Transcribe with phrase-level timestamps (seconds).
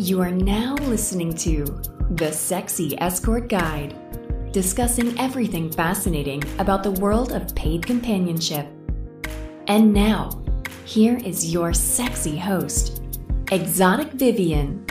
[0.00, 1.64] You are now listening to
[2.10, 3.96] The Sexy Escort Guide,
[4.52, 8.68] discussing everything fascinating about the world of paid companionship.
[9.66, 10.40] And now,
[10.84, 13.02] here is your sexy host,
[13.50, 14.86] Exotic Vivian.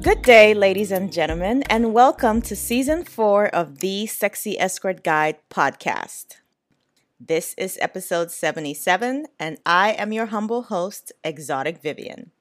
[0.00, 5.36] Good day, ladies and gentlemen, and welcome to season four of the Sexy Escort Guide
[5.50, 6.36] podcast.
[7.20, 12.31] This is episode 77, and I am your humble host, Exotic Vivian.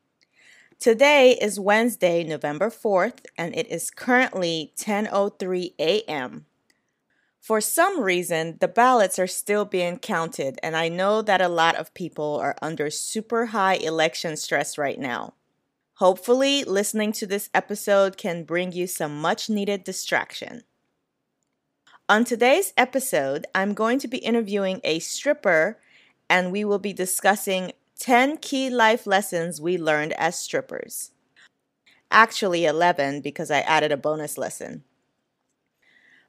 [0.82, 6.48] Today is Wednesday, November 4th, and it is currently 10:03 a.m.
[7.40, 11.76] For some reason, the ballots are still being counted, and I know that a lot
[11.76, 15.36] of people are under super high election stress right now.
[15.98, 20.64] Hopefully, listening to this episode can bring you some much needed distraction.
[22.10, 25.78] On today's episode, I'm going to be interviewing a stripper
[26.28, 31.12] and we will be discussing 10 key life lessons we learned as strippers.
[32.10, 34.84] Actually, 11 because I added a bonus lesson.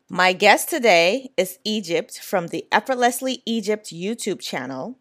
[0.06, 4.98] My guest today is Egypt from the Effortlessly Egypt YouTube channel.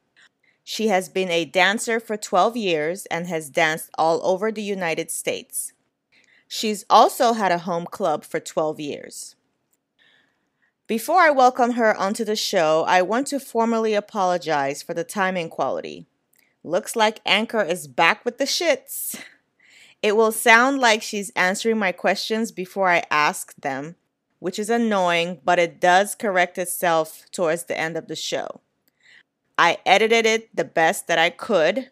[0.64, 5.12] She has been a dancer for 12 years and has danced all over the United
[5.12, 5.74] States.
[6.48, 9.36] She's also had a home club for 12 years.
[10.88, 15.50] Before I welcome her onto the show, I want to formally apologize for the timing
[15.50, 16.08] quality.
[16.64, 19.20] Looks like Anchor is back with the shits.
[20.02, 23.96] It will sound like she's answering my questions before I ask them,
[24.40, 28.62] which is annoying, but it does correct itself towards the end of the show.
[29.58, 31.92] I edited it the best that I could,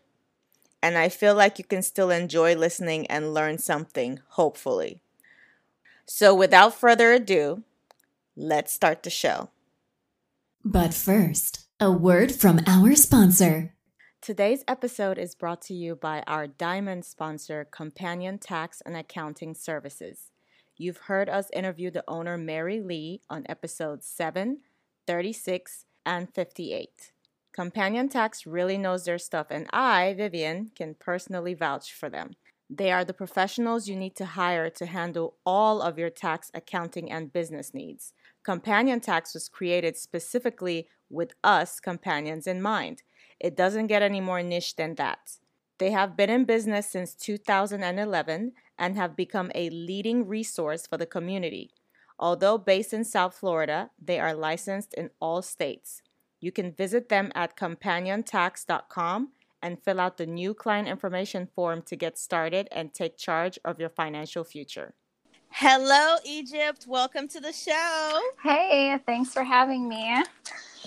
[0.81, 5.01] and I feel like you can still enjoy listening and learn something, hopefully.
[6.05, 7.63] So, without further ado,
[8.41, 9.49] Let's start the show.
[10.63, 13.73] But first, a word from our sponsor.
[14.21, 20.31] Today's episode is brought to you by our diamond sponsor, Companion Tax and Accounting Services.
[20.75, 24.59] You've heard us interview the owner, Mary Lee, on episodes 7,
[25.07, 27.13] 36, and 58.
[27.53, 32.31] Companion Tax really knows their stuff, and I, Vivian, can personally vouch for them.
[32.69, 37.09] They are the professionals you need to hire to handle all of your tax, accounting,
[37.09, 38.13] and business needs.
[38.43, 43.01] Companion Tax was created specifically with us companions in mind.
[43.39, 45.37] It doesn't get any more niche than that.
[45.77, 51.05] They have been in business since 2011 and have become a leading resource for the
[51.05, 51.71] community.
[52.19, 56.01] Although based in South Florida, they are licensed in all states.
[56.41, 59.29] You can visit them at companiontax.com
[59.61, 63.79] and fill out the new client information form to get started and take charge of
[63.79, 64.93] your financial future.
[65.51, 66.85] Hello, Egypt.
[66.87, 68.19] Welcome to the show.
[68.43, 70.23] Hey, thanks for having me.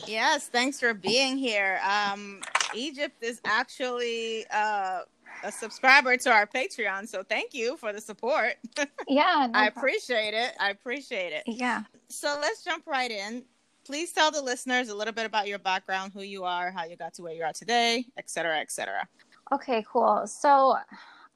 [0.07, 1.81] Yes, thanks for being here.
[1.89, 2.41] Um,
[2.75, 5.01] Egypt is actually uh,
[5.45, 8.55] a subscriber to our Patreon, so thank you for the support.
[9.09, 10.55] Yeah, no I appreciate it.
[10.59, 11.43] I appreciate it.
[11.47, 11.83] Yeah.
[12.09, 13.45] So let's jump right in.
[13.85, 16.97] Please tell the listeners a little bit about your background, who you are, how you
[16.97, 19.07] got to where you are today, et cetera, et cetera.
[19.53, 20.27] Okay, cool.
[20.27, 20.77] So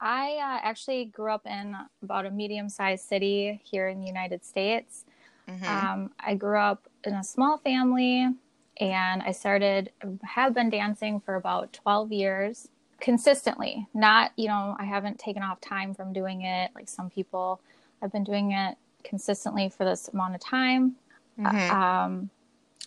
[0.00, 4.44] I uh, actually grew up in about a medium sized city here in the United
[4.44, 5.04] States.
[5.48, 5.64] Mm-hmm.
[5.64, 8.28] Um, I grew up in a small family
[8.78, 9.90] and I started,
[10.22, 12.68] have been dancing for about 12 years
[13.00, 13.86] consistently.
[13.94, 17.60] Not, you know, I haven't taken off time from doing it like some people.
[18.02, 20.96] I've been doing it consistently for this amount of time.
[21.38, 21.74] Mm-hmm.
[21.74, 22.30] Um,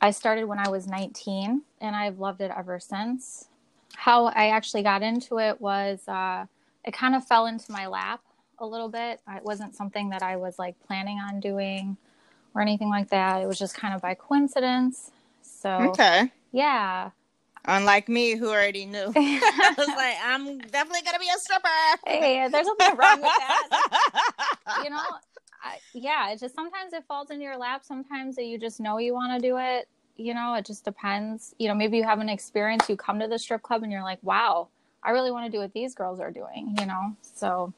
[0.01, 3.47] I started when I was 19 and I've loved it ever since.
[3.95, 6.45] How I actually got into it was, uh,
[6.85, 8.21] it kind of fell into my lap
[8.59, 9.21] a little bit.
[9.27, 11.97] It wasn't something that I was like planning on doing
[12.53, 13.41] or anything like that.
[13.41, 15.11] It was just kind of by coincidence.
[15.59, 16.31] So, okay.
[16.53, 17.11] Yeah.
[17.65, 19.11] Unlike me, who already knew.
[19.15, 21.67] I was like, I'm definitely going to be a stripper.
[22.05, 24.57] Hey, there's nothing wrong with that.
[24.83, 25.03] you know,
[25.61, 27.83] I, yeah, it just sometimes it falls into your lap.
[27.83, 29.89] Sometimes you just know you want to do it.
[30.15, 31.53] You know, it just depends.
[31.59, 34.03] You know, maybe you have an experience, you come to the strip club and you're
[34.03, 34.69] like, wow,
[35.03, 37.15] I really want to do what these girls are doing, you know?
[37.21, 37.73] So.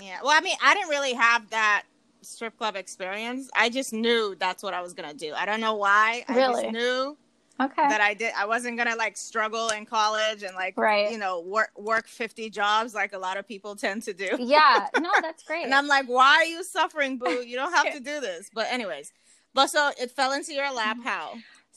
[0.00, 0.18] Yeah.
[0.22, 1.84] Well, I mean, I didn't really have that
[2.22, 3.50] strip club experience.
[3.54, 5.32] I just knew that's what I was going to do.
[5.34, 6.24] I don't know why.
[6.28, 6.42] Really?
[6.42, 7.16] I just knew
[7.60, 11.18] okay that i did i wasn't gonna like struggle in college and like right you
[11.18, 15.10] know work work 50 jobs like a lot of people tend to do yeah no
[15.22, 18.20] that's great and i'm like why are you suffering boo you don't have to do
[18.20, 19.12] this but anyways
[19.54, 21.08] but so it fell into your lap mm-hmm.
[21.08, 21.32] how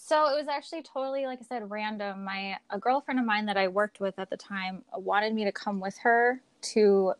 [0.10, 2.24] so it was actually totally, like I said, random.
[2.24, 5.52] My a girlfriend of mine that I worked with at the time wanted me to
[5.52, 6.42] come with her
[6.74, 7.14] to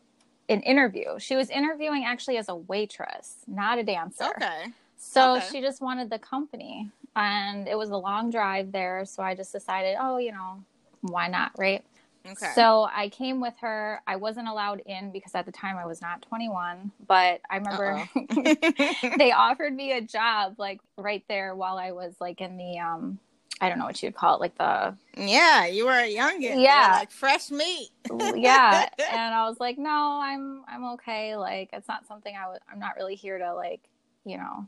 [0.48, 1.18] an interview.
[1.20, 4.24] She was interviewing actually as a waitress, not a dancer.
[4.24, 4.66] Okay.
[4.96, 5.46] So okay.
[5.52, 9.04] she just wanted the company, and it was a long drive there.
[9.04, 10.62] So I just decided, oh, you know,
[11.02, 11.84] why not, right?
[12.26, 12.52] Okay.
[12.54, 14.02] So I came with her.
[14.06, 18.08] I wasn't allowed in because at the time I was not 21, but I remember
[19.18, 23.18] they offered me a job like right there while I was like in the um
[23.62, 26.62] I don't know what you'd call it, like the Yeah, you were a youngin.
[26.62, 26.96] Yeah.
[26.98, 27.90] like fresh meat.
[28.34, 28.88] yeah.
[29.12, 31.36] And I was like, No, I'm I'm okay.
[31.36, 33.80] Like it's not something I would I'm not really here to like,
[34.24, 34.66] you know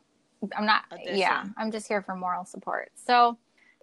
[0.57, 1.17] I'm not Audition.
[1.17, 2.91] yeah, I'm just here for moral support.
[2.95, 3.37] So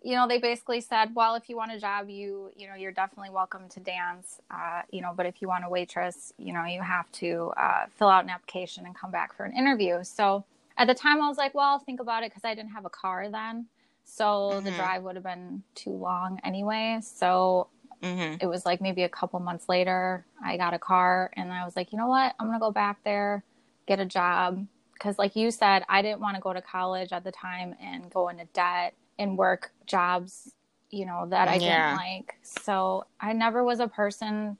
[0.03, 2.91] you know, they basically said, well, if you want a job, you, you know, you're
[2.91, 6.63] definitely welcome to dance, uh, you know, but if you want a waitress, you know,
[6.63, 10.03] you have to uh, fill out an application and come back for an interview.
[10.03, 10.45] So
[10.77, 12.85] at the time I was like, well, I'll think about it because I didn't have
[12.85, 13.65] a car then.
[14.05, 14.65] So mm-hmm.
[14.65, 16.99] the drive would have been too long anyway.
[17.03, 17.67] So
[18.01, 18.37] mm-hmm.
[18.41, 21.75] it was like maybe a couple months later, I got a car and I was
[21.75, 22.33] like, you know what?
[22.39, 23.43] I'm going to go back there,
[23.85, 24.65] get a job.
[24.99, 28.11] Because, like you said, I didn't want to go to college at the time and
[28.11, 30.53] go into debt and work jobs,
[30.89, 31.91] you know, that I yeah.
[31.91, 32.35] didn't like.
[32.43, 34.57] So I never was a person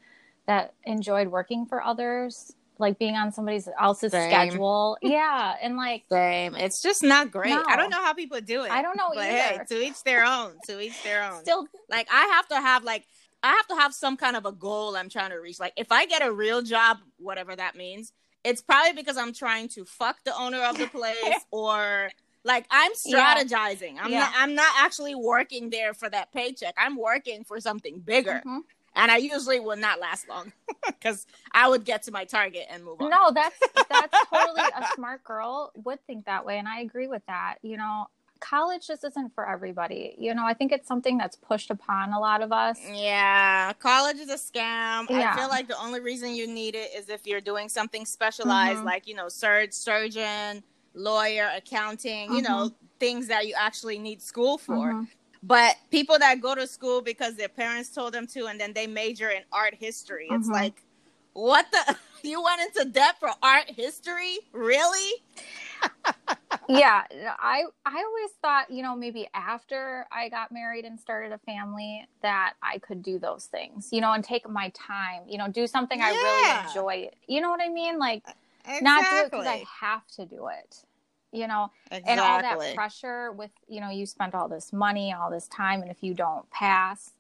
[0.48, 4.30] that enjoyed working for others, like being on somebody else's Same.
[4.30, 4.98] schedule.
[5.02, 5.56] Yeah.
[5.62, 6.56] And like Same.
[6.56, 7.50] It's just not great.
[7.50, 7.64] No.
[7.68, 8.72] I don't know how people do it.
[8.72, 9.38] I don't know but either.
[9.38, 10.54] Hey, to each their own.
[10.68, 11.42] To each their own.
[11.42, 13.06] Still like I have to have like
[13.44, 15.60] I have to have some kind of a goal I'm trying to reach.
[15.60, 18.12] Like if I get a real job, whatever that means,
[18.44, 22.10] it's probably because I'm trying to fuck the owner of the place or
[22.44, 23.96] like I'm strategizing.
[23.96, 24.04] Yeah.
[24.04, 24.20] I'm yeah.
[24.20, 26.76] not I'm not actually working there for that paycheck.
[26.78, 28.42] I'm working for something bigger.
[28.46, 28.60] Mm-hmm.
[28.96, 30.52] And I usually will not last long
[30.88, 33.10] because I would get to my target and move on.
[33.10, 33.60] No, that's
[33.90, 37.58] that's totally a smart girl would think that way, and I agree with that.
[37.62, 38.08] You know,
[38.40, 40.16] college just isn't for everybody.
[40.18, 42.80] You know, I think it's something that's pushed upon a lot of us.
[42.92, 45.10] Yeah, college is a scam.
[45.10, 45.34] Yeah.
[45.34, 48.78] I feel like the only reason you need it is if you're doing something specialized,
[48.78, 48.86] mm-hmm.
[48.86, 50.64] like you know, surge surgeon
[50.94, 52.36] lawyer, accounting, mm-hmm.
[52.36, 52.86] you know, mm-hmm.
[53.00, 54.94] things that you actually need school for.
[54.94, 55.04] Mm-hmm.
[55.42, 58.88] But people that go to school because their parents told them to and then they
[58.88, 60.42] major in art history, mm-hmm.
[60.42, 60.84] it's like,
[61.34, 61.96] what the?
[62.22, 64.40] You went into debt for art history?
[64.52, 65.24] Really?
[66.70, 71.40] yeah, I I always thought, you know, maybe after I got married and started a
[71.40, 75.48] family that I could do those things, you know, and take my time, you know,
[75.48, 76.06] do something yeah.
[76.06, 77.10] I really enjoy.
[77.28, 77.98] You know what I mean?
[77.98, 78.24] Like
[78.66, 78.86] exactly.
[78.86, 80.84] not do it because I have to do it
[81.32, 82.12] you know exactly.
[82.12, 85.82] and all that pressure with you know you spent all this money all this time
[85.82, 87.12] and if you don't pass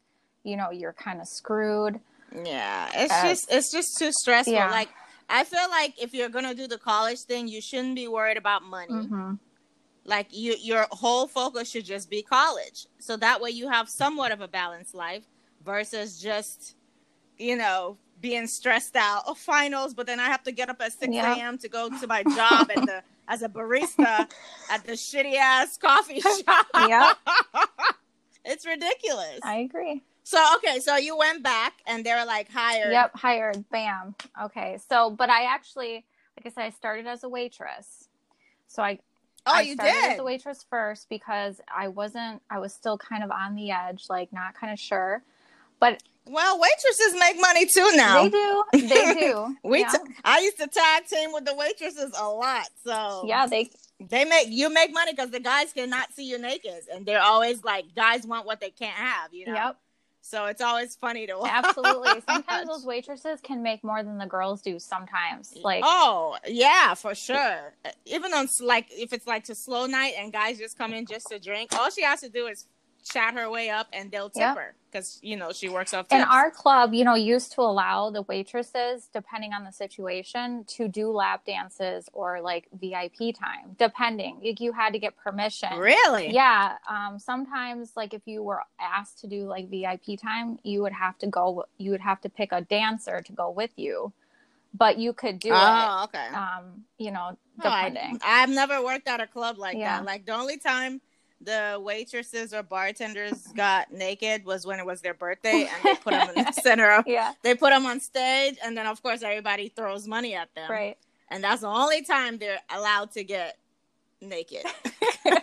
[0.43, 1.99] you know you're kind of screwed
[2.43, 4.71] yeah it's uh, just it's just too stressful yeah.
[4.71, 4.89] like
[5.29, 8.63] i feel like if you're gonna do the college thing you shouldn't be worried about
[8.63, 9.33] money mm-hmm.
[10.05, 14.31] like you your whole focus should just be college so that way you have somewhat
[14.31, 15.23] of a balanced life
[15.65, 16.75] versus just
[17.37, 20.91] you know being stressed out of finals but then i have to get up at
[20.91, 24.27] 6 a.m to go to my job at the as a barista
[24.69, 26.65] at the shitty ass coffee shop.
[26.75, 27.13] Yeah.
[28.43, 29.39] it's ridiculous.
[29.43, 30.03] I agree.
[30.29, 32.91] So okay, so you went back and they were like hired.
[32.91, 33.67] Yep, hired.
[33.71, 34.13] Bam.
[34.39, 34.77] Okay.
[34.87, 36.05] So but I actually
[36.37, 38.09] like I said, I started as a waitress.
[38.67, 38.99] So I
[39.47, 42.95] Oh, I you started did as a waitress first because I wasn't I was still
[42.95, 45.23] kind of on the edge, like not kind of sure.
[45.79, 48.21] But well, waitresses make money too now.
[48.21, 48.63] They do.
[48.73, 49.55] They do.
[49.63, 49.89] we yeah.
[49.89, 52.67] t- I used to tag team with the waitresses a lot.
[52.85, 56.83] So yeah, they they make you make money because the guys cannot see you naked,
[56.93, 59.33] and they're always like guys want what they can't have.
[59.33, 59.55] You know.
[59.55, 59.77] Yep.
[60.21, 61.51] So it's always funny to watch.
[61.51, 62.21] Absolutely.
[62.27, 64.77] Sometimes those waitresses can make more than the girls do.
[64.79, 67.73] Sometimes, like oh yeah, for sure.
[68.05, 71.27] Even on like if it's like to slow night and guys just come in just
[71.27, 72.65] to drink, all she has to do is
[73.03, 74.57] chat her way up and they'll tip yep.
[74.57, 76.21] her because you know she works off tips.
[76.21, 80.87] and our club you know used to allow the waitresses depending on the situation to
[80.87, 86.31] do lap dances or like vip time depending like you had to get permission really
[86.31, 90.93] yeah um, sometimes like if you were asked to do like vip time you would
[90.93, 94.11] have to go you would have to pick a dancer to go with you
[94.73, 98.83] but you could do oh, it okay um you know depending oh, I, have never
[98.83, 99.97] worked at a club like yeah.
[99.97, 101.01] that like the only time
[101.41, 106.11] the waitresses or bartenders got naked was when it was their birthday and they put
[106.11, 107.33] them in the center of, yeah.
[107.43, 110.69] they put them on stage and then of course everybody throws money at them.
[110.69, 110.97] Right.
[111.29, 113.57] And that's the only time they're allowed to get
[114.21, 114.63] naked.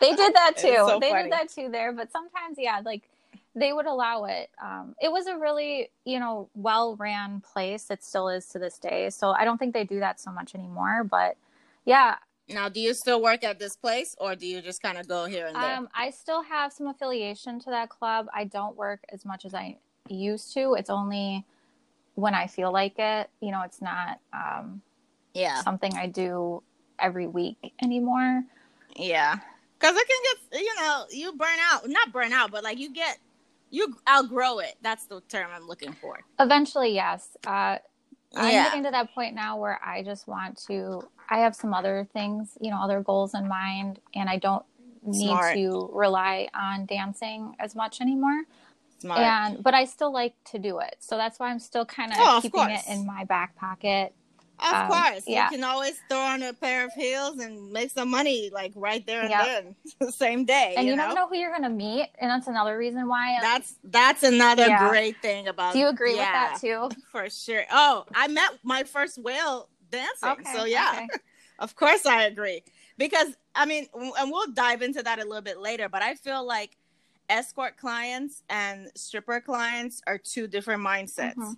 [0.00, 0.74] They did that too.
[0.76, 1.24] so they funny.
[1.24, 3.08] did that too there but sometimes yeah like
[3.54, 4.50] they would allow it.
[4.62, 8.78] Um, it was a really you know well ran place it still is to this
[8.78, 11.36] day so i don't think they do that so much anymore but
[11.84, 12.16] yeah
[12.48, 15.24] now, do you still work at this place or do you just kind of go
[15.24, 15.76] here and there?
[15.76, 18.26] Um, I still have some affiliation to that club.
[18.32, 20.74] I don't work as much as I used to.
[20.74, 21.44] It's only
[22.14, 23.30] when I feel like it.
[23.40, 24.80] You know, it's not um,
[25.34, 26.62] yeah something I do
[26.98, 28.44] every week anymore.
[28.94, 29.36] Yeah.
[29.78, 32.90] Cuz it can get you know, you burn out, not burn out, but like you
[32.90, 33.18] get
[33.70, 34.76] you outgrow it.
[34.82, 36.20] That's the term I'm looking for.
[36.38, 37.36] Eventually, yes.
[37.44, 37.78] Uh,
[38.36, 38.64] I'm Yeah.
[38.64, 41.02] getting to that point now where I just want to.
[41.30, 44.64] I have some other things, you know, other goals in mind, and I don't
[45.02, 45.54] need Smart.
[45.54, 48.42] to rely on dancing as much anymore.
[49.00, 49.20] Smart.
[49.20, 52.18] And but I still like to do it, so that's why I'm still kind of
[52.20, 54.14] Oh, of keeping it in my back pocket.
[54.58, 55.44] Of um, course, yeah.
[55.44, 59.04] you can always throw on a pair of heels and make some money like right
[59.06, 59.76] there and Yep.
[60.00, 60.74] then, same day.
[60.76, 61.04] And you, you, know?
[61.04, 63.38] never know who you're gonna meet, and that's another reason why.
[63.40, 64.88] That's that's another Yeah.
[64.88, 65.74] great thing about.
[65.74, 67.00] do you agree yeah, with that too?
[67.12, 67.64] For sure.
[67.70, 70.30] Oh, I met my first whale dancing.
[70.30, 70.52] Okay.
[70.52, 71.08] so yeah, okay.
[71.58, 72.62] of course I agree.
[72.96, 76.46] Because I mean, and we'll dive into that a little bit later, but I feel
[76.46, 76.76] like
[77.28, 81.34] escort clients and stripper clients are two different mindsets.
[81.34, 81.56] Mhm.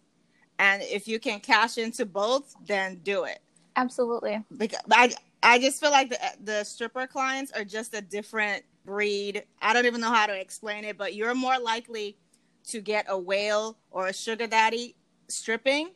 [0.58, 3.40] And if you can cash into both, then do it.
[3.76, 4.42] Absolutely.
[4.56, 5.12] Because I
[5.42, 9.44] I just feel like the the stripper clients are just a different breed.
[9.62, 12.18] I don't even know how to explain it, but you're more likely
[12.68, 14.96] to get a whale or a sugar daddy
[15.28, 15.90] stripping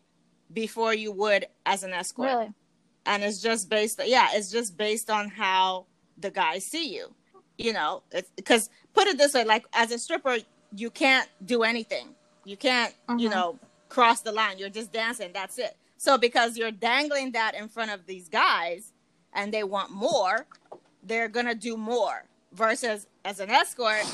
[0.53, 2.29] before you would as an escort.
[2.29, 2.53] Really.
[3.07, 5.87] And it's just based yeah, it's just based on how
[6.19, 7.15] the guys see you.
[7.59, 8.03] You know,
[8.37, 10.39] because put it this way, like as a stripper,
[10.75, 12.15] you can't do anything.
[12.45, 13.31] You can't, you Mhm.
[13.31, 13.61] know,
[13.93, 14.59] cross the line.
[14.59, 15.31] You're just dancing.
[15.33, 15.77] That's it.
[15.99, 18.93] So because you're dangling that in front of these guys
[19.35, 20.47] and they want more,
[21.03, 22.25] they're gonna do more.
[22.53, 24.05] Versus as an escort,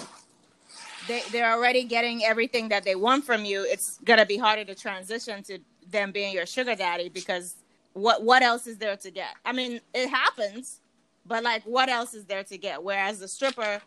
[1.07, 3.63] they they're already getting everything that they want from you.
[3.63, 5.59] It's gonna be harder to transition to
[5.91, 7.57] them being your sugar daddy because
[7.95, 9.35] what what else is there to get?
[9.45, 10.81] I mean, it happens,
[11.25, 12.83] but like what else is there to get?
[12.83, 13.81] Whereas the stripper,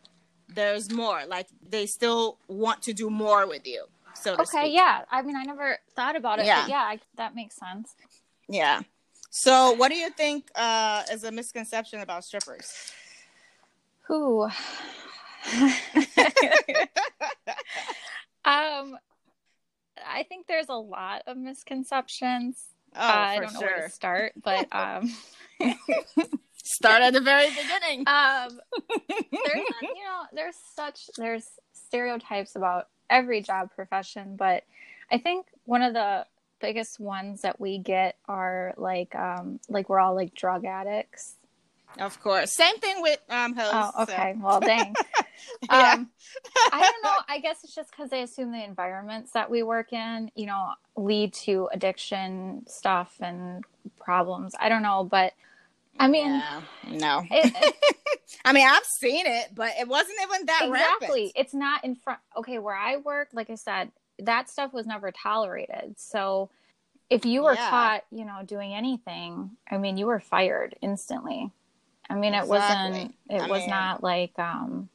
[0.47, 1.21] there's more.
[1.27, 3.85] Like they still want to do more with you.
[4.15, 4.69] So Okay.
[4.71, 5.05] Yeah.
[5.09, 6.61] I mean, I never thought about it, Yeah.
[6.61, 7.95] but yeah, I, that makes sense.
[8.47, 8.81] Yeah.
[9.29, 12.91] So, what do you think uh, is a misconception about strippers?
[14.07, 14.43] Who?
[14.43, 14.49] um,
[20.05, 22.57] I think there's a lot of misconceptions.
[22.93, 23.87] Oh, Uh, I don't know where sure.
[23.87, 25.09] to start, but um,
[26.63, 27.99] Start at the very beginning.
[28.07, 28.59] um,
[29.31, 34.63] there's you know there's such there's stereotypes about every job profession, but
[35.11, 36.25] I think one of the
[36.59, 41.35] biggest ones that we get are like um like we're all like drug addicts.
[41.99, 42.51] Of course.
[42.53, 43.53] Same thing with um.
[43.57, 44.33] Oh, so- okay.
[44.39, 44.95] Well, dang.
[45.63, 45.93] Yeah.
[45.93, 46.09] Um,
[46.71, 47.17] I don't know.
[47.27, 50.69] I guess it's just because they assume the environments that we work in, you know,
[50.95, 53.65] lead to addiction stuff and
[53.99, 54.53] problems.
[54.59, 55.33] I don't know, but
[55.99, 56.61] I mean, Yeah.
[56.89, 57.23] no.
[57.29, 57.75] it, it-
[58.45, 61.31] I mean, I've seen it, but it wasn't even that exactly.
[61.35, 62.19] It's not in front.
[62.37, 65.95] Okay, where I work, like I said, that stuff was never tolerated.
[65.97, 66.49] So
[67.09, 67.69] if you were Yeah.
[67.69, 71.51] caught, you know, doing anything, I mean, you were fired instantly.
[72.09, 73.13] I mean, it wasn't.
[73.29, 74.37] It I was mean- not like.
[74.39, 74.89] um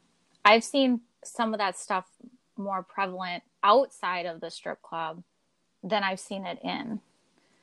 [0.44, 2.06] I've seen some of that stuff
[2.56, 5.22] more prevalent outside of the strip club
[5.82, 7.00] than I've seen it in.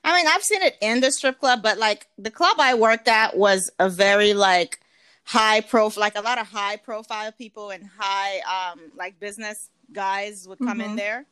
[0.03, 3.07] I mean, I've seen it in the strip club, but like the club I worked
[3.07, 4.79] at was a very like
[5.23, 8.39] high profile, like a lot of high profile people and high
[8.71, 10.97] um like business guys would come in Mhm.
[10.97, 11.25] there,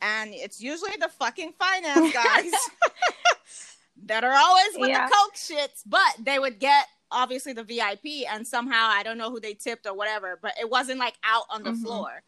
[0.00, 2.52] and it's usually the fucking finance guys
[4.06, 5.08] that are always with Yeah.
[5.08, 9.30] the coke shits, but they would get obviously the VIP, and somehow I don't know
[9.30, 11.82] who they tipped or whatever, but it wasn't like out on the Mhm.
[11.82, 12.22] floor.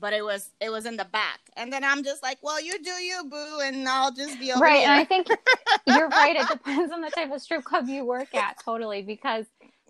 [0.00, 2.82] But it was it was in the back, and then I'm just like, well, you
[2.82, 4.88] do you, boo, and I'll just be over right here.
[4.88, 5.28] and i think
[5.86, 9.46] you're right it depends on the type of strip club you work at totally because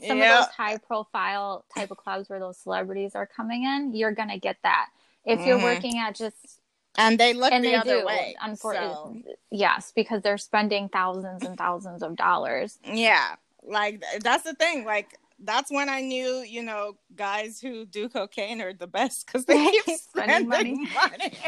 [0.07, 0.40] some Yeah.
[0.40, 4.38] of those high profile type of clubs where those celebrities are coming in you're gonna
[4.38, 4.88] get that
[5.26, 5.62] if you're Mhm.
[5.62, 6.61] working at just
[6.97, 8.35] and they look and the they other do way.
[8.40, 14.55] unfortunately So, yes because they're spending thousands and thousands of dollars yeah, like that's the
[14.55, 14.85] thing.
[14.85, 19.44] Like that's when I knew, you know, guys who do cocaine are the best because
[19.47, 21.38] they keep spending spending money.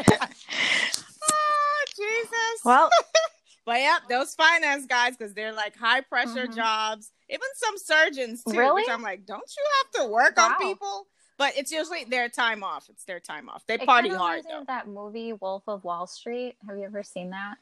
[1.25, 2.64] oh Jesus!
[2.64, 2.90] well
[3.66, 6.54] but yeah, those finance guys because they're like high pressure Mhm.
[6.56, 7.11] jobs.
[7.28, 8.58] Even some surgeons too.
[8.58, 8.82] Really?
[8.82, 11.06] Which I'm like, don't you have to work on people?
[11.38, 12.88] But it's usually their time off.
[12.90, 13.64] It's their time off.
[13.66, 14.64] They it party kinda hard though.
[14.66, 17.56] that movie wolf of wall street have you ever seen that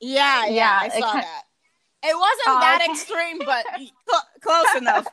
[0.00, 1.42] Yeah, yeah, Yeah, I saw ki- that.
[2.02, 2.92] It wasn't Oh, that okay.
[2.92, 3.66] extreme, but
[4.08, 5.06] cl- close enough.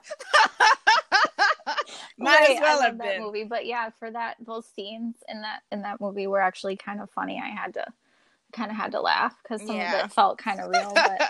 [2.18, 3.22] Might Right, as well have been.
[3.24, 3.44] movie.
[3.44, 7.10] But yeah, for that those scenes in that in that movie were actually kind of
[7.12, 7.42] funny.
[7.44, 7.86] I had to
[8.54, 10.00] kind of had to laugh because some Yeah.
[10.00, 11.02] of it felt kind of real.
[11.04, 11.22] But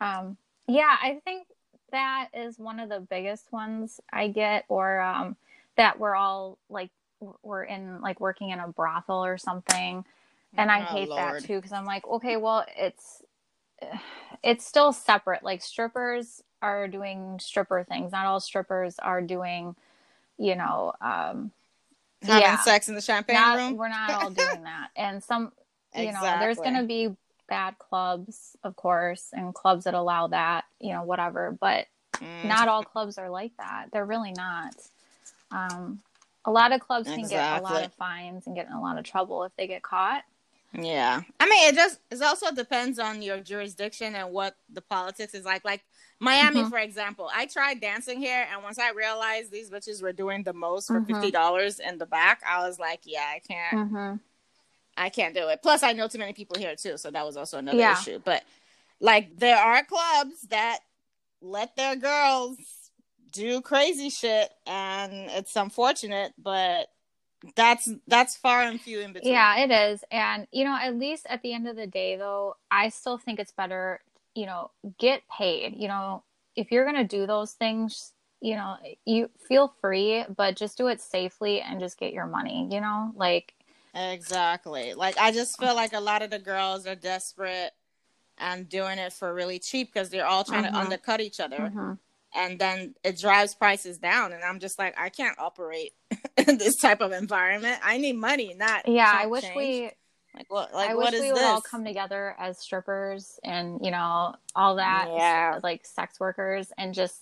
[0.00, 0.36] um,
[0.68, 1.48] yeah, I think
[1.92, 5.36] that is one of the biggest ones I get, or um,
[5.76, 6.90] that we're all like
[7.42, 10.04] we're in like working in a brothel or something,
[10.56, 11.16] and I Oh, hate Lord.
[11.16, 13.22] that too because I'm like, okay, well, it's
[14.42, 15.42] it's still separate.
[15.42, 18.12] Like strippers are doing stripper things.
[18.12, 19.76] Not all strippers are doing,
[20.38, 21.50] you know, um,
[22.22, 22.60] having yeah.
[22.60, 23.76] sex in the champagne not, room.
[23.76, 24.88] We're not all doing that.
[24.96, 25.52] And some,
[25.94, 26.30] you exactly.
[26.30, 27.14] know, there's going to be
[27.48, 31.56] bad clubs, of course, and clubs that allow that, you know, whatever.
[31.58, 32.44] But mm.
[32.44, 33.86] not all clubs are like that.
[33.92, 34.74] They're really not.
[35.50, 36.00] Um,
[36.44, 38.98] a lot of clubs can get a lot of fines and get in a lot
[38.98, 40.24] of trouble if they get caught.
[40.76, 45.32] Yeah, I mean, it just it also depends on your jurisdiction and what the politics
[45.32, 45.64] is like.
[45.64, 45.84] Like
[46.18, 46.68] Miami, mm-hmm.
[46.68, 50.52] for example, I tried dancing here, and once I realized these bitches were doing the
[50.52, 51.14] most for mm-hmm.
[51.14, 54.16] fifty dollars in the back, I was like, yeah, I can't, mm-hmm.
[54.96, 55.60] I can't do it.
[55.62, 57.92] Plus, I know too many people here too, so that was also another yeah.
[57.92, 58.20] issue.
[58.24, 58.42] But
[59.00, 60.80] like, there are clubs that
[61.40, 62.56] let their girls
[63.30, 66.88] do crazy shit, and it's unfortunate, but
[67.56, 69.32] that's that's far and few in between.
[69.32, 70.04] Yeah, it is.
[70.10, 73.38] And you know, at least at the end of the day though, I still think
[73.38, 74.00] it's better,
[74.34, 75.74] you know, get paid.
[75.76, 76.22] You know,
[76.56, 80.88] if you're going to do those things, you know, you feel free, but just do
[80.88, 83.12] it safely and just get your money, you know?
[83.16, 83.54] Like
[83.94, 84.94] Exactly.
[84.94, 87.72] Like I just feel like a lot of the girls are desperate
[88.38, 90.74] and doing it for really cheap because they're all trying mm-hmm.
[90.74, 91.58] to undercut each other.
[91.58, 91.92] Mm-hmm
[92.34, 95.92] and then it drives prices down and i'm just like i can't operate
[96.48, 99.56] in this type of environment i need money not yeah i wish change.
[99.56, 99.90] we
[100.36, 101.44] like what like I what wish we would this?
[101.44, 105.60] all come together as strippers and you know all that yeah.
[105.62, 107.20] like sex workers and just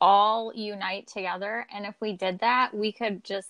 [0.00, 3.48] all unite together and if we did that we could just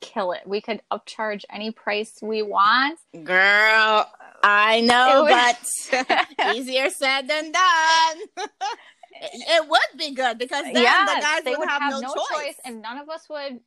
[0.00, 4.10] kill it we could upcharge any price we want girl
[4.42, 8.48] i know but easier said than done
[9.20, 12.14] it would be good because then yes, the guys would, would have, have, no, no
[12.14, 12.44] choice.
[12.46, 12.54] choice.
[12.64, 13.60] and none of us would.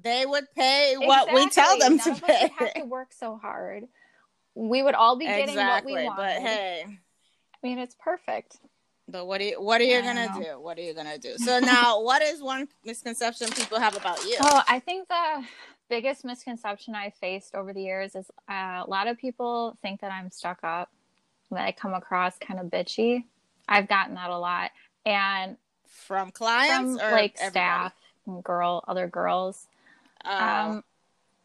[0.00, 1.06] They would pay exactly.
[1.06, 2.50] what we tell them none to pay.
[2.58, 3.84] have to work so hard.
[4.54, 6.16] We would all be getting exactly, what we wanted.
[6.16, 8.56] But hey, I mean, it's perfect.
[9.08, 10.42] But what are you, what are you gonna know.
[10.42, 10.60] do?
[10.60, 11.36] What are you gonna do?
[11.36, 14.36] So now, what is one misconception people have about you?
[14.40, 15.44] Oh, I think the
[15.90, 20.12] biggest misconception I faced over the years is uh, a lot of people think that
[20.12, 20.90] I'm stuck up,
[21.50, 23.24] that I come across kind of bitchy.
[23.68, 24.70] I've gotten that a lot
[25.04, 27.50] and from clients from, or like everybody?
[27.50, 27.94] staff
[28.26, 29.66] and girl other girls
[30.24, 30.30] oh.
[30.30, 30.84] um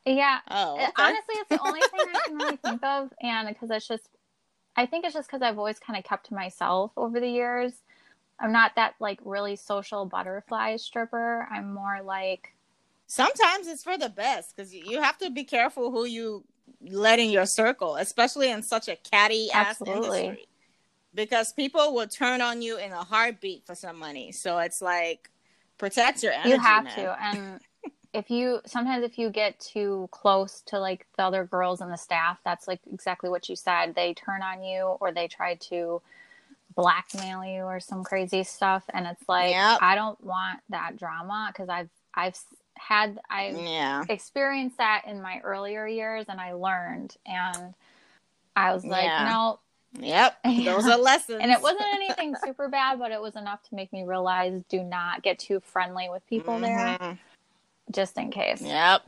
[0.06, 0.92] yeah oh, okay.
[0.98, 4.10] honestly it's the only thing i can really think of and because it's just
[4.76, 7.74] i think it's just because i've always kind of kept to myself over the years
[8.40, 12.54] i'm not that like really social butterfly stripper i'm more like
[13.08, 16.44] sometimes it's for the best because you have to be careful who you
[16.82, 20.48] let in your circle especially in such a catty ass industry
[21.18, 24.32] because people will turn on you in a heartbeat for some money.
[24.32, 25.30] So it's like
[25.80, 26.50] protect your energy.
[26.52, 26.96] You have man.
[26.96, 27.60] to, and
[28.14, 31.98] if you sometimes if you get too close to like the other girls and the
[31.98, 33.96] staff, that's like exactly what you said.
[33.96, 36.02] They turn on you or they try to
[36.76, 39.80] blackmail you or some crazy stuff, and it's like yep.
[39.82, 42.38] I don't want that drama because I've I've
[42.78, 44.04] had I yeah.
[44.08, 47.74] experienced that in my earlier years, and I learned and.
[48.60, 49.30] I was like, yeah.
[49.30, 49.60] no,
[50.00, 51.40] Yep, those are lessons.
[51.42, 54.84] and it wasn't anything super bad, but it was enough to make me realize do
[54.84, 57.04] not get too friendly with people mm-hmm.
[57.04, 57.20] there,
[57.92, 58.62] just in case.
[58.62, 59.04] Yep.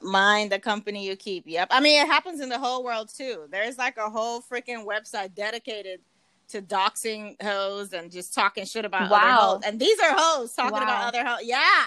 [0.00, 1.44] Mind the company you keep.
[1.46, 1.68] Yep.
[1.70, 3.46] I mean, it happens in the whole world too.
[3.50, 6.00] There's like a whole freaking website dedicated
[6.48, 9.16] to doxing hoes and just talking shit about wow.
[9.16, 9.60] other hoes.
[9.64, 10.82] And these are hoes talking wow.
[10.82, 11.40] about other hoes.
[11.44, 11.84] Yeah.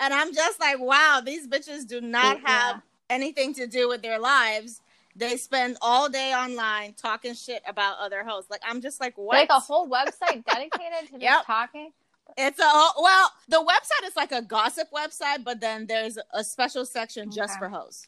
[0.00, 2.80] And I'm just like, wow, these bitches do not have yeah.
[3.10, 4.80] anything to do with their lives
[5.18, 8.50] they spend all day online talking shit about other hosts.
[8.50, 9.34] Like I'm just like, what?
[9.34, 11.90] Like a whole website dedicated to just talking.
[12.36, 16.84] It's a well, the website is like a gossip website, but then there's a special
[16.84, 17.36] section okay.
[17.36, 18.06] just for hosts.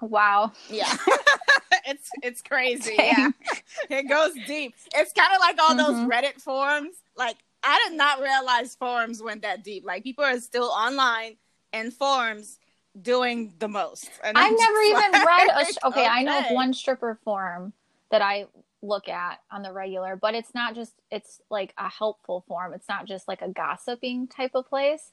[0.00, 0.52] Wow.
[0.68, 0.92] Yeah.
[1.86, 2.96] it's it's crazy.
[2.96, 3.14] Dang.
[3.16, 3.98] Yeah.
[3.98, 4.74] It goes deep.
[4.94, 6.06] It's kind of like all mm-hmm.
[6.06, 6.96] those Reddit forums.
[7.16, 9.86] Like I did not realize forums went that deep.
[9.86, 11.36] Like people are still online
[11.72, 12.58] in forums
[13.00, 14.08] doing the most.
[14.22, 15.64] And I've never even like, read a.
[15.64, 17.72] Sh- okay, okay, I know of one stripper forum
[18.10, 18.46] that I
[18.82, 20.92] look at on the regular, but it's not just.
[21.10, 22.72] It's like a helpful form.
[22.74, 25.12] It's not just like a gossiping type of place.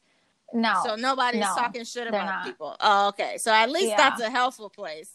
[0.53, 0.81] No.
[0.85, 2.75] So nobody's no, talking shit about people.
[2.79, 3.37] Oh, okay.
[3.37, 3.97] So at least yeah.
[3.97, 5.11] that's a helpful place.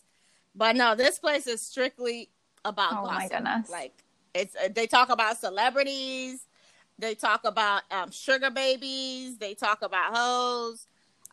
[0.54, 2.31] But no, this place is strictly
[2.64, 3.14] about oh gossip.
[3.14, 3.70] my goodness.
[3.70, 3.92] Like
[4.35, 6.40] it's uh, they talk about celebrities,
[6.98, 10.87] they talk about um, sugar babies, they talk about hoes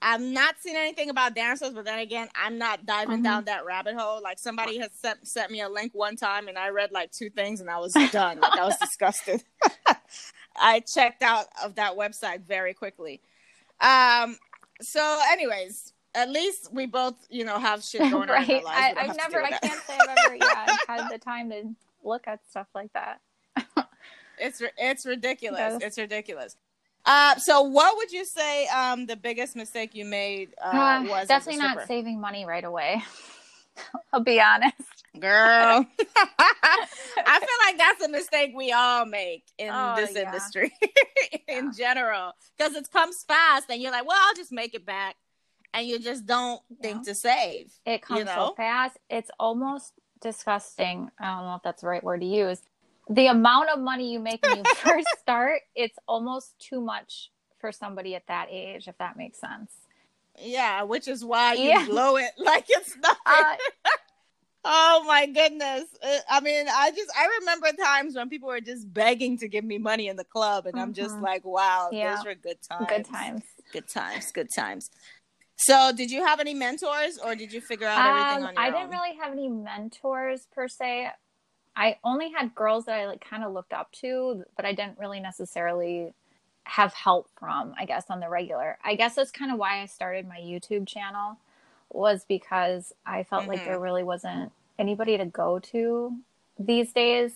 [0.08, 3.24] I've not seen anything about dancers, but then again, I'm not diving mm-hmm.
[3.24, 4.22] down that rabbit hole.
[4.22, 7.32] Like somebody has sent sent me a link one time, and I read like two
[7.32, 8.40] things, and I was done.
[8.40, 9.44] like I was disgusted.
[10.56, 13.20] I checked out of that website very quickly.
[13.82, 14.38] Um.
[14.80, 18.48] So, anyways, at least we both, you know, have shit going right.
[18.48, 18.64] on.
[18.64, 18.96] Right.
[18.96, 19.44] I, have never.
[19.44, 23.22] I can't say I've ever yeah had the time to look at stuff like that.
[24.38, 25.60] it's it's ridiculous.
[25.60, 25.82] Yes.
[25.82, 26.58] It's ridiculous.
[27.06, 31.28] Uh, so what would you say um, the biggest mistake you made uh, uh, was?
[31.28, 33.04] Definitely not saving money right away.
[34.14, 34.76] I'll be honest.
[35.20, 35.86] Girl.
[36.00, 40.26] I feel like that's a mistake we all make in oh, this yeah.
[40.26, 40.74] industry
[41.48, 41.72] in yeah.
[41.78, 42.34] general.
[42.58, 45.16] Because it comes fast and you're like, well, I'll just make it back.
[45.74, 47.72] And you just don't think to save.
[47.86, 48.48] It comes you know?
[48.48, 48.98] so fast.
[49.10, 51.12] It's almost disgusting.
[51.20, 52.62] I don't know if that's the right word to use.
[53.10, 57.72] The amount of money you make when you first start, it's almost too much for
[57.72, 59.72] somebody at that age, if that makes sense.
[60.42, 61.86] Yeah, which is why you yeah.
[61.86, 63.18] blow it like it's nothing.
[63.26, 63.56] Uh,
[64.66, 65.86] oh my goodness.
[66.04, 69.64] Uh, I mean, I just I remember times when people were just begging to give
[69.64, 70.84] me money in the club and mm-hmm.
[70.84, 71.24] I'm just mm-hmm.
[71.24, 72.16] like, wow, yeah.
[72.16, 72.88] those were good times.
[72.90, 73.44] Good times.
[73.72, 74.32] Good times.
[74.32, 74.90] Good times.
[75.58, 78.62] So, did you have any mentors or did you figure out everything um, on your
[78.62, 78.74] I own?
[78.74, 81.12] I didn't really have any mentors per se.
[81.76, 84.98] I only had girls that I like kind of looked up to, but I didn't
[84.98, 86.14] really necessarily
[86.64, 88.78] have help from, I guess, on the regular.
[88.84, 91.38] I guess that's kind of why I started my YouTube channel
[91.92, 93.52] was because I felt mm-hmm.
[93.52, 96.18] like there really wasn't anybody to go to
[96.60, 97.34] these days.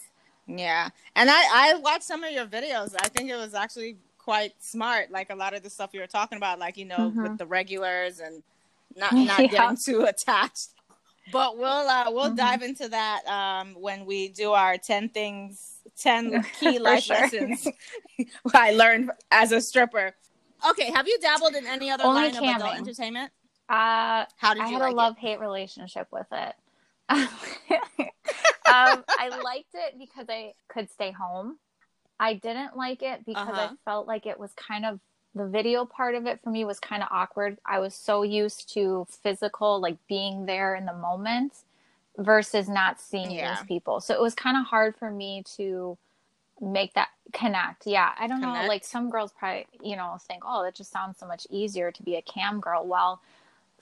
[0.47, 0.89] Yeah.
[1.15, 2.95] And I I watched some of your videos.
[2.99, 6.05] I think it was actually quite smart like a lot of the stuff you were
[6.05, 7.23] talking about like you know mm-hmm.
[7.23, 8.43] with the regulars and
[8.95, 9.47] not not yeah.
[9.47, 10.69] getting too attached.
[11.31, 12.35] But we'll uh we'll mm-hmm.
[12.35, 17.17] dive into that um when we do our 10 things 10 key life sure.
[17.17, 17.67] lessons
[18.53, 20.15] I learned as a stripper.
[20.69, 22.55] Okay, have you dabbled in any other Only line camming.
[22.55, 23.31] of adult entertainment?
[23.69, 26.55] Uh, How did you I had like a love hate relationship with it.
[27.09, 27.19] um,
[28.65, 31.57] I liked it because I could stay home.
[32.19, 33.69] I didn't like it because uh-huh.
[33.71, 34.99] I felt like it was kind of
[35.35, 37.57] the video part of it for me was kind of awkward.
[37.65, 41.53] I was so used to physical, like being there in the moment
[42.17, 43.55] versus not seeing yeah.
[43.55, 44.01] these people.
[44.01, 45.97] So it was kind of hard for me to
[46.61, 47.85] make that connect.
[47.85, 48.63] Yeah, I don't connect.
[48.63, 48.67] know.
[48.67, 52.03] Like some girls probably, you know, think, oh, that just sounds so much easier to
[52.03, 52.85] be a cam girl.
[52.85, 53.21] Well,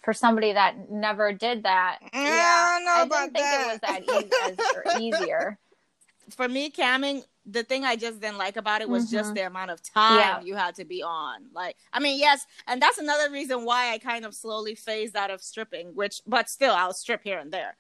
[0.04, 3.62] for somebody that never did that, mm, yeah, I, I didn't think that.
[3.62, 5.58] it was that easy, e- easier.
[6.36, 9.16] For me, camming, the thing I just didn't like about it was mm-hmm.
[9.16, 10.42] just the amount of time yeah.
[10.42, 11.46] you had to be on.
[11.54, 15.32] Like, I mean, yes, and that's another reason why I kind of slowly phased out
[15.32, 17.78] of stripping, which, but still, I'll strip here and there.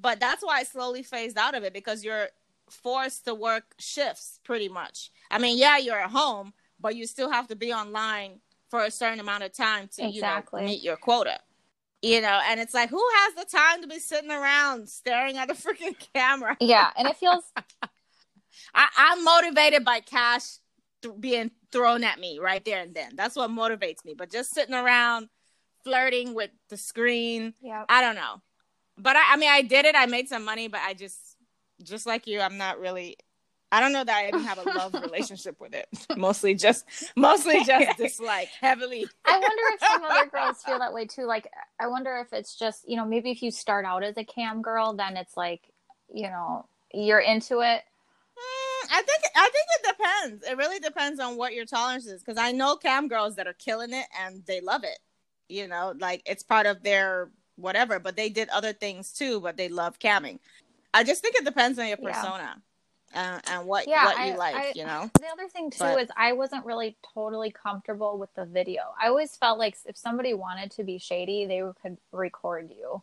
[0.00, 2.28] But that's why I slowly phased out of it because you're
[2.70, 5.10] forced to work shifts pretty much.
[5.30, 8.90] I mean, yeah, you're at home, but you still have to be online for a
[8.90, 10.62] certain amount of time to exactly.
[10.62, 11.38] you know meet your quota.
[12.02, 15.50] You know, and it's like who has the time to be sitting around staring at
[15.50, 16.56] a freaking camera?
[16.58, 17.44] Yeah, and it feels
[18.74, 20.58] I, I'm motivated by cash
[21.02, 23.16] th- being thrown at me right there and then.
[23.16, 24.14] That's what motivates me.
[24.14, 25.28] But just sitting around
[25.84, 28.42] flirting with the screen, yeah, I don't know.
[28.98, 29.94] But I, I mean, I did it.
[29.96, 31.18] I made some money, but I just,
[31.82, 33.16] just like you, I'm not really.
[33.72, 35.86] I don't know that I even have a love relationship with it.
[36.16, 39.06] Mostly just, mostly just dislike heavily.
[39.24, 41.24] I wonder if some other girls feel that way too.
[41.24, 44.24] Like, I wonder if it's just, you know, maybe if you start out as a
[44.24, 45.62] cam girl, then it's like,
[46.12, 47.82] you know, you're into it.
[48.40, 50.44] Mm, I think I think it depends.
[50.48, 52.22] It really depends on what your tolerance is.
[52.22, 54.98] Because I know cam girls that are killing it and they love it.
[55.48, 59.56] You know, like it's part of their whatever, but they did other things too, but
[59.56, 60.38] they love camming.
[60.94, 62.56] I just think it depends on your persona.
[62.56, 62.60] Yeah.
[63.12, 65.10] Uh, and what yeah, what you I, like, I, you know.
[65.18, 68.82] The other thing too but, is I wasn't really totally comfortable with the video.
[69.00, 73.02] I always felt like if somebody wanted to be shady, they could record you.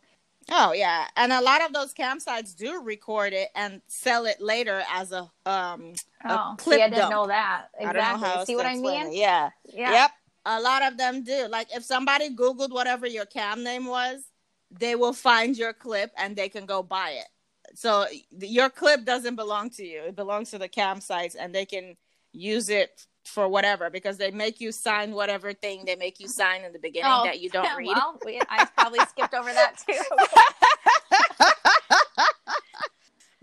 [0.50, 4.40] Oh yeah, and a lot of those cam sites do record it and sell it
[4.40, 5.92] later as a um
[6.24, 7.10] oh, a clip see, I didn't dump.
[7.10, 8.28] know that exactly.
[8.28, 9.12] Know see what I mean?
[9.12, 9.50] Yeah.
[9.64, 10.10] yeah, yep.
[10.46, 11.48] A lot of them do.
[11.48, 14.22] Like if somebody Googled whatever your cam name was,
[14.70, 17.28] they will find your clip and they can go buy it.
[17.74, 18.06] So
[18.40, 21.96] your clip doesn't belong to you; it belongs to the cam sites, and they can
[22.32, 26.64] use it for whatever because they make you sign whatever thing they make you sign
[26.64, 27.88] in the beginning oh, that you don't read.
[27.88, 30.00] Well, we, I probably skipped over that too.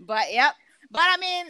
[0.00, 0.54] but yep.
[0.90, 1.46] But I mean,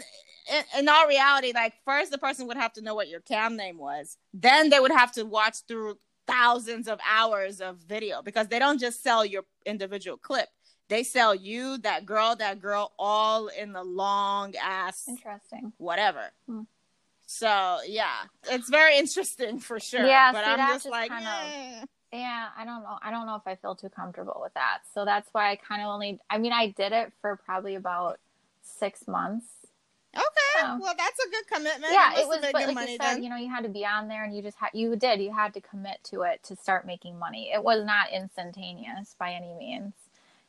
[0.52, 3.56] in, in, all reality, like first the person would have to know what your cam
[3.56, 4.16] name was.
[4.32, 8.80] Then they would have to watch through thousands of hours of video because they don't
[8.80, 10.48] just sell your individual clip.
[10.88, 16.30] They sell you, that girl, that girl, all in the long ass interesting whatever.
[16.48, 16.62] Hmm.
[17.26, 18.14] So yeah,
[18.50, 20.06] it's very interesting for sure.
[20.06, 21.82] Yeah, but see, I'm just, just like, kind eh.
[21.82, 22.98] of, yeah, I don't know.
[23.02, 24.78] I don't know if I feel too comfortable with that.
[24.94, 26.20] So that's why I kind of only.
[26.30, 28.20] I mean, I did it for probably about
[28.62, 29.46] six months.
[30.14, 30.22] Okay,
[30.60, 31.92] so, well, that's a good commitment.
[31.92, 32.38] Yeah, it, it was.
[32.40, 33.22] But like you said, then.
[33.24, 34.70] you know, you had to be on there, and you just had.
[34.72, 35.20] You did.
[35.20, 37.50] You had to commit to it to start making money.
[37.52, 39.94] It was not instantaneous by any means.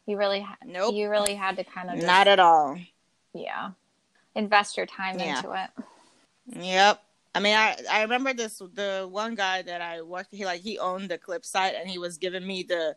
[0.06, 0.42] You really.
[0.42, 0.94] Ha- nope.
[0.94, 1.96] You really had to kind of.
[1.96, 2.78] Just, not at all.
[3.34, 3.72] Yeah.
[4.36, 5.38] Invest your time yeah.
[5.38, 5.84] into it.
[6.48, 7.02] Yep.
[7.36, 10.34] I mean, I I remember this the one guy that I worked.
[10.34, 12.96] He like he owned the clip site, and he was giving me the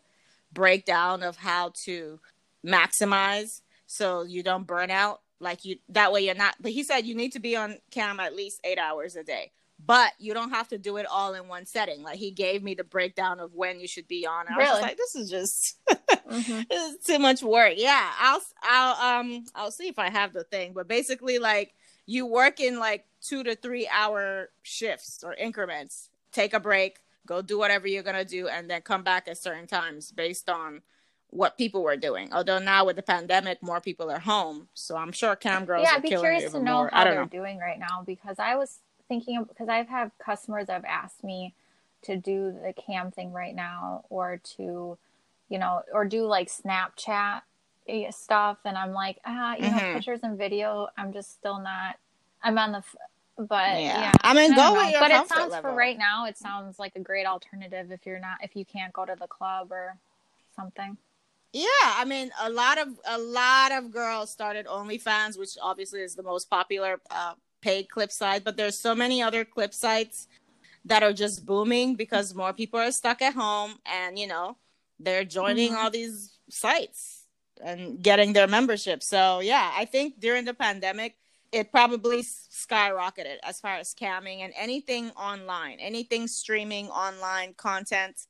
[0.53, 2.19] breakdown of how to
[2.65, 5.21] maximize so you don't burn out.
[5.39, 6.55] Like you that way you're not.
[6.59, 9.51] But he said you need to be on cam at least eight hours a day
[9.85, 12.03] but you don't have to do it all in one setting.
[12.03, 14.45] Like he gave me the breakdown of when you should be on.
[14.47, 14.71] I really?
[14.71, 16.61] was like, this is just mm-hmm.
[16.69, 17.73] this is too much work.
[17.77, 21.73] Yeah, I'll I'll um I'll see if I have the thing, but basically like
[22.05, 26.09] you work in like two to three hour shifts or increments.
[26.31, 29.67] Take a break, go do whatever you're gonna do, and then come back at certain
[29.67, 30.81] times based on
[31.29, 32.31] what people were doing.
[32.33, 35.83] Although now with the pandemic, more people are home, so I'm sure cam girls.
[35.83, 36.89] Yeah, I'd be curious to know more.
[36.91, 37.25] how they're know.
[37.25, 41.53] doing right now because I was thinking because I've had customers that have asked me
[42.03, 44.97] to do the cam thing right now or to,
[45.49, 47.41] you know, or do like Snapchat
[48.11, 48.59] stuff.
[48.65, 49.77] And I'm like, ah, you mm-hmm.
[49.77, 50.87] know, pictures and video.
[50.97, 51.97] I'm just still not,
[52.43, 52.83] I'm on the,
[53.37, 55.71] but yeah, yeah I mean, go with your But it sounds level.
[55.71, 58.93] for right now, it sounds like a great alternative if you're not, if you can't
[58.93, 59.97] go to the club or
[60.55, 60.97] something.
[61.53, 66.15] Yeah, I mean, a lot of a lot of girls started OnlyFans, which obviously is
[66.15, 70.29] the most popular uh, paid clip site, but there's so many other clip sites
[70.85, 74.57] that are just booming because more people are stuck at home and you know
[74.99, 75.81] they're joining mm-hmm.
[75.81, 77.20] all these sites
[77.63, 79.03] and getting their membership.
[79.03, 81.15] So yeah, I think during the pandemic
[81.51, 88.25] it probably skyrocketed as far as camming and anything online, anything streaming online content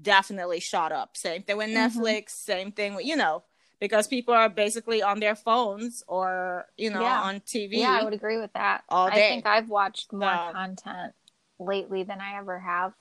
[0.00, 1.16] definitely shot up.
[1.16, 2.00] Same thing with mm-hmm.
[2.00, 3.44] Netflix, same thing with you know
[3.80, 7.22] because people are basically on their phones or you know yeah.
[7.22, 7.74] on TV.
[7.74, 8.84] Yeah, I would agree with that.
[8.88, 9.26] All day.
[9.26, 11.14] I think I've watched more um, content
[11.58, 12.92] lately than I ever have.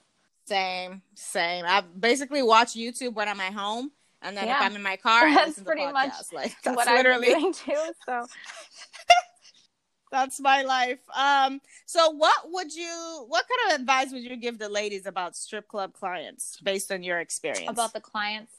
[0.46, 1.66] Same, same.
[1.68, 4.58] I basically watch YouTube when I'm at home, and then yeah.
[4.58, 7.92] if I'm in my car, that's pretty much like that's what literally I'm doing too.
[8.06, 8.26] So.
[10.12, 11.00] that's my life.
[11.16, 15.36] Um, so what would you what kind of advice would you give the ladies about
[15.36, 17.70] strip club clients based on your experience?
[17.70, 18.52] About the clients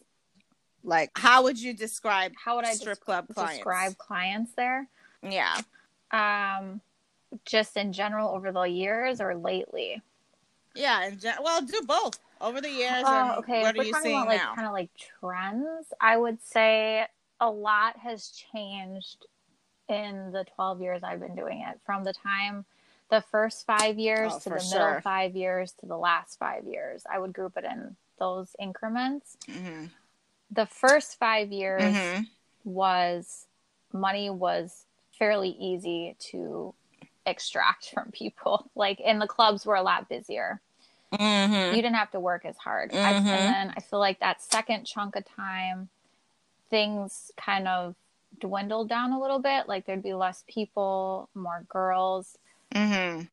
[0.87, 3.57] like, how would you describe how would I strip club clients?
[3.57, 4.87] describe clients there?
[5.23, 5.61] Yeah.
[6.12, 6.81] Um,
[7.45, 10.01] just in general over the years or lately?
[10.77, 13.05] Yeah, and gen- well, do both over the years.
[13.05, 15.92] Uh, okay, what if are you seeing about, like, Kind of like trends.
[16.01, 17.07] I would say
[17.40, 19.27] a lot has changed
[19.88, 21.79] in the 12 years I've been doing it.
[21.85, 22.64] From the time
[23.09, 24.79] the first five years oh, to the sure.
[24.87, 29.37] middle five years to the last five years, I would group it in those increments.
[29.49, 29.87] Mm-hmm
[30.51, 32.22] the first five years mm-hmm.
[32.64, 33.46] was
[33.92, 34.85] money was
[35.18, 36.75] fairly easy to
[37.25, 38.70] extract from people.
[38.75, 40.61] Like, and the clubs were a lot busier.
[41.14, 41.77] Mm-hmm.
[41.77, 42.90] You didn't have to work as hard.
[42.90, 43.05] Mm-hmm.
[43.05, 45.88] I, and then I feel like that second chunk of time,
[46.69, 47.95] things kind of
[48.40, 49.69] dwindled down a little bit.
[49.69, 52.37] Like there'd be less people, more girls.
[52.75, 53.25] Mm-hmm.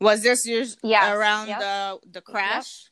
[0.00, 1.14] Was this years yes.
[1.14, 1.60] around yep.
[1.60, 2.90] the the crash?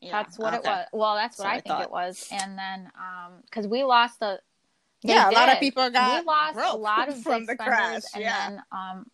[0.00, 0.58] Yeah, that's what okay.
[0.58, 0.86] it was.
[0.92, 2.26] Well, that's what, I, I, think it was.
[2.30, 4.40] And then, um, because we lost the.
[5.02, 5.36] Yeah, did.
[5.36, 6.20] a lot of people got.
[6.20, 8.02] We lost a lot of from the crash.
[8.14, 8.50] And yeah.
[8.50, 9.06] then, um.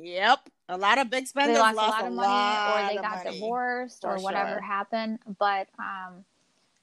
[0.00, 3.02] Yep, a lot of big spenders they lost, lost a lot of money, or they
[3.02, 3.36] got money.
[3.36, 4.60] divorced, or whatever sure.
[4.60, 5.18] happened.
[5.38, 6.24] But um,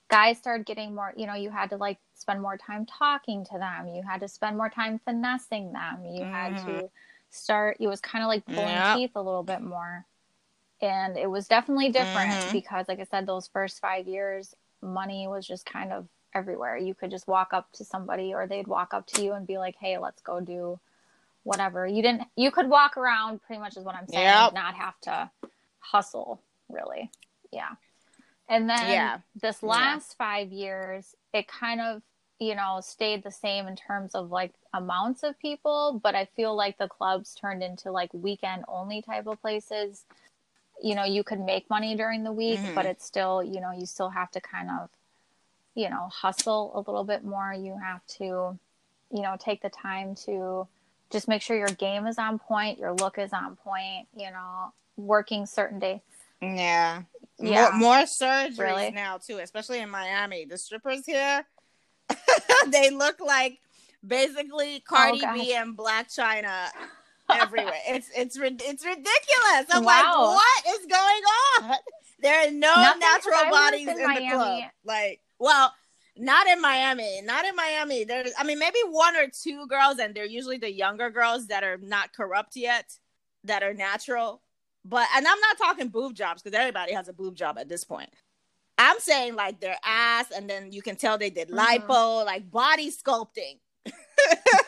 [0.10, 1.13] guys started getting more.
[1.15, 3.88] You know, you had to like spend more time talking to them.
[3.88, 6.06] You had to spend more time finessing them.
[6.06, 6.34] You mm-hmm.
[6.34, 6.86] had to mm-hmm.
[7.30, 7.78] start.
[7.80, 8.97] It was kind of like pulling yep.
[8.97, 10.06] teeth a little bit more
[10.82, 12.51] and it was definitely different mm-hmm.
[12.51, 16.93] because like i said those first five years money was just kind of everywhere you
[16.93, 19.75] could just walk up to somebody or they'd walk up to you and be like
[19.80, 20.80] hey let's go do
[21.45, 24.53] whatever you didn't you could walk around pretty much is what i'm saying yep.
[24.53, 25.29] not have to
[25.79, 27.10] hustle really
[27.51, 27.69] yeah
[28.49, 29.17] and then yeah.
[29.41, 30.25] this last yeah.
[30.25, 32.01] five years it kind of
[32.39, 36.55] you know stayed the same in terms of like amounts of people but i feel
[36.55, 40.03] like the clubs turned into like weekend only type of places
[40.81, 42.75] you know you could make money during the week mm-hmm.
[42.75, 44.89] but it's still you know you still have to kind of
[45.75, 48.58] you know hustle a little bit more you have to
[49.12, 50.67] you know take the time to
[51.15, 54.73] just make sure your game is on point your look is on point you know
[54.97, 56.01] working certain days
[56.41, 57.04] yeah
[57.39, 58.91] yeah more, more surgeries really?
[58.91, 61.45] now too especially in miami the strippers here
[62.67, 63.60] they look like
[64.06, 66.67] basically cardi oh, b and Blac Chyna
[67.30, 67.73] everywhere.
[67.88, 69.65] It's it's it's ridiculous.
[69.71, 70.36] I'm wow.
[70.36, 71.78] like, what is going on?
[72.19, 74.63] There are no Nothing natural bodies in, in the club.
[74.84, 75.73] Like, well,
[76.17, 77.21] not in Miami.
[77.23, 78.04] Not in Miami.
[78.04, 81.63] There's, I mean, maybe one or two girls, and they're usually the younger girls that
[81.63, 82.97] are not corrupt yet,
[83.43, 84.41] that are natural.
[84.84, 87.84] But and I'm not talking boob jobs because everybody has a boob job at this
[87.84, 88.10] point.
[88.78, 91.89] I'm saying like their ass, and then you can tell they did mm-hmm.
[91.89, 93.60] lipo, like body sculpting.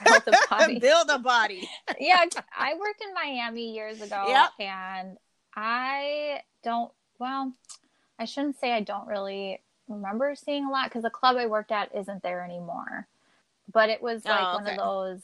[0.06, 0.80] build a body.
[0.82, 1.70] build a body.
[2.00, 2.26] yeah,
[2.58, 4.50] I worked in Miami years ago, Yep.
[4.60, 5.18] and
[5.56, 6.92] I don't.
[7.20, 7.54] Well,
[8.20, 11.72] I shouldn't say I don't really remember seeing a lot because the club I worked
[11.72, 13.08] at isn't there anymore.
[13.72, 14.72] But it was like Oh, one okay.
[14.74, 15.22] of those.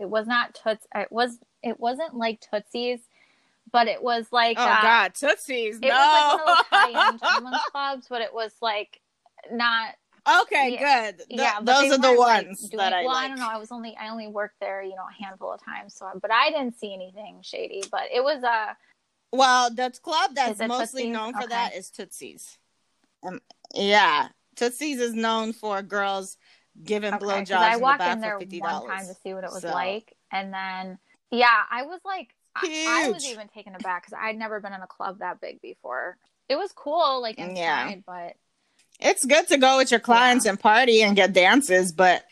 [0.00, 0.86] It was not toots.
[0.94, 1.38] It was.
[1.62, 3.00] It wasn't like Tootsie's,
[3.72, 4.58] but it was like.
[4.58, 5.76] Oh uh, God, Tootsies.
[5.76, 5.88] It no.
[5.88, 6.66] was like one of those
[7.30, 9.00] high-end clubs, but it was like
[9.50, 9.94] not
[10.42, 11.18] okay, Yeah, good.
[11.28, 13.24] Th- yeah, those are the weren't, like, ones doing- that I well, like.
[13.24, 13.48] I don't know.
[13.48, 15.94] I was only I only worked there, you know, a handful of times.
[15.94, 17.82] So, but I didn't see anything shady.
[17.90, 18.74] But it was uh
[19.32, 21.12] Well, the club that's mostly Tootsies?
[21.12, 21.48] known for Okay.
[21.48, 22.58] that is Tootsies.
[23.26, 23.40] Um,
[23.74, 26.36] yeah, Tootsies is known for girls
[26.84, 29.50] giving okay, blowjobs I in the walked in there one time to see what it
[29.50, 30.98] was So- like, and then
[31.30, 34.80] yeah, I was like, I, I was even taken aback because I'd never been in
[34.80, 36.16] a club that big before.
[36.48, 37.94] It was cool, like inside, Yeah.
[38.06, 38.34] but
[39.00, 42.24] It's good to go with your clients and party and get dances, but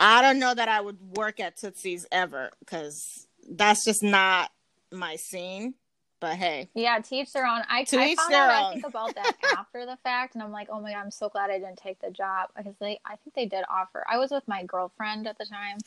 [0.00, 4.50] I don't know that I would work at Tootsie's ever because that's just not
[4.92, 5.74] my scene.
[6.20, 7.62] But hey, Yeah, to each their own.
[7.68, 10.68] I, To I found out I think about that after the fact, and I'm like,
[10.70, 13.34] oh my god, I'm so glad I didn't take the job because they, I think
[13.34, 14.04] they did offer.
[14.10, 15.78] I was with my girlfriend at the time,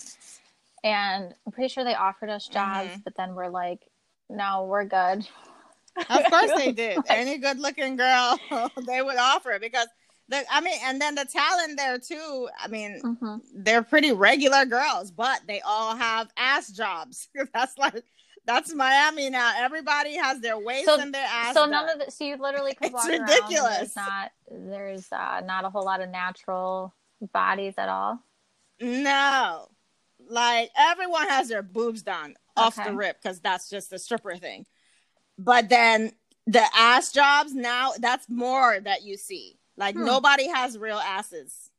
[0.84, 3.04] and I'm pretty sure they offered us jobs, Mhm.
[3.04, 3.82] but then we're like,
[4.30, 5.28] no, we're good.
[6.10, 7.00] of course they Like, did.
[7.10, 8.40] Any good looking girl,
[8.88, 9.88] they would offer it because
[10.30, 12.48] the I mean, and then the talent there too.
[12.58, 13.42] I mean, Mhm.
[13.54, 17.28] they're pretty regular girls, but they all have ass jobs.
[17.54, 18.06] that's like
[18.46, 19.54] that's Miami now.
[19.58, 21.54] Everybody has their waist So- and their ass.
[21.54, 22.02] So none done.
[22.02, 23.78] of the, so you literally could It's walk around and ridiculous.
[23.78, 26.94] There's not, there's uh, not a whole lot of natural
[27.34, 28.20] bodies at all.
[28.80, 29.68] No,
[30.28, 32.90] like everyone has their boobs done off Okay.
[32.90, 34.66] the rip because that's just the stripper thing.
[35.38, 36.12] But then
[36.48, 39.60] the ass jobs now that's more that you see.
[39.78, 40.06] Like Hmm.
[40.06, 41.70] nobody has real asses.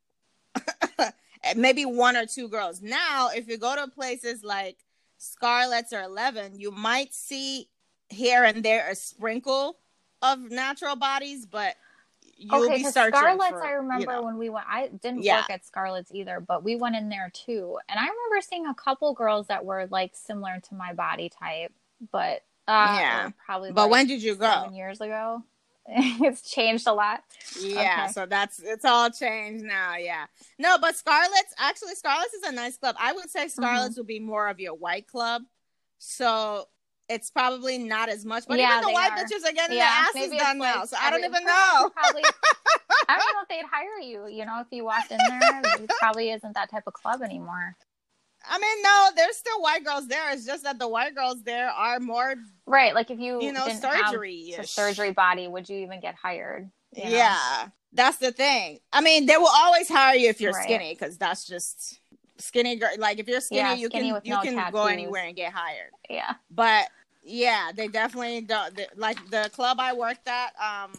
[1.56, 2.80] Maybe one or two girls.
[2.80, 4.76] Now, if you go to places like
[5.22, 7.68] Scarlett's or Eleven, you might see
[8.08, 9.78] here and there a sprinkle
[10.20, 11.76] of natural bodies, but
[12.36, 13.18] you'll okay, be searching.
[13.18, 14.22] Scarlett's, for, I remember you know.
[14.22, 15.36] when we went, I didn't Yeah.
[15.38, 17.78] work at Scarlett's either, but we went in there too.
[17.88, 21.72] And I remember seeing a couple girls that were like similar to my body type,
[22.10, 23.30] but uh, Yeah.
[23.46, 23.70] probably.
[23.70, 24.46] But like, when did you go?
[24.46, 25.44] Seven years ago.
[25.88, 27.22] it's changed a lot.
[27.60, 28.12] Yeah, Okay.
[28.12, 29.96] so that's it's all changed now.
[29.96, 30.26] Yeah,
[30.58, 32.96] no, but Scarlett's actually Scarlett's is a nice club.
[32.98, 33.94] I would say Mm-hmm.
[33.98, 35.42] Would be more of your white club,
[35.98, 36.68] so
[37.08, 38.44] it's probably not as much.
[38.46, 39.18] But Yeah, even the white are.
[39.18, 41.90] bitches are getting Yeah, their asses done like now, so I don't even know.
[41.94, 42.22] Probably,
[43.08, 44.28] I don't know if they'd hire you.
[44.28, 47.76] You know, if you walked in there, it probably isn't that type of club anymore.
[48.48, 50.30] I mean, no, there's still white girls there.
[50.32, 52.34] It's just that the white girls there are more,
[52.66, 52.94] Right?
[52.94, 54.54] Like if you you know, surgery.
[54.64, 56.70] surgery body, would you even get hired?
[56.96, 57.10] you know?
[57.10, 58.78] Yeah, that's the thing.
[58.92, 60.62] I mean, they will always hire you if you're Right.
[60.64, 61.98] skinny because that's just
[62.38, 62.90] skinny girl.
[62.98, 65.52] Like if you're skinny, Yeah, you skinny can you no can go anywhere and get
[65.52, 65.90] hired.
[66.10, 66.34] Yeah.
[66.50, 66.88] but
[67.24, 70.90] yeah they definitely don't they- like the club i worked at um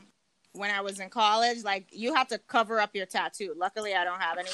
[0.53, 4.05] when i was in college like you have to cover up your tattoo luckily i
[4.05, 4.49] don't have any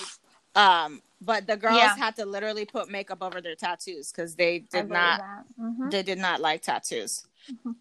[0.56, 1.96] um but the girls Yeah.
[1.96, 5.22] had to literally put makeup over their tattoos because they did not.
[5.60, 5.92] Mhm.
[5.92, 7.76] they did not like tattoos Mhm.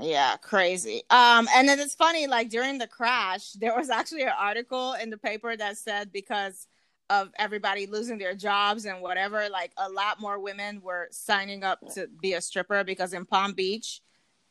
[0.00, 4.32] yeah crazy um and then it's funny like during the crash there was actually an
[4.38, 6.66] article in the paper that said because
[7.10, 11.78] of everybody losing their jobs and whatever like a lot more women were signing up
[11.94, 14.00] to be a stripper because in palm beach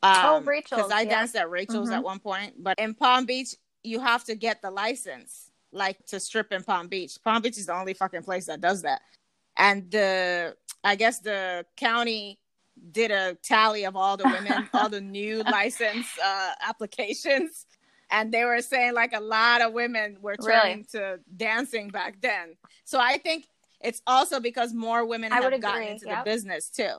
[0.02, 1.10] Oh, um, because i yeah.
[1.10, 1.94] danced at rachel's Mhm.
[1.96, 6.20] at one point but in palm beach you have to get the license like to
[6.20, 7.18] strip in palm beach.
[7.22, 9.02] Palm beach is the only fucking place that does that.
[9.56, 12.38] And the i guess the county
[12.90, 17.66] did a tally of all the women all the new license uh, applications.
[18.10, 20.60] And they were saying like a lot of women were Really?
[20.60, 22.56] turning to dancing back then.
[22.84, 23.46] So i think
[23.80, 26.24] it's also because more women I have gotten into yep.
[26.24, 26.94] the business too.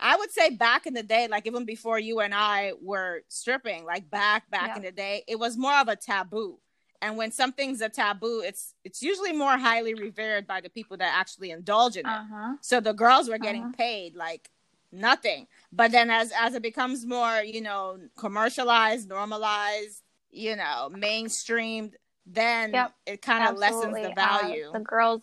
[0.00, 3.84] I would say back in the day like even before you and i were stripping
[3.84, 4.76] like back back Yeah.
[4.76, 6.58] in the day it was more of a taboo
[7.02, 11.12] and when something's a taboo it's it's usually more highly revered by the people that
[11.18, 12.54] actually indulge in it Uh-huh.
[12.60, 13.72] so the girls were getting Uh-huh.
[13.76, 14.50] paid like
[14.92, 15.46] nothing.
[15.72, 22.72] But then as as it becomes more, you know, commercialized, normalized, you know, mainstreamed, then
[22.72, 22.92] Yep.
[23.06, 24.70] it kind of lessens the Uh, value.
[24.72, 25.22] the girls,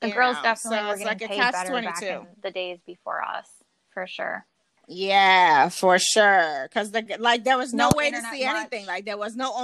[0.00, 2.78] the you girls know, definitely so were getting like paid better back in the days
[2.86, 3.48] before us,
[3.92, 4.46] for sure.
[4.88, 6.66] yeah, for sure.
[6.68, 8.56] Because the like there was no, No way to see much.
[8.56, 8.86] anything.
[8.86, 9.58] Like there was no Yeah.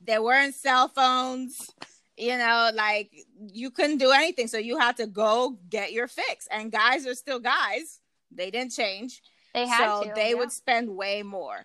[0.00, 1.70] There weren't cell phones.
[2.16, 3.12] You know, like
[3.52, 4.48] you couldn't do anything.
[4.48, 6.48] So you had to go get your fix.
[6.50, 8.00] And guys are still guys.
[8.32, 9.22] They didn't change.
[9.54, 10.12] They had so to.
[10.14, 10.36] they yeah.
[10.36, 11.64] would spend way more.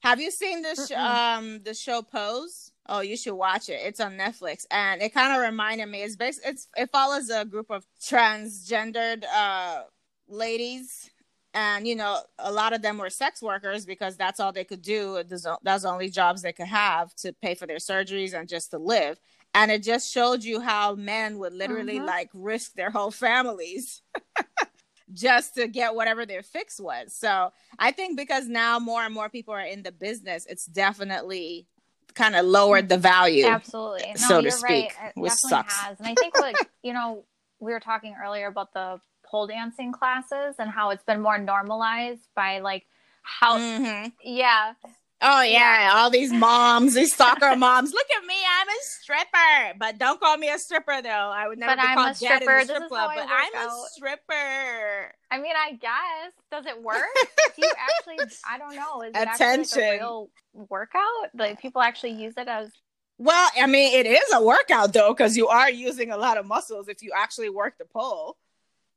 [0.00, 0.96] Have you seen Mm-mm.
[0.96, 2.72] um the show Pose?
[2.86, 3.80] Oh, you should watch it.
[3.84, 6.02] It's on Netflix, and it kind of reminded me.
[6.02, 6.40] It's based.
[6.44, 9.82] It's it follows a group of transgendered uh,
[10.28, 11.10] ladies,
[11.54, 14.82] and you know, a lot of them were sex workers because that's all they could
[14.82, 15.22] do.
[15.28, 18.78] That's the only jobs they could have to pay for their surgeries and just to
[18.78, 19.18] live.
[19.52, 22.06] And it just showed you how men would literally mm-hmm.
[22.06, 24.02] like risk their whole families
[25.12, 27.14] just to get whatever their fix was.
[27.16, 31.66] So I think because now more and more people are in the business, it's definitely
[32.14, 33.46] kind of lowered the value.
[33.46, 34.06] Absolutely.
[34.06, 35.12] No, so to speak, right.
[35.16, 35.76] It which sucks.
[35.76, 35.98] Has.
[35.98, 37.24] And I think like, you know,
[37.58, 39.00] we were talking earlier about the
[39.30, 42.86] pole dancing classes and how it's been more normalized by like
[43.22, 44.08] how mm-hmm.
[44.24, 44.74] yeah
[45.22, 47.92] Oh yeah, yeah, all these moms, these soccer moms.
[47.92, 49.78] Look at me, I'm a stripper.
[49.78, 51.10] But don't call me a stripper though.
[51.10, 52.58] I would never but be I'm called a stripper.
[52.58, 53.10] in the strip club.
[53.14, 53.68] But I'm out.
[53.68, 55.14] a stripper.
[55.30, 56.32] I mean, I guess.
[56.50, 57.04] Does it work?
[57.56, 58.34] Do you actually?
[58.48, 59.02] I don't know.
[59.02, 59.60] Is it Attention.
[59.60, 61.34] actually like a real workout?
[61.34, 62.70] Like people actually use it as.
[63.18, 66.46] Well, I mean, it is a workout though, because you are using a lot of
[66.46, 68.38] muscles if you actually work the pole.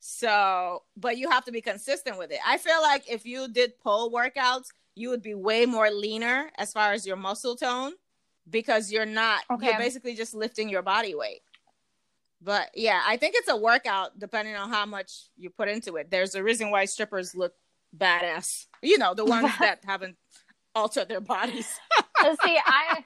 [0.05, 2.39] So, but you have to be consistent with it.
[2.45, 6.71] I feel like if you did pole workouts you would be way more leaner as
[6.71, 7.93] far as your muscle tone
[8.49, 9.67] because you're not okay.
[9.67, 11.41] you're basically just lifting your body weight.
[12.41, 16.11] But yeah, I think it's a workout depending on how much you put into it.
[16.11, 17.53] There's a reason why strippers look
[17.97, 18.67] badass.
[18.81, 20.17] You know, the ones that haven't
[20.75, 21.79] altered their bodies.
[22.21, 23.03] See, I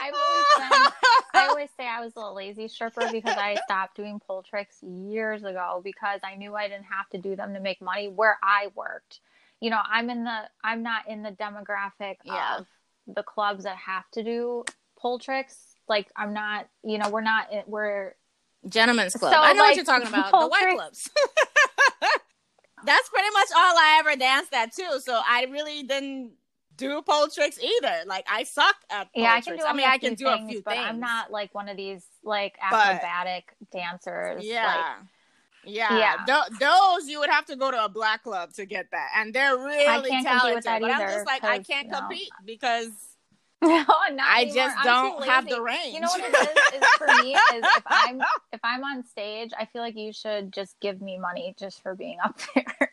[0.00, 0.92] I've always been,
[1.34, 5.44] I always say I was a lazy stripper because I stopped doing pole tricks years
[5.44, 8.68] ago because I knew I didn't have to do them to make money where I
[8.74, 9.20] worked
[9.60, 12.58] you know, I'm in the I'm not in the demographic yeah.
[12.58, 12.66] of
[13.06, 14.64] the clubs that have to do
[14.98, 15.56] pole tricks.
[15.88, 18.14] Like I'm not, you know, we're not eh, we're
[18.68, 19.32] gentlemen's club.
[19.32, 20.30] So, I know like, what you're talking about.
[20.40, 21.10] The white clubs.
[22.84, 25.00] That's pretty much all I ever danced at too.
[25.00, 26.32] So I really didn't
[26.78, 28.04] do pole tricks either.
[28.06, 29.64] Like I suck at yeah, I can tricks.
[29.64, 29.68] do.
[29.68, 30.86] I mean, I can do things, a few but things.
[30.88, 34.44] I'm not like one of these like acrobatic but, dancers.
[34.44, 34.66] Yeah.
[34.66, 35.06] Like,
[35.64, 36.16] yeah, yeah.
[36.24, 39.34] Th- those you would have to go to a black club to get that, and
[39.34, 40.64] they're really talented.
[40.64, 42.46] but either, I'm just like I can't compete no.
[42.46, 42.90] because
[43.60, 44.54] no, I anymore.
[44.54, 45.94] just don't have the range.
[45.94, 48.20] You know what it is, is for me is if I'm
[48.52, 51.94] if I'm on stage, I feel like you should just give me money just for
[51.94, 52.92] being up there.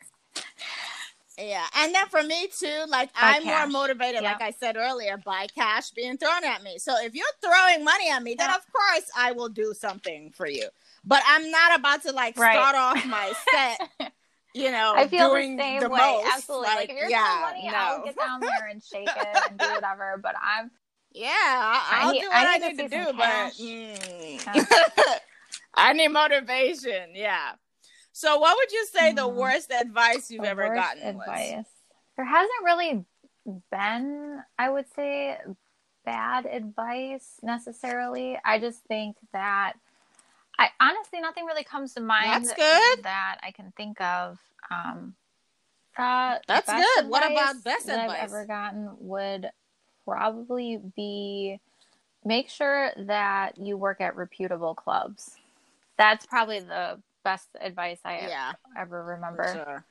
[1.37, 3.69] Yeah, and then for me too, like by I'm cash.
[3.69, 6.77] more motivated, like I said earlier, by cash being thrown at me.
[6.77, 10.47] So if you're throwing money at me, then of course I will do something for
[10.47, 10.69] you
[11.05, 12.53] but I'm not about to like right.
[12.53, 14.11] start off my set.
[14.53, 15.99] You know, I feel the same the way.
[15.99, 16.33] Most.
[16.33, 16.67] Absolutely.
[16.67, 17.75] Like, like, if you're yeah, money, no.
[17.75, 20.19] I'll get down there and shake it and do whatever.
[20.21, 20.71] But I'm
[21.11, 25.19] yeah, I'll, do what I, I need to, do, but mm,
[25.73, 27.11] I need motivation.
[27.13, 27.51] Yeah.
[28.17, 29.17] So, what would you say mm.
[29.17, 31.55] the worst advice you've the ever gotten advice.
[31.57, 31.65] was?
[32.15, 33.03] There hasn't really
[33.69, 35.37] been, I would say,
[36.05, 38.39] bad advice necessarily.
[38.45, 39.73] I just think that
[40.57, 42.45] I honestly nothing really comes to mind.
[42.45, 43.03] That's good.
[43.03, 44.39] That I can think of.
[44.71, 45.15] Um,
[45.97, 47.09] uh, That's good.
[47.09, 49.49] What about best that advice I've ever gotten would
[50.05, 51.59] probably be
[52.23, 55.35] make sure that you work at reputable clubs.
[55.97, 59.51] That's probably the best advice I yeah, ever remember.
[59.51, 59.85] Sure.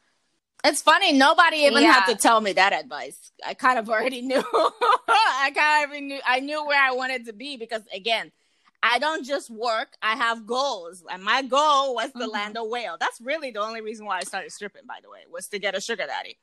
[0.64, 1.92] It's funny, nobody even yeah.
[1.92, 3.32] had to tell me that advice.
[3.46, 4.42] I kind of already knew.
[4.42, 8.32] I kind of knew I knew where I wanted to be because again,
[8.82, 11.02] I don't just work, I have goals.
[11.10, 12.30] And my goal was to mm-hmm.
[12.30, 12.96] land a whale.
[13.00, 15.74] That's really the only reason why I started stripping, by the way, was to get
[15.74, 16.36] a sugar daddy.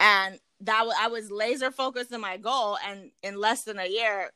[0.00, 2.78] And that w- I was laser focused on my goal.
[2.86, 4.30] And in less than a year,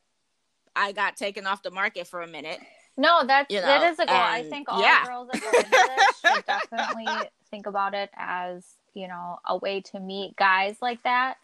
[0.75, 2.59] I got taken off the market for a minute.
[2.97, 4.15] No, that's you know, that is a goal.
[4.15, 5.05] I think all yeah.
[5.05, 7.05] girls that go into this should definitely
[7.51, 11.35] think about it as, you know, a way to meet guys like that.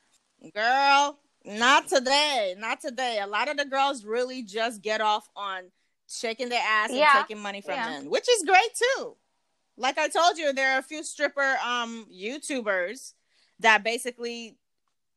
[0.55, 2.55] Girl, not today.
[2.57, 3.19] Not today.
[3.21, 5.65] A lot of the girls really just get off on
[6.09, 7.89] shaking their ass and taking money from yeah.
[7.89, 9.15] men, which is great too.
[9.77, 13.13] Like I told you, there are a few stripper um YouTubers
[13.59, 14.57] that basically,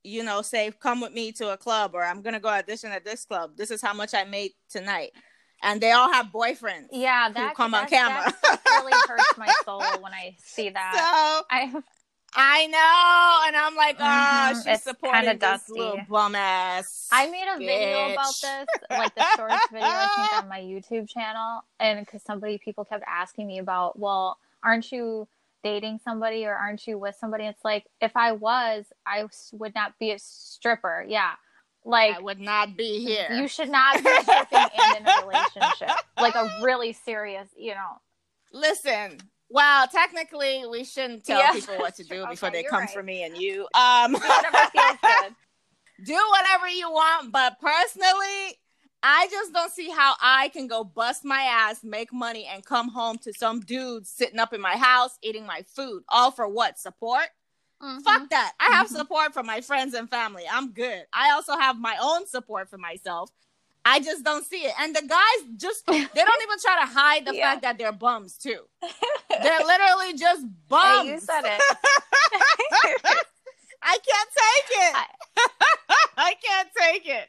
[0.02, 3.04] you know, say, "Come with me to a club," or "I'm gonna go audition at
[3.04, 3.56] this club.
[3.56, 5.10] This is how much I made tonight."
[5.62, 6.88] And they all have boyfriends.
[6.92, 8.32] Yeah, that come on camera.
[8.42, 10.92] That really hurts my soul when I see that.
[10.94, 11.82] So I
[12.38, 14.58] I know, and I'm like, oh, mm-hmm.
[14.58, 17.08] she's it's supporting this little bum ass.
[17.10, 17.66] I made a bitch.
[17.66, 22.22] video about this, like the shorts video, I think, on my YouTube channel, and because
[22.22, 25.26] somebody, people kept asking me about, well, aren't you
[25.64, 27.44] dating somebody or aren't you with somebody?
[27.44, 31.06] It's like, if I was, I would not be a stripper.
[31.08, 31.32] Yeah.
[31.86, 33.28] Like I would not be here.
[33.30, 35.96] You should not be in a relationship.
[36.20, 38.00] Like a really serious, you know.
[38.52, 39.18] Listen,
[39.48, 42.90] well, technically, we shouldn't tell people what to do okay, before they come right.
[42.90, 43.68] for me and you.
[43.74, 45.34] Um, whatever good.
[46.04, 48.58] do whatever you want, but personally,
[49.02, 52.88] I just don't see how I can go bust my ass, make money, and come
[52.88, 56.02] home to some dude sitting up in my house eating my food.
[56.08, 56.80] All for what?
[56.80, 57.28] Support?
[57.82, 58.00] Mm-hmm.
[58.00, 58.52] Fuck that.
[58.58, 58.96] I have mm-hmm.
[58.96, 60.44] support from my friends and family.
[60.50, 61.04] I'm good.
[61.12, 63.30] I also have my own support for myself.
[63.84, 64.74] I just don't see it.
[64.80, 67.50] And the guys just they don't even try to hide the yeah.
[67.50, 68.60] fact that they're bums too.
[69.42, 71.06] They're literally just bums.
[71.06, 71.60] Hey, you said it.
[73.82, 74.94] I can't take it.
[74.96, 75.06] I...
[76.16, 77.28] I can't take it.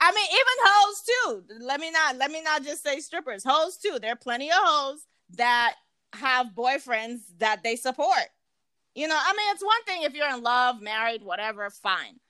[0.00, 1.64] I mean, even hoes too.
[1.66, 3.42] Let me not let me not just say strippers.
[3.44, 3.98] Hoes too.
[4.00, 5.74] There are plenty of hoes that
[6.14, 8.28] have boyfriends that they support.
[9.00, 12.20] You know, I mean, it's one thing if you're in love, married, whatever, fine.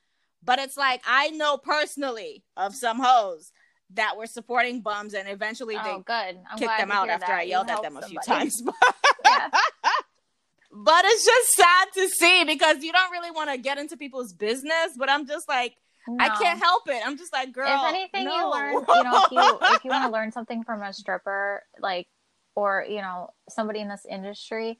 [0.44, 3.50] But it's like I know personally of some hoes
[3.94, 6.38] that were supporting bums and eventually oh, they good.
[6.48, 8.06] I'm kicked them out after I yelled at them somebody.
[8.06, 8.62] a few times.
[10.72, 14.32] but it's just sad to see because you don't really want to get into people's
[14.32, 14.92] business.
[14.96, 15.74] But I'm just like,
[16.06, 16.24] no.
[16.24, 17.02] I can't help it.
[17.04, 17.66] I'm just like, girl.
[17.66, 18.36] If anything, no.
[18.36, 21.64] you learn, you know, if you if you want to learn something from a stripper,
[21.80, 22.06] like,
[22.54, 24.78] or you know, somebody in this industry,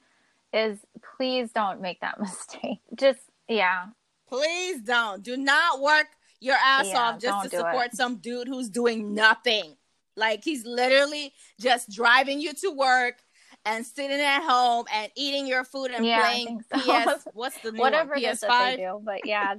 [0.53, 0.78] is
[1.16, 2.80] please don't make that mistake.
[2.94, 3.86] Just yeah.
[4.28, 5.22] Please don't.
[5.22, 6.07] Do not work
[6.40, 7.96] your ass yeah, off just to support it.
[7.96, 9.76] some dude who's doing nothing.
[10.16, 13.16] Like he's literally just driving you to work
[13.64, 16.80] and sitting at home and eating your food and yeah, playing so.
[16.80, 17.26] PS.
[17.34, 18.22] What's the new whatever one?
[18.22, 18.70] PS5?
[18.70, 19.55] they do, but yeah,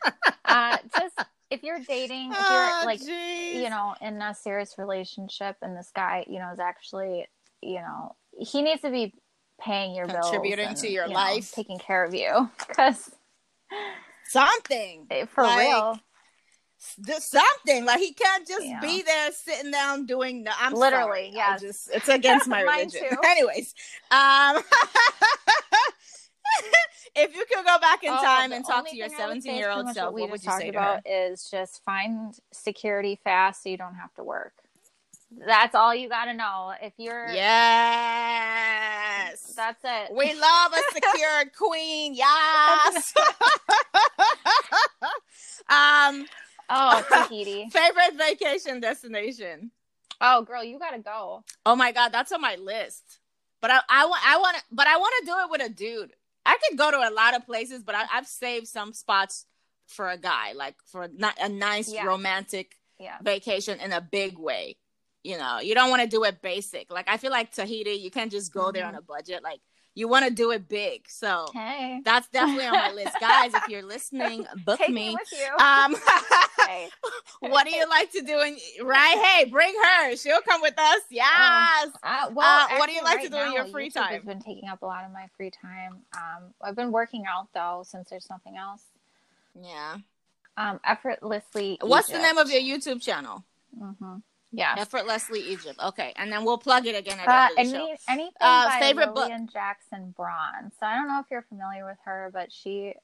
[0.44, 1.18] uh, just
[1.50, 3.56] if you're dating, if you're oh, like geez.
[3.56, 7.26] you know in a serious relationship, and this guy you know is actually
[7.62, 9.14] you know he needs to be
[9.60, 13.10] paying your bills, contributing to your you life, know, taking care of you, because
[14.28, 15.06] something.
[15.28, 16.00] For like, real.
[17.18, 17.84] something.
[17.84, 18.80] Like he can't just yeah.
[18.80, 23.02] be there sitting down doing the i'm literally yeah just it's against my religion.
[23.24, 23.74] anyways
[24.10, 24.62] um
[27.14, 29.88] if you could go back in oh, time and talk to your 17 year old
[29.94, 33.94] self what, what would you say about is just find security fast so you don't
[33.94, 34.52] have to work
[35.30, 36.72] that's all you got to know.
[36.80, 37.52] If you're yes,
[39.56, 40.12] that's it.
[40.12, 42.14] We love a secured queen.
[42.14, 43.14] Yes.
[45.68, 46.26] um,
[46.68, 47.68] Oh, Tahiti.
[47.70, 49.70] Favorite vacation destination?
[50.20, 51.44] Oh, girl, you gotta go.
[51.64, 53.20] Oh my god, that's on my list.
[53.60, 56.12] But I, I want, I want, but I want to do it with a dude.
[56.44, 59.46] I could go to a lot of places, but I, have saved some spots
[59.86, 61.10] for a guy, like for a,
[61.40, 62.04] a nice yeah.
[62.04, 63.16] romantic yeah.
[63.22, 64.76] vacation in a big way.
[65.26, 66.90] You know, you don't want to do it basic.
[66.90, 68.76] Like I feel like Tahiti, you can't just go mm-hmm.
[68.76, 69.42] there on a budget.
[69.42, 69.60] Like
[69.96, 71.06] you want to do it big.
[71.08, 72.00] So hey.
[72.04, 73.16] that's definitely on my list.
[73.18, 75.16] Guys, if you're listening, book Take me.
[75.16, 75.16] me.
[75.58, 75.96] Um,
[76.66, 76.88] hey.
[77.40, 78.38] what do you like to do?
[78.40, 79.18] In, right?
[79.18, 80.14] Hey, bring her.
[80.14, 81.00] She'll come with us.
[81.00, 81.88] Um, yes.
[82.02, 83.94] uh, well, uh, what do you like right to do now, in your free YouTube
[83.94, 84.14] time?
[84.14, 86.02] Has been taking up a lot of my free time.
[86.14, 88.82] Um, I've been working out though, since there's nothing else.
[89.60, 89.96] Yeah.
[90.58, 91.78] Um, effortlessly.
[91.80, 92.22] What's Egypt.
[92.22, 93.44] the name of your YouTube channel?
[93.80, 94.16] Mm-hmm.
[94.52, 94.74] Yeah.
[94.78, 95.78] Effortlessly Egypt.
[95.82, 96.12] Okay.
[96.16, 97.96] And then we'll plug it again at uh, the end of the any, show.
[98.08, 99.52] Anything uh, by favorite Lilian book?
[99.52, 100.72] Jackson Braun.
[100.78, 102.94] So I don't know if you're familiar with her, but she,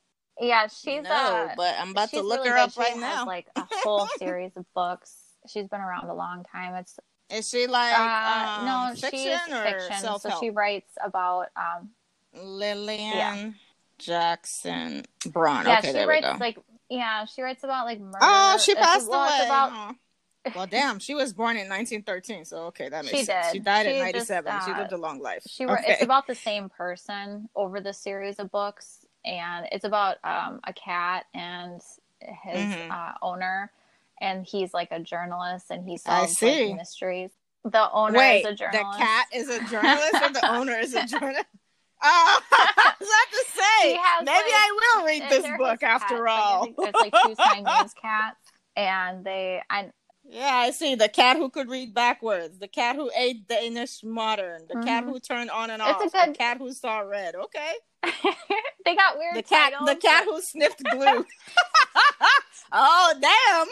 [0.40, 2.70] yeah, she's no, uh, but I'm about to look really her good.
[2.70, 3.26] up right she now.
[3.26, 5.14] Like a whole series of books.
[5.48, 6.74] She's been around a long time.
[6.74, 6.98] It's
[7.30, 9.96] is she like uh, um, no, fiction she is or fiction.
[9.98, 10.34] self-help?
[10.34, 11.90] So she writes about um,
[12.34, 13.50] Lilian yeah.
[13.98, 15.66] Jackson Braun.
[15.66, 16.38] Yeah, okay, she there writes we go.
[16.38, 16.58] like
[16.90, 18.18] yeah, she writes about like murder.
[18.20, 19.46] Oh, she passed well, away.
[19.46, 19.96] About, oh.
[20.54, 23.46] Well, damn, she was born in 1913, so okay, that makes she sense.
[23.46, 23.52] Did.
[23.52, 24.52] She died she at 97.
[24.52, 25.42] Just, uh, she lived a long life.
[25.46, 25.84] She okay.
[25.86, 30.72] it's about the same person over the series of books, and it's about um, a
[30.72, 31.80] cat and
[32.20, 32.90] his mm-hmm.
[32.90, 33.70] uh, owner,
[34.20, 37.30] and he's like a journalist, and he solves like, mysteries.
[37.64, 38.98] The owner Wait, is a journalist.
[38.98, 41.46] The cat is a journalist, or the owner is a journalist.
[42.04, 43.98] Oh, I was about to say.
[44.24, 46.62] Maybe like, I will read this book after all.
[46.62, 48.40] Like, there's like two Siamese cats,
[48.76, 49.92] and they and
[50.32, 54.62] yeah, I see the cat who could read backwards, the cat who ate Danish modern,
[54.66, 54.86] the mm-hmm.
[54.86, 56.10] cat who turned on and off, good...
[56.10, 57.34] the cat who saw red.
[57.34, 57.72] Okay,
[58.86, 59.36] they got weird.
[59.36, 61.26] The cat, titles, the cat who sniffed glue.
[62.72, 63.66] oh damn!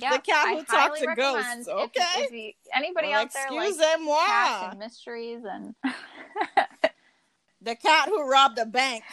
[0.00, 1.68] Yep, the cat who I talked to ghosts.
[1.68, 4.26] Okay, if, if you, anybody well, out there excuse like moi.
[4.26, 5.74] cats and mysteries and
[7.62, 9.04] the cat who robbed a bank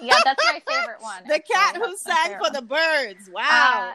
[0.00, 1.22] yeah, that's my favorite one.
[1.26, 1.54] the actually.
[1.54, 2.52] cat who sang for one.
[2.52, 3.30] the birds.
[3.32, 3.90] Wow.
[3.90, 3.94] Uh,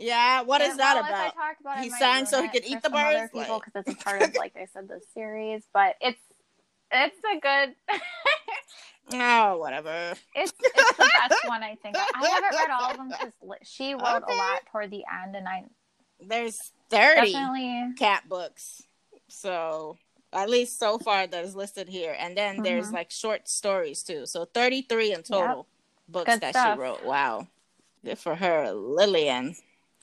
[0.00, 1.34] yeah, what is that about?
[1.60, 1.84] about?
[1.84, 3.30] He sang so he could eat the birds.
[3.32, 5.62] People, because it's a part of, like I said, the series.
[5.74, 6.20] But it's
[6.90, 7.74] it's a good.
[9.20, 10.14] oh, whatever.
[10.34, 11.96] It's it's the best one, I think.
[11.96, 14.34] I haven't read all of them because she wrote okay.
[14.34, 15.64] a lot toward the end, and I.
[16.20, 16.58] There's
[16.88, 17.94] thirty definitely...
[17.98, 18.82] cat books,
[19.28, 19.96] so
[20.32, 22.64] at least so far that is listed here and then mm-hmm.
[22.64, 25.66] there's like short stories too so 33 in total yep.
[26.08, 26.76] books Good that stuff.
[26.76, 27.04] she wrote.
[27.04, 27.48] Wow.
[28.04, 29.54] Good for her, Lilian.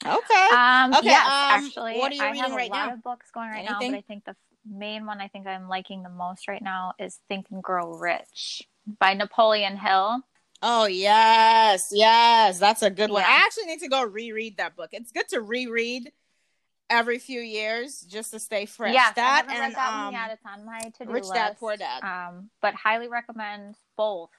[0.05, 0.47] Okay.
[0.55, 1.07] Um, okay.
[1.07, 2.93] Yes, um, actually, what are you I have a right lot now?
[2.93, 3.91] of books going right Anything?
[3.91, 4.35] now, but I think the
[4.69, 8.63] main one I think I'm liking the most right now is Think and Grow Rich
[8.99, 10.21] by Napoleon Hill.
[10.61, 13.23] Oh yes, yes, that's a good one.
[13.23, 13.29] Yeah.
[13.29, 14.89] I actually need to go reread that book.
[14.91, 16.11] It's good to reread
[16.89, 18.93] every few years just to stay fresh.
[18.93, 20.31] Yeah, that I and that um, yet.
[20.31, 21.33] It's on my to-do Rich list.
[21.33, 22.03] Dad Poor Dad.
[22.03, 24.29] Um, but highly recommend both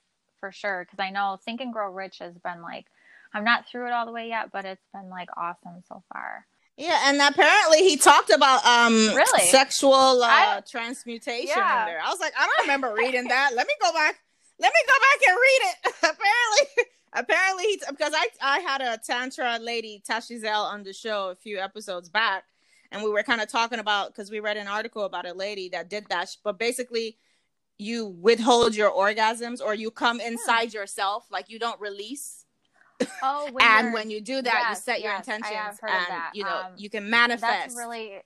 [0.40, 2.86] for sure because I know Think and Grow Rich has been like
[3.34, 6.46] I'm not through it all the way yet, but it's been like awesome so far.
[6.76, 11.80] Yeah, and apparently he talked about um really sexual uh, I, transmutation yeah.
[11.82, 12.00] in there.
[12.00, 13.50] I was like, I don't remember reading that.
[13.54, 14.18] Let me go back.
[14.60, 15.94] Let me go back and read it.
[15.98, 21.34] apparently, apparently he because I I had a tantra lady Tashizel on the show a
[21.34, 22.44] few episodes back,
[22.90, 25.68] and we were kind of talking about because we read an article about a lady
[25.70, 27.18] that did that, but basically
[27.80, 30.80] you withhold your orgasms or you come inside yeah.
[30.80, 32.44] yourself like you don't release
[33.22, 36.44] Oh, when and when you do that, yes, you set your yes, intentions, and you
[36.44, 37.42] know um, you can manifest.
[37.42, 38.18] That's really,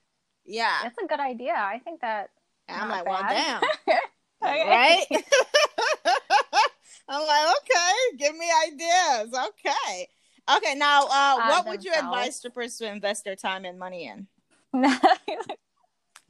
[0.44, 1.54] yeah, that's a good idea.
[1.54, 2.30] I think that.
[2.68, 3.60] I'm like, bad.
[3.60, 3.98] well, damn,
[4.68, 5.04] right?
[7.08, 9.34] I'm like, okay, give me ideas.
[9.34, 10.08] Okay,
[10.56, 10.74] okay.
[10.74, 14.26] Now, uh, what would you advise strippers to invest their time and money in?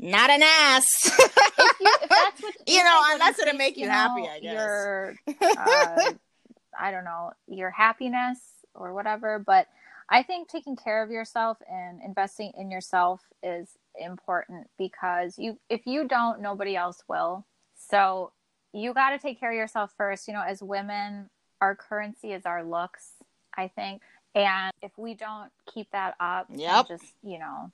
[0.02, 0.88] Not an ass.
[1.04, 4.40] if you, if that's what, you know, unless it'll make you, you know, happy, I
[4.40, 4.52] guess.
[4.52, 5.14] Your,
[5.58, 6.12] uh,
[6.78, 8.40] I don't know, your happiness
[8.74, 9.38] or whatever.
[9.38, 9.68] But
[10.08, 15.86] I think taking care of yourself and investing in yourself is important because you if
[15.86, 17.46] you don't nobody else will.
[17.76, 18.32] So
[18.72, 20.28] you got to take care of yourself first.
[20.28, 23.12] You know, as women, our currency is our looks,
[23.56, 24.02] I think.
[24.34, 26.88] And if we don't keep that up, yep.
[26.88, 27.70] just, you know,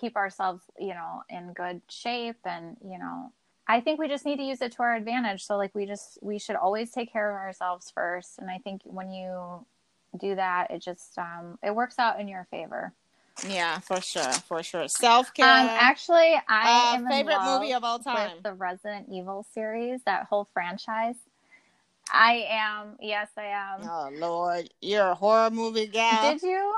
[0.00, 3.32] keep ourselves, you know, in good shape and, you know,
[3.70, 5.44] I think we just need to use it to our advantage.
[5.44, 8.38] So like we just we should always take care of ourselves first.
[8.38, 9.64] And I think when you
[10.18, 12.92] do that, it just um it works out in your favor.
[13.48, 14.88] Yeah, for sure, for sure.
[14.88, 15.46] Self care.
[15.46, 18.32] Um, actually, I uh, am favorite movie of all time.
[18.34, 21.16] With the Resident Evil series, that whole franchise.
[22.12, 22.96] I am.
[23.00, 23.88] Yes, I am.
[23.88, 26.32] Oh Lord, you're a horror movie gal.
[26.32, 26.74] Did you?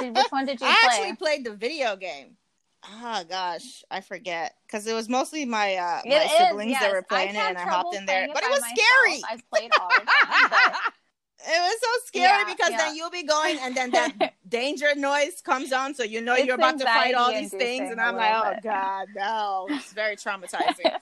[0.00, 0.88] Did, which one did you I play?
[0.90, 2.36] actually played the video game
[2.84, 6.82] oh gosh, I forget because it was mostly my uh my it siblings is, yes.
[6.82, 8.28] that were playing it, and I hopped in there.
[8.32, 8.78] But it was myself.
[8.78, 9.22] scary.
[9.30, 10.50] I've played all the time.
[10.50, 10.74] But...
[11.44, 12.76] It was so scary yeah, because yeah.
[12.78, 16.46] then you'll be going, and then that danger noise comes on, so you know it's
[16.46, 18.62] you're about to fight all these things, and I'm like, oh bit.
[18.62, 20.92] god, no, it's very traumatizing.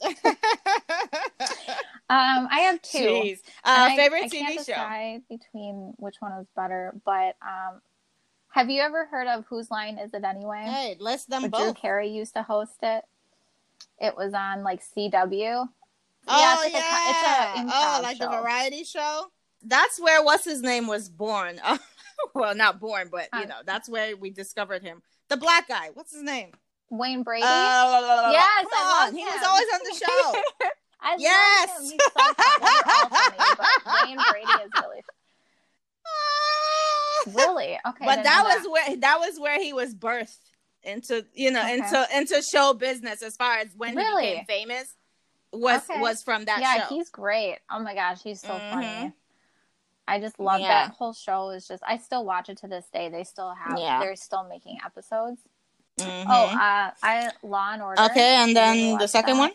[0.04, 0.18] um,
[2.10, 2.98] I have two.
[2.98, 3.38] Jeez.
[3.62, 7.80] Uh, favorite I, I TV can't show decide between which one is better, but um,
[8.50, 10.64] have you ever heard of Whose Line Is It Anyway?
[10.64, 11.62] Hey, list them both.
[11.62, 13.04] Drew Carey used to host it.
[14.00, 15.68] It was on like CW.
[16.26, 17.54] Oh yeah, it's, like yeah.
[17.56, 18.24] A, it's a oh, like show.
[18.24, 19.26] the variety show.
[19.64, 21.60] That's where what's his name was born.
[22.34, 25.02] well, not born, but you know, that's where we discovered him.
[25.28, 25.90] The black guy.
[25.94, 26.52] What's his name?
[26.90, 27.44] Wayne Brady.
[27.44, 29.14] Uh, yes, I on.
[29.14, 30.68] He was always on the show.
[31.00, 31.68] I yes.
[31.68, 31.90] Love him.
[31.90, 35.02] He's so funny, Wayne Brady is really
[37.34, 37.78] really?
[37.86, 38.04] Okay.
[38.04, 38.70] But that was that.
[38.70, 40.38] where that was where he was birthed
[40.82, 41.78] into you know okay.
[41.78, 44.26] into into show business as far as when really?
[44.26, 44.94] he became famous
[45.52, 46.00] was okay.
[46.00, 46.94] was from that yeah, show.
[46.94, 47.58] he's great.
[47.70, 48.72] Oh my gosh, he's so mm-hmm.
[48.72, 49.12] funny.
[50.06, 50.86] I just love yeah.
[50.86, 53.08] that whole show is just I still watch it to this day.
[53.08, 54.00] They still have yeah.
[54.00, 55.40] they're still making episodes.
[55.98, 56.30] Mm-hmm.
[56.30, 58.02] Oh, uh I Law and Order.
[58.02, 59.40] Okay, and then the second that.
[59.40, 59.52] one?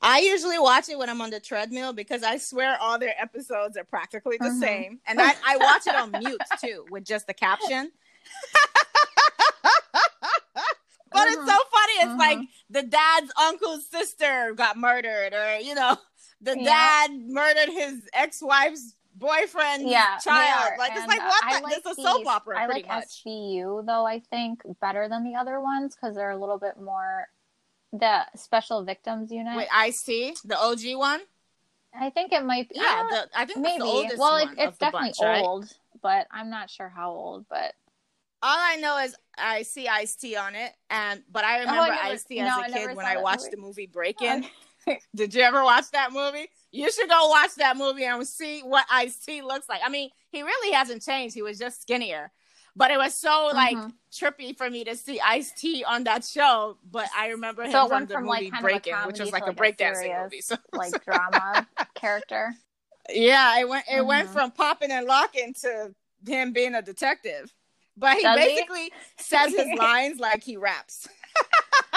[0.00, 3.76] I usually watch it when I'm on the treadmill because I swear all their episodes
[3.76, 4.60] are practically the mm-hmm.
[4.60, 5.00] same.
[5.06, 7.90] And I, I watch it on mute too with just the caption.
[11.12, 11.46] but it's so mm-hmm.
[11.46, 11.92] funny.
[11.94, 12.18] It's mm-hmm.
[12.18, 12.38] like
[12.70, 15.96] the dad's uncle's sister got murdered, or you know,
[16.40, 16.64] the yeah.
[16.64, 20.72] dad murdered his ex-wife's boyfriend yeah, child.
[20.78, 21.44] Like and it's like what?
[21.56, 22.60] The, like it's a soap opera.
[22.60, 23.24] I like much.
[23.26, 24.06] SVU though.
[24.06, 27.28] I think better than the other ones because they're a little bit more
[27.92, 29.56] the Special Victims Unit.
[29.56, 31.20] Wait, Ice-T, the OG one.
[31.98, 32.76] I think it might be.
[32.76, 33.82] Yeah, uh, the, I think maybe.
[33.82, 35.72] well, it, it's definitely bunch, old, right?
[36.02, 37.46] but I'm not sure how old.
[37.48, 37.74] But
[38.42, 42.10] all I know is I see Ice-T on it, and but I remember oh, I
[42.10, 43.56] Ice-T as no, a kid when I watched movie.
[43.56, 44.44] the movie Breakin'.
[45.14, 46.48] Did you ever watch that movie?
[46.70, 49.80] You should go watch that movie and see what Ice-T looks like.
[49.84, 51.34] I mean, he really hasn't changed.
[51.34, 52.30] He was just skinnier.
[52.76, 53.88] But it was so like mm-hmm.
[54.12, 56.78] trippy for me to see Ice-T on that show.
[56.88, 59.52] But I remember him so from the from, movie like, Breakin', which was like, like
[59.52, 62.54] a breakdancing movie, so like drama character.
[63.10, 64.06] Yeah, it went it mm-hmm.
[64.06, 65.92] went from popping and locking to
[66.24, 67.52] him being a detective.
[67.96, 68.92] But he Does basically he?
[69.16, 71.08] says his lines like he raps.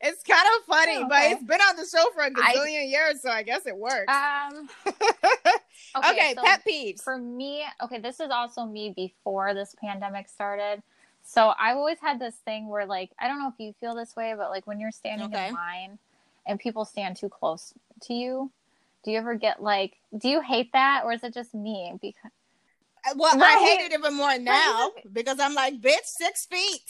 [0.00, 3.20] it's kind of funny, Oh, but it's been on the show for a gazillion years,
[3.22, 4.12] so I guess it works.
[4.12, 4.68] Um.
[5.96, 6.34] okay, Okay.
[6.34, 7.02] so pet peeves.
[7.02, 10.82] for me, okay, this is also me before this pandemic started.
[11.24, 14.16] So I've always had this thing where, like, I don't know if you feel this
[14.16, 15.48] way, but like when you're standing Okay.
[15.48, 15.98] in line
[16.46, 18.50] and people stand too close to you,
[19.04, 21.92] do you ever get like, do you hate that, or is it just me?
[22.00, 22.30] Because
[23.04, 26.82] Uh, well, I hate it even more now because I'm like, bitch, six feet.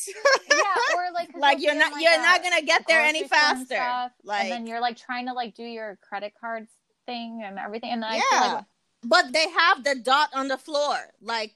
[0.51, 0.57] yeah,
[0.97, 3.69] or like like you're not like, you're not gonna get there any grocery store and
[3.69, 3.75] faster.
[3.77, 6.71] stuff, Like, and then you're like trying to like do your credit cards
[7.07, 8.65] thing and everything, and then I feel yeah, like
[9.05, 10.97] but they have the dot on the floor.
[11.23, 11.55] Like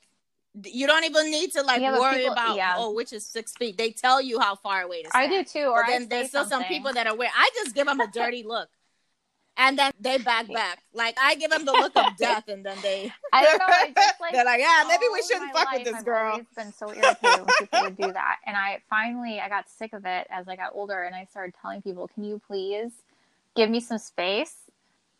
[0.64, 2.76] you don't even need to like Yeah, worry people- about yeah.
[2.78, 3.76] oh, which is six feet.
[3.76, 5.66] They tell you how far away to I do too.
[5.66, 7.32] Or But I then there's still some people that are weird.
[7.36, 8.70] I just give them a dirty look.
[9.58, 10.80] And then they back back.
[10.92, 13.64] Like I give them the look of death, and then they I don't know.
[13.68, 16.30] I just like they're like, yeah, maybe we shouldn't my fuck with this I've girl.
[16.32, 19.92] always been so irritated when people would do that, and I finally I got sick
[19.94, 22.92] of it as I got older, and I started telling people, "Can you please
[23.54, 24.54] give me some space?"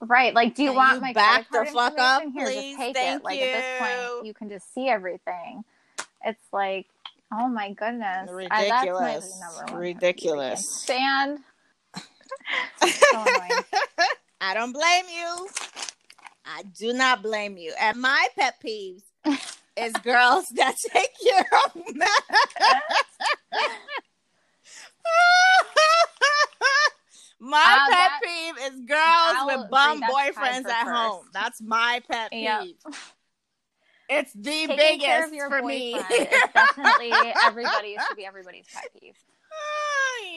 [0.00, 0.34] Right?
[0.34, 2.22] Like, do you Can want you my back credit the fuck up.
[2.34, 2.54] Here, please?
[2.74, 3.24] just take Thank it.
[3.24, 3.86] Like at this you.
[4.12, 5.64] point, you can just see everything.
[6.22, 6.86] It's like,
[7.32, 9.40] oh my goodness, I- that's my Ridiculous.
[9.40, 9.74] number one.
[9.74, 10.84] I Ridiculous.
[10.86, 12.90] can't Stand.
[13.00, 13.62] so annoying.
[14.40, 15.48] I don't blame you.
[16.44, 17.72] I do not blame you.
[17.80, 19.02] And my pet peeves
[19.76, 22.08] is girls that take care of men.
[27.40, 30.84] my Uh, pet that- peeve is girls I'll with bum agree, that's tied boyfriends at
[30.84, 30.96] first.
[30.96, 31.26] home.
[31.32, 32.62] That's my pet Yep.
[32.62, 32.76] peeve.
[34.08, 35.94] It's the Taking biggest your for me.
[36.54, 37.12] definitely
[37.44, 39.16] everybody should be everybody's pet peeve.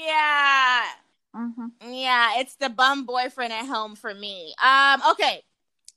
[0.08, 0.86] yeah.
[1.34, 4.54] Hmm Yeah, it's the bum boyfriend at home for me.
[4.64, 5.44] Um, okay.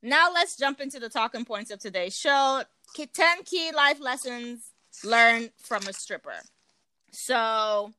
[0.03, 2.63] Now let's jump into the talking points of today's show.
[2.95, 4.73] 10 key life lessons
[5.05, 6.41] learned from a stripper.
[7.13, 7.93] So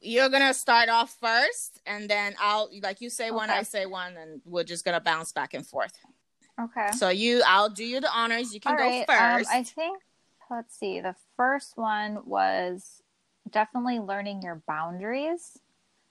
[0.00, 4.16] you're gonna start off first, and then I'll like you say one, I say one,
[4.16, 5.92] and we're just gonna bounce back and forth.
[6.60, 6.90] Okay.
[6.92, 8.54] So you I'll do you the honors.
[8.54, 9.06] You can All go right.
[9.06, 9.50] first.
[9.50, 10.00] Um, I think,
[10.50, 13.02] let's see, the first one was
[13.50, 15.58] definitely learning your boundaries.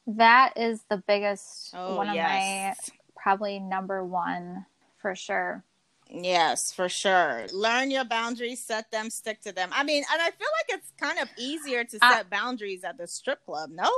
[0.06, 2.91] That is the biggest, oh one of yes.
[2.91, 4.66] my probably number one
[4.97, 5.64] for sure.
[6.10, 7.47] Yes, for sure.
[7.54, 9.70] Learn your boundaries, set them, stick to them.
[9.72, 12.97] I mean, and I feel like it's kind of easier to Uh, set boundaries at
[12.97, 13.89] the strip club, no?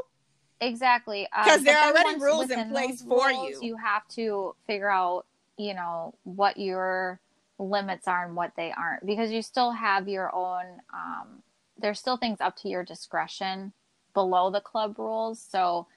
[0.61, 1.27] Exactly.
[1.31, 3.69] Because but there are already rules in place for rules, you.
[3.69, 5.25] You have to figure out,
[5.57, 7.19] you know, what your
[7.57, 10.65] limits are and what they aren't, because you still have your own.
[10.93, 11.41] Um,
[11.77, 13.73] there's still things up to your discretion
[14.13, 15.87] below the club rules, so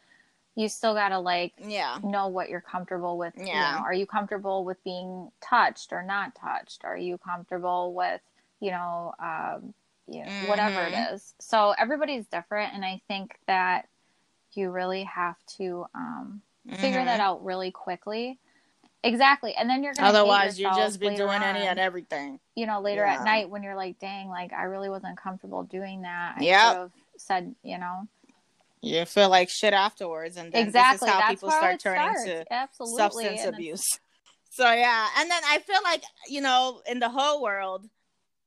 [0.58, 1.98] you still gotta like Yeah.
[2.02, 3.32] know what you're comfortable with.
[3.36, 3.44] Yeah.
[3.44, 6.84] You know, are you comfortable with being touched or not touched?
[6.84, 8.20] Are you comfortable with,
[8.58, 9.72] you know, um,
[10.08, 11.14] you know, whatever it Mhm.
[11.14, 11.34] is?
[11.38, 13.88] So everybody's different, and I think that
[14.54, 17.04] you really have to um, figure Mhm.
[17.04, 18.40] that out really quickly.
[19.04, 22.40] Exactly, and then you're gonna Otherwise, you yourself just be later doing any and everything.
[22.56, 23.12] You know, later Yeah.
[23.14, 26.68] at night when you're like, "Dang, like I really wasn't comfortable doing that." I Yep.
[26.72, 28.08] should have said, you know,
[28.80, 31.06] You feel like shit afterwards, and then exactly.
[31.06, 32.24] this is how That's people start turning starts.
[32.24, 32.96] to Absolutely.
[32.96, 33.84] substance and abuse.
[34.50, 37.88] So yeah, and then I feel like you know, in the whole world,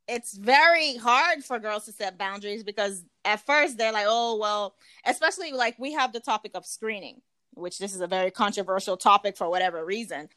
[0.08, 4.76] it's very hard for girls to set boundaries because at first they're like, oh well,
[5.06, 7.22] especially like we have the topic of screening,
[7.54, 10.28] which this is a very controversial topic for whatever reason.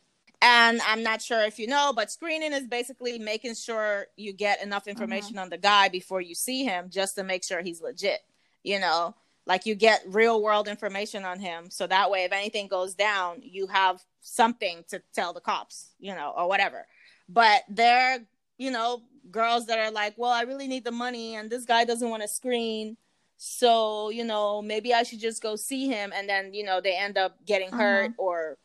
[0.42, 4.62] And I'm not sure if you know, but screening is basically making sure you get
[4.62, 4.90] enough mm-hmm.
[4.90, 8.20] information on the guy before you see him just to make sure he's legit.
[8.62, 9.14] You know,
[9.46, 11.70] like you get real world information on him.
[11.70, 16.14] So that way, if anything goes down, you have something to tell the cops, you
[16.14, 16.86] know, or whatever.
[17.28, 18.20] But there,
[18.58, 21.84] you know, girls that are like, well, I really need the money and this guy
[21.84, 22.96] doesn't want to screen.
[23.36, 26.12] So, you know, maybe I should just go see him.
[26.14, 27.82] And then, you know, they end up getting uh-huh.
[27.82, 28.56] hurt or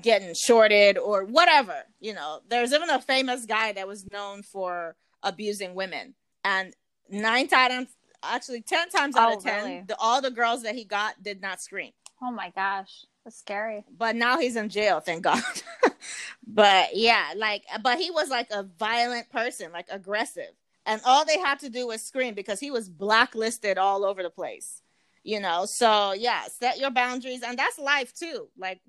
[0.00, 1.82] getting shorted or whatever.
[2.00, 6.14] You know, there's even a famous guy that was known for abusing women.
[6.44, 6.74] And
[7.10, 7.88] nine times,
[8.22, 9.84] actually 10 times out Oh, of 10, really?
[9.86, 11.92] the, all the girls that he got did not scream.
[12.22, 13.84] Oh my gosh, that's scary.
[13.96, 15.42] But now he's in jail, thank God.
[16.46, 20.50] but yeah, like, but he was like a violent person, like aggressive.
[20.86, 24.30] And all they had to do was scream because he was blacklisted all over the
[24.30, 24.82] place,
[25.22, 25.64] you know?
[25.64, 27.42] So yeah, set your boundaries.
[27.46, 28.48] And that's life too.
[28.58, 28.80] Like,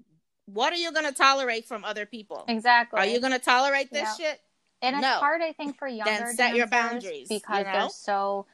[0.46, 2.46] what are you going to tolerate from other people?
[2.48, 3.00] Exactly.
[3.00, 4.30] Are you going to tolerate this Yeah.
[4.32, 4.40] shit?
[4.82, 7.72] and it's hard, I think, for younger set your boundaries, because you know?
[7.72, 8.46] they're so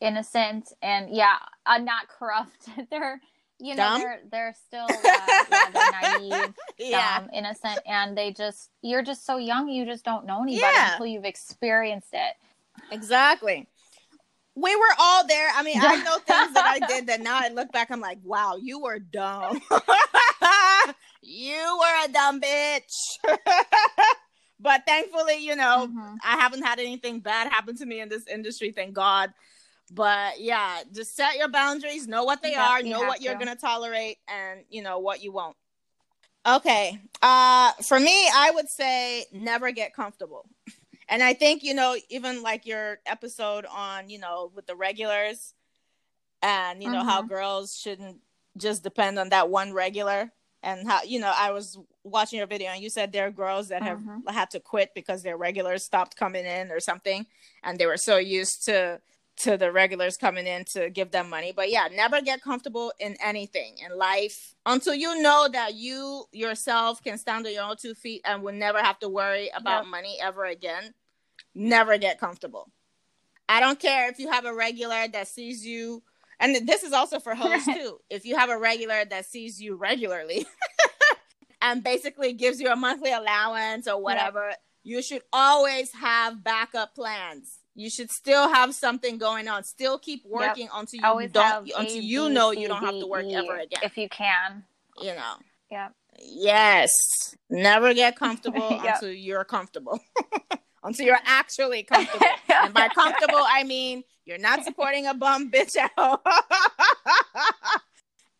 [0.00, 1.36] innocent and yeah,
[1.66, 2.68] uh, not corrupt.
[2.90, 3.20] they're
[3.60, 4.00] you know Dumb?
[4.00, 7.18] they're they're still uh, yeah, they're naive, Yeah.
[7.20, 9.68] dumb, innocent, and they just you're just so young.
[9.68, 10.92] You just don't know anybody Yeah.
[10.92, 12.34] until you've experienced it.
[12.92, 13.66] Exactly.
[14.54, 15.48] we were all there.
[15.54, 18.18] I mean, I know things that I did that now I look back, I'm like,
[18.24, 19.60] wow, you were dumb.
[21.22, 22.92] you were a dumb bitch.
[24.60, 26.14] but thankfully, you know, mm-hmm.
[26.24, 29.32] I haven't had anything bad happen to me in this industry, thank God.
[29.90, 33.48] But yeah, just set your boundaries, know what they yeah, are, know what you're going
[33.48, 35.56] to tolerate, and you know what you won't.
[36.46, 36.98] Okay.
[37.20, 40.46] Uh, for me, I would say never get comfortable
[41.08, 45.54] and I think you know even like your episode on you know with the regulars,
[46.42, 47.08] and you know mm-hmm.
[47.08, 48.18] how girls shouldn't
[48.56, 50.30] just depend on that one regular,
[50.62, 53.68] and how you know I was watching your video and you said there are girls
[53.68, 54.28] that have mm-hmm.
[54.28, 57.26] had to quit because their regulars stopped coming in or something,
[57.62, 59.00] and they were so used to
[59.38, 61.52] to the regulars coming in to give them money.
[61.54, 67.02] But yeah, never get comfortable in anything in life until you know that you yourself
[67.02, 69.90] can stand on your own two feet and will never have to worry about yep.
[69.90, 70.92] money ever again.
[71.54, 72.70] Never get comfortable.
[73.48, 76.02] I don't care if you have a regular that sees you,
[76.38, 77.98] and this is also for hosts too.
[78.10, 80.46] If you have a regular that sees you regularly
[81.62, 84.60] and basically gives you a monthly allowance or whatever, yep.
[84.82, 89.62] you should always have backup plans you should still have something going on.
[89.62, 90.72] Still keep working yep.
[90.74, 93.80] until you Always don't until you know you don't have to work ever again.
[93.84, 94.64] If you can.
[95.00, 95.34] You know.
[95.70, 95.90] Yeah.
[96.18, 96.90] Yes.
[97.48, 98.96] Never get comfortable yep.
[98.96, 100.00] until you're comfortable.
[100.82, 102.26] until you're actually comfortable.
[102.62, 106.26] and by comfortable I mean you're not supporting a bum bitch out.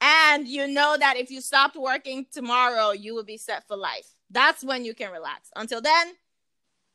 [0.00, 4.16] and you know that if you stopped working tomorrow, you will be set for life.
[4.30, 5.50] That's when you can relax.
[5.54, 6.14] Until then,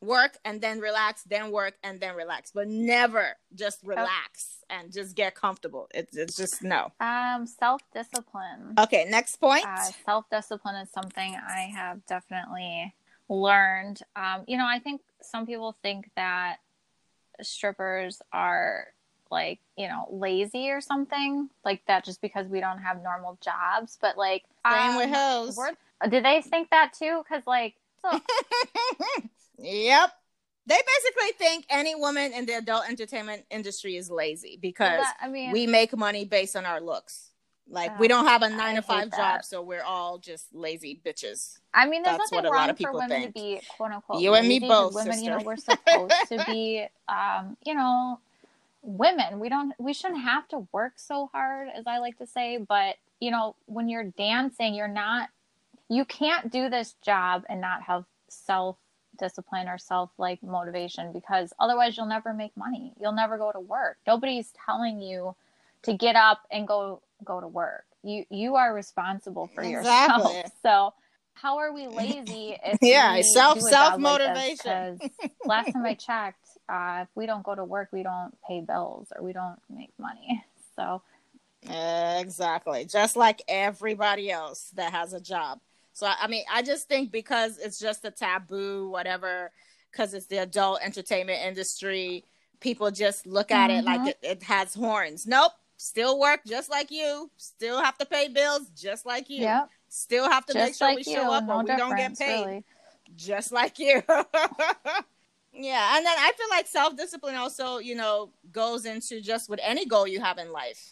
[0.04, 4.80] work and then relax, then work and then relax, but never just relax okay.
[4.80, 5.88] and just get comfortable.
[5.94, 6.92] It's, it's just no.
[7.00, 8.74] Um, self discipline.
[8.78, 9.66] Okay, next point.
[9.66, 12.94] Uh, self discipline is something I have definitely
[13.28, 14.00] learned.
[14.16, 16.56] Um, you know, I think some people think that
[17.42, 18.88] strippers are
[19.30, 23.98] like you know lazy or something like that just because we don't have normal jobs
[24.00, 25.58] but like same um, with hoes
[26.08, 28.20] do they think that too because like so,
[29.58, 30.12] Yep.
[30.66, 35.28] They basically think any woman in the adult entertainment industry is lazy because that, I
[35.28, 37.30] mean, we make money based on our looks.
[37.68, 40.54] Like uh, we don't have a nine I to five job, so we're all just
[40.54, 41.58] lazy bitches.
[41.72, 43.26] I mean, there's That's nothing wrong for women think.
[43.26, 44.20] to be quote unquote.
[44.20, 44.94] You and me both.
[44.94, 45.24] Women, sister.
[45.24, 48.20] you know, we're supposed to be, um, you know,
[48.82, 49.40] women.
[49.40, 49.72] We don't.
[49.78, 52.58] We shouldn't have to work so hard, as I like to say.
[52.58, 55.30] But you know, when you're dancing, you're not.
[55.88, 58.76] You can't do this job and not have self
[59.18, 62.92] discipline or self like motivation because otherwise you'll never make money.
[63.00, 63.98] You'll never go to work.
[64.06, 65.34] Nobody's telling you
[65.82, 67.84] to get up and go go to work.
[68.02, 70.24] You you are responsible for exactly.
[70.24, 70.52] yourself.
[70.62, 70.94] So
[71.34, 75.12] how are we lazy if yeah self self motivation like
[75.44, 79.12] last time i checked uh, if we don't go to work we don't pay bills
[79.14, 80.42] or we don't make money
[80.76, 81.02] so
[81.68, 85.60] exactly just like everybody else that has a job
[85.94, 89.52] so I mean, I just think because it's just a taboo, whatever,
[89.90, 92.24] because it's the adult entertainment industry,
[92.58, 93.78] people just look at mm-hmm.
[93.78, 94.08] it like mm-hmm.
[94.08, 95.24] it, it, has horns.
[95.24, 99.70] Nope, still work just like you, still have to pay bills just like you, yep.
[99.88, 101.16] still have to just make sure like we you.
[101.16, 102.64] show up no or we don't get paid, really.
[103.14, 104.02] just like you.
[104.08, 109.60] yeah, and then I feel like self discipline also, you know, goes into just with
[109.62, 110.90] any goal you have in life.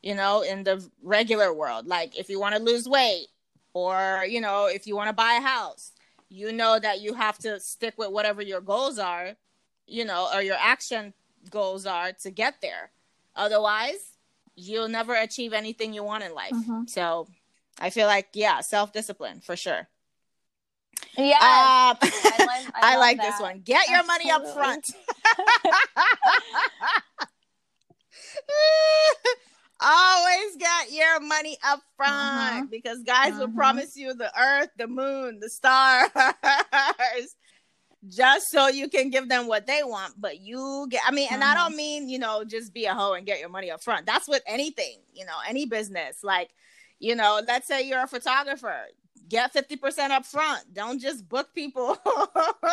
[0.00, 3.28] You know, in the regular world, like if you want to lose weight,
[3.74, 5.92] or you know if you want to buy a house
[6.30, 9.32] you know that you have to stick with whatever your goals are
[9.86, 11.12] you know or your action
[11.50, 12.90] goals are to get there
[13.36, 14.16] otherwise
[14.56, 16.84] you'll never achieve anything you want in life mm-hmm.
[16.86, 17.28] so
[17.78, 19.88] i feel like yeah self-discipline for sure
[21.16, 21.96] yeah, uh, I,
[22.38, 23.60] like, I, I like this one.
[23.60, 24.30] Get your Absolutely.
[24.30, 24.90] money up front.
[29.80, 32.66] always got your money up front uh-huh.
[32.70, 33.40] because guys uh-huh.
[33.40, 36.10] will promise you the earth, the moon, the stars
[38.08, 40.14] just so you can give them what they want.
[40.18, 41.52] But you get, I mean, and uh-huh.
[41.52, 44.06] I don't mean, you know, just be a hoe and get your money up front.
[44.06, 46.22] That's with anything, you know, any business.
[46.22, 46.50] Like,
[46.98, 48.86] you know, let's say you're a photographer,
[49.28, 50.72] get 50% up front.
[50.72, 51.96] Don't just book people,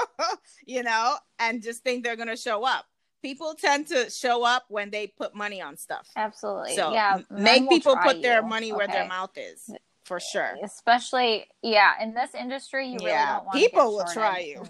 [0.65, 2.85] you know, and just think they're going to show up
[3.22, 6.07] people tend to show up when they put money on stuff.
[6.15, 6.76] Absolutely.
[6.76, 8.22] So yeah, make people put you.
[8.22, 8.93] their money where okay.
[8.93, 9.69] their mouth is.
[10.03, 10.57] For sure.
[10.63, 13.36] Especially, yeah, in this industry, you really yeah.
[13.36, 14.63] don't want people will try you.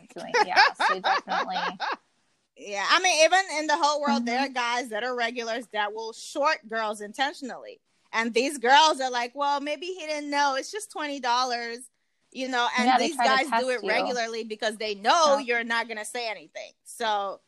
[0.45, 0.55] yeah,
[0.87, 1.55] so definitely.
[2.63, 4.25] Yeah, I mean, even in the whole world, mm-hmm.
[4.25, 4.53] there are mm-hmm.
[4.53, 7.81] guys that are regulars that will short girls intentionally,
[8.13, 10.55] and these girls are like, "Well, maybe he didn't know.
[10.55, 11.79] It's just twenty dollars."
[12.31, 13.89] You know, and yeah, these guys do it you.
[13.89, 15.39] regularly because they know yeah.
[15.39, 16.71] you're not gonna say anything.
[16.83, 17.39] So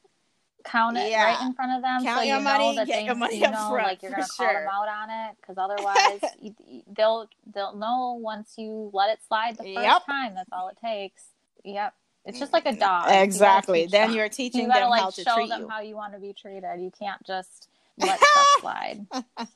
[0.63, 1.23] count it yeah.
[1.25, 3.15] right in front of them count so your you money, know that get they your
[3.15, 4.53] money you up know front, like you're gonna call sure.
[4.61, 9.57] them out on it because otherwise you, they'll they'll know once you let it slide
[9.57, 10.05] the first Yep.
[10.05, 11.23] time that's all it takes
[11.65, 11.93] yep
[12.25, 13.81] it's just like a dog Exactly.
[13.83, 14.17] You Then them.
[14.17, 15.67] you're teaching you gotta them like how to show treat them you.
[15.69, 19.05] how you want to be treated you can't just let stuff slide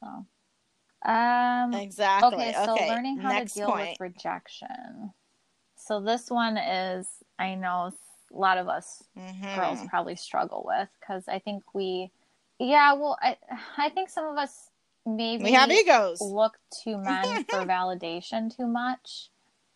[0.01, 0.25] so
[1.09, 2.35] um Exactly.
[2.35, 3.89] Okay, so learning how next to deal point.
[3.91, 5.13] with rejection.
[5.77, 7.07] So this one is,
[7.39, 7.91] I know
[8.33, 9.55] a lot of us Mhm.
[9.55, 12.11] girls probably struggle with because I think we,
[12.59, 13.37] yeah, well, I,
[13.77, 14.69] I think some of us
[15.05, 16.21] maybe We have egos.
[16.21, 19.29] look to men for validation too much,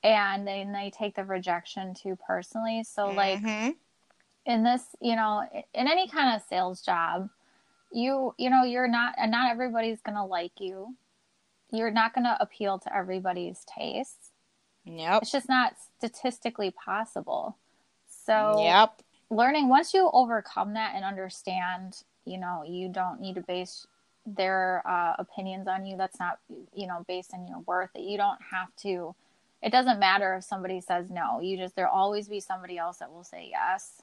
[0.03, 2.83] and then they take the rejection too personally.
[2.83, 3.75] So like Mhm.
[4.45, 5.43] in this, you know,
[5.73, 7.29] in any kind of sales job,
[7.93, 10.95] you you know you're not and not everybody's gonna like you.
[11.71, 14.31] You're not gonna appeal to everybody's tastes.
[14.83, 15.21] Yep.
[15.21, 17.57] It's just not statistically possible.
[18.25, 19.01] So Yep.
[19.29, 23.87] learning once you overcome that and understand, you know, you don't need to base
[24.25, 25.97] their uh, opinions on you.
[25.97, 26.39] That's not
[26.73, 27.89] you know based on your worth.
[27.93, 29.15] That you don't have to.
[29.63, 31.39] It doesn't matter if somebody says no.
[31.41, 34.01] You just there'll always be somebody else that will say yes.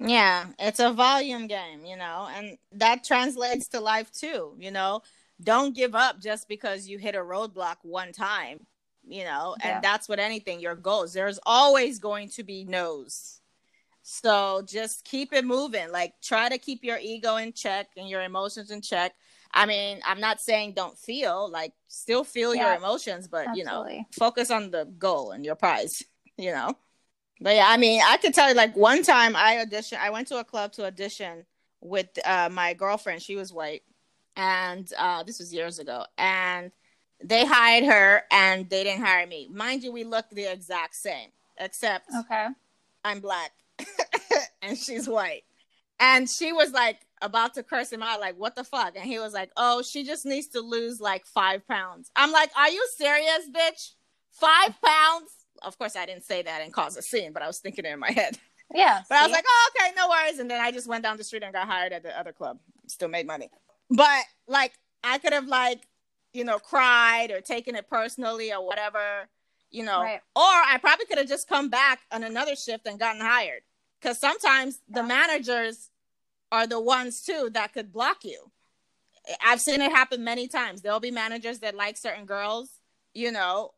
[0.00, 5.02] Yeah, it's a volume game, you know, and that translates to life too, you know.
[5.42, 8.66] Don't give up just because you hit a roadblock one time,
[9.06, 9.80] you know, and Yeah.
[9.82, 11.12] that's what anything your goals.
[11.14, 13.37] There's always going to be no's.
[14.10, 15.92] So just keep it moving.
[15.92, 19.12] Like try to keep your ego in check and your emotions in check.
[19.52, 23.86] I mean, I'm not saying don't feel, like still feel your emotions, but you know,
[24.12, 26.02] focus on the goal and your prize,
[26.38, 26.74] you know.
[27.42, 30.26] But yeah, I mean, I could tell you like one time I auditioned, I went
[30.28, 31.44] to a club to audition
[31.82, 33.20] with uh, my girlfriend.
[33.20, 33.82] She was white,
[34.36, 36.06] and uh, this was years ago.
[36.16, 36.72] And
[37.22, 39.50] they hired her, and they didn't hire me.
[39.52, 41.28] Mind you, we look the exact same,
[41.58, 42.46] except Okay.
[43.04, 43.52] I'm black
[44.62, 45.42] and she's white.
[46.00, 48.94] And she was like about to curse him out, like, what the fuck?
[48.96, 52.10] And he was like, oh, she just needs to lose like five pounds.
[52.14, 53.92] I'm like, are you serious, bitch?
[54.32, 55.30] Five pounds?
[55.62, 57.92] Of course, I didn't say that and cause a scene, but I was thinking it
[57.92, 58.38] in my head.
[58.74, 59.02] Yeah.
[59.08, 60.38] But I was like, oh, okay, no worries.
[60.38, 62.58] And then I just went down the street and got hired at the other club.
[62.86, 63.50] Still made money.
[63.90, 64.72] But like,
[65.02, 65.86] I could have like,
[66.32, 69.28] you know, cried or taken it personally or whatever,
[69.70, 70.02] you know.
[70.02, 70.20] Right.
[70.36, 73.62] Or I probably could have just come back on another shift and gotten hired.
[74.00, 75.90] Because sometimes the managers
[76.52, 78.50] are the ones too that could block you.
[79.44, 80.80] I've seen it happen many times.
[80.80, 82.70] There'll be managers that like certain girls,
[83.12, 83.72] you know,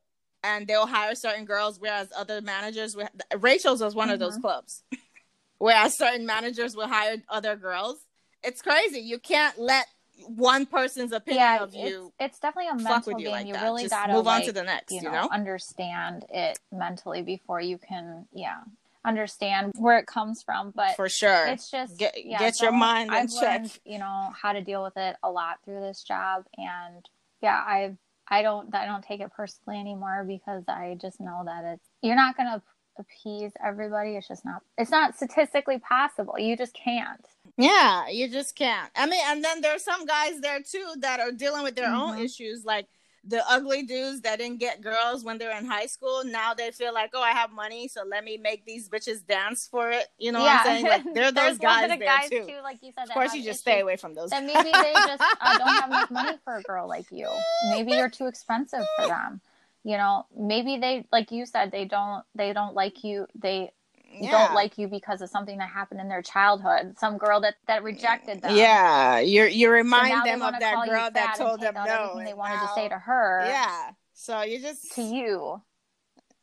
[0.44, 3.08] and they'll hire certain girls, whereas other managers, will,
[3.38, 4.42] Rachel's was one of those Mhm.
[4.42, 4.84] clubs,
[5.58, 8.06] whereas certain managers will hire other girls.
[8.42, 9.00] It's crazy.
[9.00, 9.86] You can't let
[10.26, 13.32] one person's opinion yeah, of you it's, it's definitely a fuck mental with you game.
[13.32, 14.92] like you really Just gotta move on like, to the next.
[14.92, 18.60] you You know, know, understand it mentally before you can, yeah,
[19.04, 20.72] understand where it comes from.
[20.74, 21.46] But for sure.
[21.46, 23.66] it's just Get- yeah, get your mind in check.
[23.84, 27.04] you know, how to deal with it a lot through this job, and
[27.42, 27.96] yeah, I've
[28.28, 32.14] I don't I don't take it personally anymore because I just know that it's you're
[32.16, 32.62] not gonna
[32.98, 34.10] appease everybody.
[34.16, 36.34] It's just not it's not statistically possible.
[36.38, 37.24] You just can't.
[37.56, 38.90] Yeah, you just can't.
[38.94, 42.16] I mean, and then there's some guys there too that are dealing with their own
[42.18, 42.24] Mhm.
[42.24, 42.86] issues, like
[43.24, 46.22] the ugly dudes that didn't get girls when they were in high school.
[46.24, 49.68] Now they feel like, oh, I have money, so let me make these bitches dance
[49.70, 50.06] for it.
[50.18, 50.84] You know what I'm saying?
[50.86, 52.46] Like there are those guys of there guys too.
[52.62, 53.08] like you said.
[53.08, 54.32] Of course, you just stay away from those.
[54.32, 57.28] and maybe they just uh, don't have enough money for a girl like you.
[57.70, 59.40] Maybe you're too expensive for them.
[59.82, 63.26] You know, maybe they, like you said, they don't, they don't like you.
[63.34, 63.72] They
[64.12, 64.30] Yeah.
[64.30, 66.98] don't like you because of something that happened in their childhood.
[66.98, 68.56] Some girl that that rejected them.
[68.56, 72.20] Yeah, you you remind now they them of that girl that told them no.
[72.24, 73.44] They wanted to say to her.
[73.46, 73.90] Yeah.
[74.14, 75.62] So you just To you.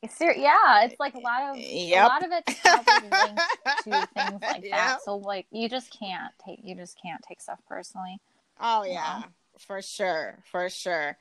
[0.10, 2.04] Ser- yeah, it's like a lot of Yep.
[2.04, 3.42] a lot of it's linked
[3.84, 4.72] to things like Yep.
[4.72, 5.02] that.
[5.04, 8.20] So like you just can't take you just can't take stuff personally.
[8.60, 9.24] Oh yeah,
[9.60, 11.18] for sure, for sure.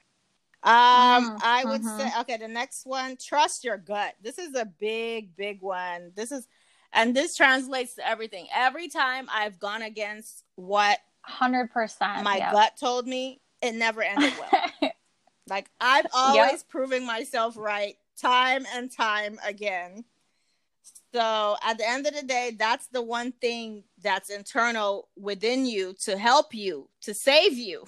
[0.63, 1.99] Um, Mhm, I would mhm.
[1.99, 2.37] say okay.
[2.39, 4.15] The next one, trust your gut.
[4.23, 6.13] This is a big, big one.
[6.15, 6.49] This is,
[6.93, 8.49] and this translates to everything.
[8.55, 12.23] Every time I've gone against what Hundred percent.
[12.25, 12.53] my yeah.
[12.53, 14.93] gut told me, it never ended well.
[15.49, 20.05] like I've always proving myself right, time and time again.
[21.13, 25.95] So at the end of the day, that's the one thing that's internal within you
[26.03, 27.85] to help you, to save you.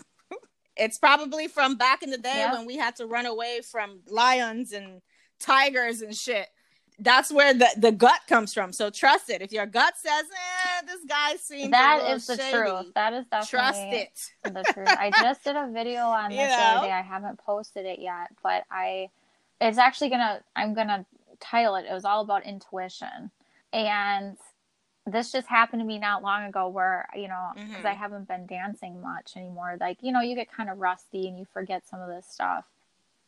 [0.78, 2.52] It's probably from back in the day Yeah.
[2.54, 5.02] when we had to run away from lions and
[5.40, 6.48] tigers and shit.
[7.00, 8.72] That's where the, the gut comes from.
[8.72, 9.40] So trust it.
[9.40, 12.86] If your gut says, eh, this guy seems a That is the shady, truth.
[12.94, 14.30] That is definitely trust it.
[14.54, 14.88] the truth.
[14.88, 16.56] I just did a video on this know?
[16.58, 16.92] other day.
[16.92, 19.10] I haven't posted it yet, but I
[19.60, 21.06] it's actually gonna I'm gonna
[21.38, 21.86] title it.
[21.88, 23.30] It was all about intuition.
[23.72, 24.36] And
[25.12, 27.84] this just happened to me not long ago where you know because Mhm.
[27.84, 31.38] i haven't been dancing much anymore like you know you get kind of rusty and
[31.38, 32.64] you forget some of this stuff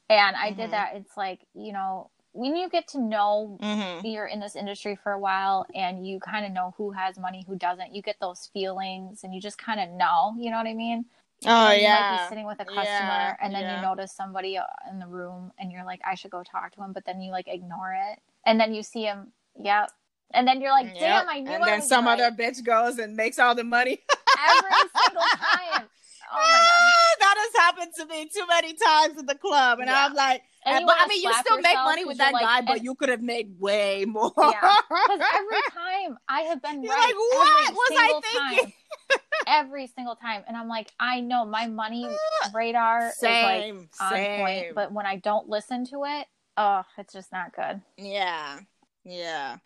[0.08, 0.56] and i Mhm.
[0.56, 4.06] did that it's like you know when you get to know Mm-hmm.
[4.06, 7.44] you're in this industry for a while and you kind of know who has money
[7.46, 10.66] who doesn't you get those feelings and you just kind of know you know what
[10.66, 11.04] i mean
[11.46, 12.12] Oh And you might yeah.
[12.12, 13.76] be sitting with a customer Yeah, and then yeah.
[13.76, 16.82] you notice somebody uh, in the room and you're like i should go talk to
[16.82, 19.90] him but then you like ignore it and then you see him yep
[20.32, 21.26] and then you're like damn Yep.
[21.28, 22.20] i knew And I then some right.
[22.20, 23.98] other bitch goes and makes all the money.
[24.38, 24.70] every
[25.04, 25.88] single time
[26.32, 29.88] oh my ah, that has happened to me too many times in the club, and
[29.88, 30.06] Yeah.
[30.06, 32.82] I'm like, And but I mean, you still make money with that you're guy, but
[32.84, 34.32] you could have made way more.
[34.38, 34.76] Yeah.
[35.10, 37.06] Every time I have been You're right.
[37.06, 38.64] like, what was I thinking?
[38.64, 38.72] Time.
[39.48, 40.44] every single time.
[40.46, 44.40] And I'm like, I know my money ah, radar Same, is like on same.
[44.40, 46.26] point, but when I don't listen to it,
[46.56, 47.80] oh, it's just not good.
[47.96, 48.60] Yeah,
[49.04, 49.56] yeah.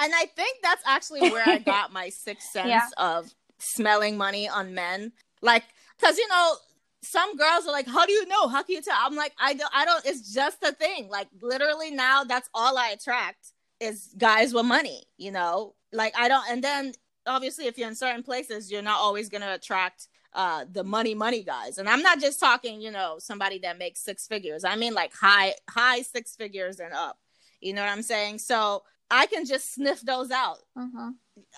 [0.00, 2.88] And I think that's actually where I got my sixth sense Yeah.
[2.96, 5.12] of smelling money on men.
[5.42, 5.64] Like,
[5.98, 6.54] because you know,
[7.02, 8.48] some girls are like, "How do you know?
[8.48, 9.70] How can you tell?" I'm like, "I don't.
[9.74, 10.04] I don't.
[10.06, 11.08] It's just a thing.
[11.08, 15.02] Like, literally now, that's all I attract is guys with money.
[15.18, 16.44] You know, like I don't.
[16.48, 16.92] And then
[17.26, 21.42] obviously, if you're in certain places, you're not always gonna attract uh the money money
[21.42, 24.94] guys and i'm not just talking you know somebody that makes six figures i mean
[24.94, 27.18] like high high six figures and up
[27.60, 28.82] you know what i'm saying so
[29.12, 31.10] i can just sniff those out Mm-hmm.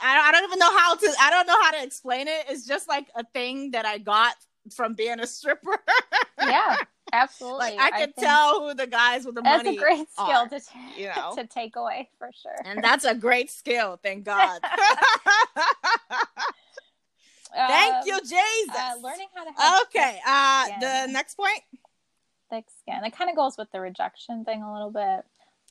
[0.03, 2.67] I, I don't even know how to i don't know how to explain it it's
[2.67, 4.35] just like a thing that i got
[4.75, 5.79] from being a stripper
[6.41, 6.77] Yeah,
[7.13, 7.59] absolutely.
[7.77, 9.63] like i can think tell who the guys with the money.
[9.65, 11.35] That's a great skill are, to, t- you know?
[11.37, 12.57] to take away for sure.
[12.65, 14.61] and that's a great skill thank god
[17.57, 21.61] Um, thank you jesus Uh, learning how to have okay uh the next point
[22.51, 23.03] thick skin.
[23.05, 25.25] It kind of goes with the rejection thing a little bit.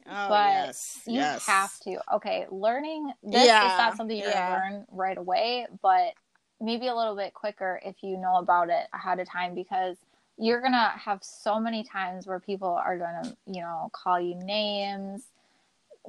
[0.10, 2.00] Oh But yes You yes have to.
[2.16, 4.50] Okay, learning this Yeah, is not something you're yeah.
[4.52, 6.14] learn right away, but
[6.62, 9.98] maybe a little bit quicker if you know about it ahead of time because
[10.38, 15.28] you're gonna have so many times where people are gonna, you know, call you names,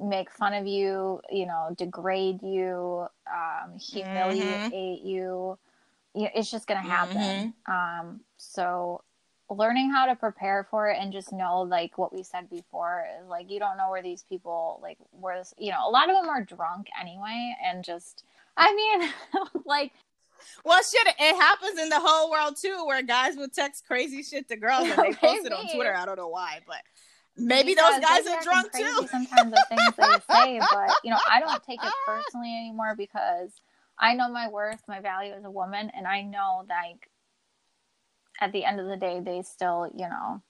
[0.01, 4.71] make fun of you, you know, degrade you, um, humiliate
[5.03, 5.57] you.
[6.13, 7.53] You- It's just gonna happen.
[7.67, 9.03] Um, so
[9.49, 13.27] learning how to prepare for it and just know like what we said before is
[13.29, 16.15] like you don't know where these people like where this you know a lot of
[16.15, 18.23] them are drunk anyway and just
[18.57, 19.09] i mean
[19.65, 19.91] like
[20.63, 24.47] Well, shit, it happens in the whole world too, where guys will text crazy shit
[24.49, 25.95] to girls and they post it on Twitter.
[25.95, 26.81] I don't know why, but
[27.37, 29.07] maybe because those guys are drunk too.
[29.07, 33.51] sometimes the things they say but you know i don't take it personally anymore because
[33.99, 37.09] i know my worth my value as a woman and i know like
[38.39, 40.41] at the end of the day they still you know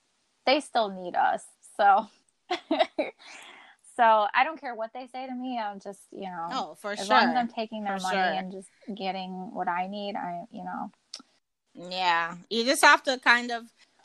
[0.46, 1.44] they still need us.
[1.78, 2.08] So
[3.98, 5.60] so i don't care what they say to me.
[5.60, 7.08] I'm just you know Oh, for as sure.
[7.08, 8.38] long as i'm taking their For money sure.
[8.38, 10.92] and just getting what i need i you know.
[11.74, 13.64] Yeah, you just have to kind of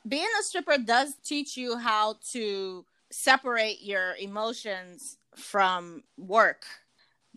[0.09, 6.65] being a stripper does teach you how to separate your emotions from work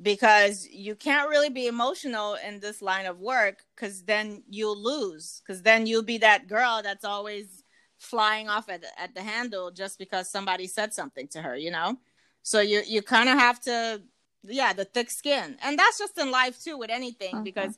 [0.01, 5.41] because you can't really be emotional in this line of work because then you'll lose
[5.45, 7.63] because then you'll be that girl that's always
[7.99, 11.69] flying off at, the- at the handle just because somebody said something to her you
[11.71, 11.95] know
[12.41, 14.01] so you you kind of have to
[14.43, 17.43] yeah the thick skin and that's just in life too with anything Mhm.
[17.43, 17.77] because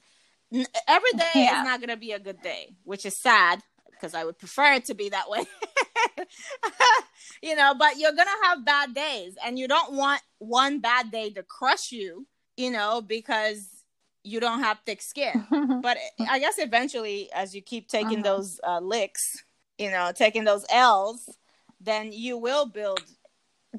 [0.88, 1.59] every day Yeah.
[1.59, 3.61] is not going to be a good day which is sad
[3.91, 5.43] because i would prefer it to be that way
[7.41, 11.12] you know but you're going to have bad days and you don't want one bad
[11.12, 12.26] day to crush you
[12.58, 13.84] you know because
[14.24, 15.46] you don't have thick skin
[15.82, 15.98] but
[16.30, 18.24] I guess eventually, as you keep taking Mhm.
[18.24, 19.43] those uh, licks,
[19.78, 21.30] you know, taking those L's,
[21.80, 23.02] then you will build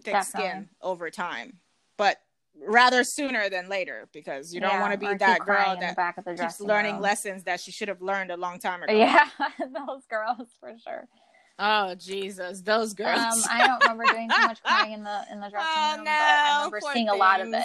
[0.05, 1.59] thick skin over time.
[1.99, 2.19] But
[2.64, 5.97] rather sooner than later, because you don't Yeah, want to be that girl that
[6.38, 7.03] keeps learning room.
[7.03, 8.93] lessons that she should have learned a long time ago.
[8.97, 9.29] yeah
[9.59, 11.09] those girls for sure
[11.58, 13.18] Oh Jesus, those girls.
[13.18, 16.04] Um, I don't remember doing too much crying in the in the dressing Oh, room,
[16.04, 17.64] but I remember seeing a lot of it.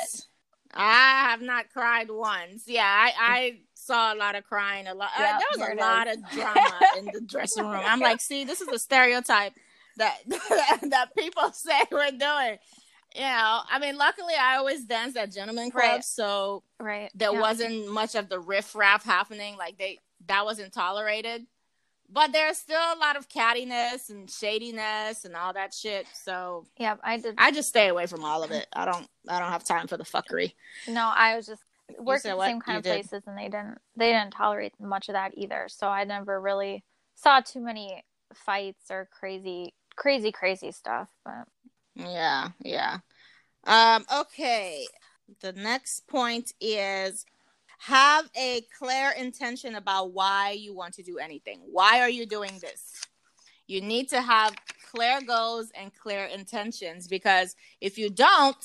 [0.74, 2.64] I have not cried once.
[2.68, 4.88] Yeah, I, I saw a lot of crying.
[4.88, 5.10] A lot.
[5.18, 6.16] uh, there was a lot is.
[6.18, 7.82] of drama in the dressing room.
[7.86, 9.52] I'm like, see, this is a stereotype
[9.98, 12.58] that that people say we're doing.
[13.14, 16.04] You know, I mean, luckily I always danced at gentlemen clubs, Right.
[16.06, 17.10] so Right.
[17.14, 17.42] there yeah.
[17.42, 19.58] wasn't much of the riff raff happening.
[19.58, 21.46] Like they that wasn't tolerated.
[22.14, 26.08] But there's still a lot of cattiness and shadiness and all that shit.
[26.14, 27.36] So Yeah, I did.
[27.38, 28.68] I just stay away from all of it.
[28.74, 30.54] I don't I don't have time for the fuckery.
[30.88, 31.64] no, I was just
[32.00, 33.10] worked at the same kind You of did.
[33.10, 35.68] places, and they didn't they didn't tolerate much of that either.
[35.70, 36.84] So I never really
[37.16, 41.08] saw too many fights or crazy, crazy, crazy stuff.
[41.24, 41.48] But
[41.96, 43.00] Yeah, yeah.
[43.66, 44.86] Um, okay.
[45.40, 47.26] The next point is
[47.82, 51.62] have a clear intention about why you want to do anything.
[51.66, 53.02] Why are you doing this?
[53.66, 54.54] You need to have
[54.92, 58.64] clear goals and clear intentions because if you don't,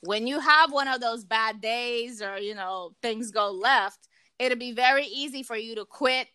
[0.00, 4.08] when you have one of those bad days or you know things go left,
[4.40, 6.26] it'll be very easy for you to quit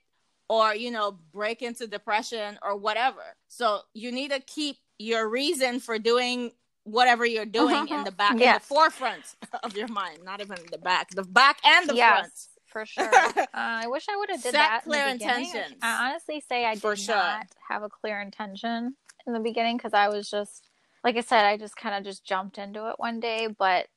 [0.47, 3.35] or you know break into depression or whatever.
[3.49, 6.51] So you need to keep your reason for doing
[6.83, 8.55] whatever you're doing in the back yes.
[8.55, 12.19] in the forefront of your mind not even the back the back and the yes,
[12.19, 12.33] front
[12.65, 13.11] for sure.
[13.37, 15.75] Uh, i wish i would have did Set that clear in intentions.
[15.81, 17.15] I honestly say i did for sure.
[17.15, 18.95] not have a clear intention
[19.27, 20.69] in the beginning because i was just
[21.03, 23.87] like i said i just kind of just jumped into it one day but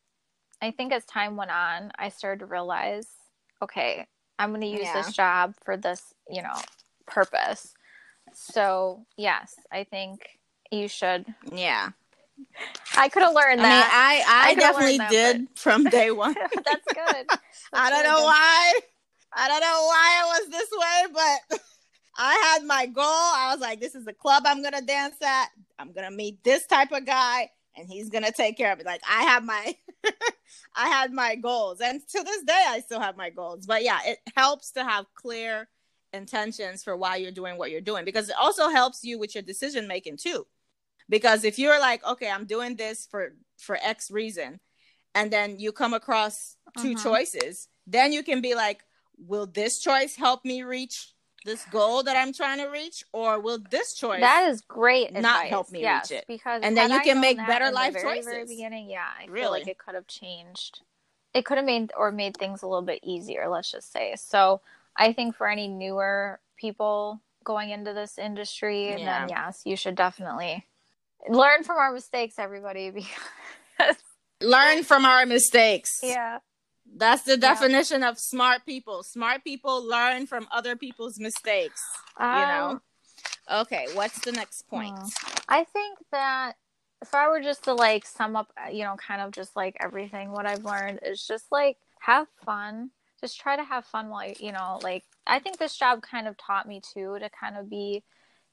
[0.60, 3.08] i think as time went on i started to realize
[3.62, 4.06] okay
[4.38, 4.92] i'm going to use yeah.
[4.92, 6.54] this job for this you know
[7.06, 7.72] purpose.
[8.32, 10.38] So yes i think
[10.70, 11.90] you should yeah
[12.96, 13.90] I could have learned that.
[13.92, 15.58] I mean, I, I, I definitely that, did but...
[15.58, 16.34] from day one.
[16.34, 17.26] That's good.
[17.28, 17.40] That's
[17.72, 18.24] I don't know good.
[18.24, 18.80] why.
[19.32, 21.60] I don't know why it was this way, but
[22.18, 23.04] I had my goal.
[23.04, 25.48] I was like, this is the club I'm gonna dance at.
[25.78, 28.86] I'm gonna meet this type of guy, and he's gonna take care of it.
[28.86, 29.76] Like I have my
[30.74, 31.80] I had my goals.
[31.80, 33.66] And to this day I still have my goals.
[33.66, 35.68] But yeah, it helps to have clear
[36.12, 39.42] intentions for why you're doing what you're doing because it also helps you with your
[39.42, 40.46] decision making too
[41.08, 44.60] because if you're like okay i'm doing this for for x reason
[45.14, 47.02] and then you come across 2 uh-huh.
[47.02, 48.84] choices then you can be like
[49.18, 51.12] will this choice help me reach
[51.44, 55.18] this goal that i'm trying to reach or will this choice that is great not
[55.18, 55.50] advice.
[55.50, 58.32] help me yes, reach it because and then you can make better life very, choices
[58.32, 59.42] very beginning yeah i really?
[59.42, 60.80] feel like it could have changed
[61.32, 64.60] it could have made or made things a little bit easier let's just say so
[64.96, 69.20] i think for any newer people going into this industry yeah.
[69.20, 70.66] then yes you should definitely
[71.28, 72.93] learn from our mistakes, everybody.
[73.78, 73.97] Because
[74.40, 76.01] learn from our mistakes.
[76.02, 76.38] Yeah.
[76.97, 78.09] That's the definition yeah.
[78.09, 79.02] of smart people.
[79.02, 81.82] Smart people learn from other people's mistakes.
[82.16, 82.80] Um, you know.
[83.51, 84.97] Okay, what's the next point?
[84.98, 85.38] Hmm.
[85.48, 86.56] I think that
[87.02, 90.32] if I were just to like sum up, you know, kind of just like everything,
[90.32, 92.90] what I've learned is just like have fun.
[93.20, 96.36] Just try to have fun while you know, like I think this job kind of
[96.36, 98.02] taught me too to kind of be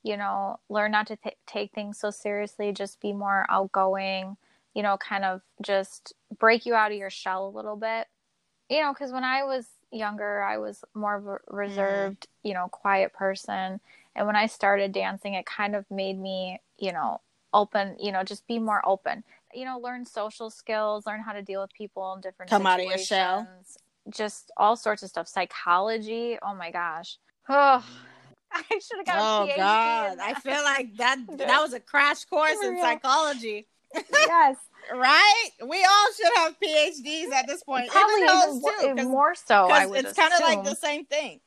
[0.04, 4.38] you know, learn not to th- take things so seriously, just be more outgoing,
[4.74, 8.08] you know, kind of just break you out of your shell a little bit.
[8.70, 12.50] You know, because when I was younger, I was more of a reserved, mm.
[12.50, 13.80] you know, quiet person.
[14.16, 17.22] And when I started dancing, it kind of made me, you know,
[17.54, 19.24] open, you know, just be more open.
[19.54, 22.82] You know, learn social skills, learn how to deal with people in different Come situations.
[22.82, 23.48] out of your shell.
[24.10, 25.28] Just all sorts of stuff.
[25.28, 26.38] Psychology.
[26.42, 27.18] Oh my gosh.
[27.48, 27.86] Oh,
[28.72, 29.54] I should have got oh, a PhD.
[29.54, 33.68] Oh God, I feel like that that was a crash course in psychology.
[34.12, 34.58] yes.
[34.94, 35.50] right?
[35.66, 37.90] We all should have PhDs at this point.
[37.90, 39.70] Probably even those even too, more so.
[39.70, 41.40] I would it's kind of like the same thing.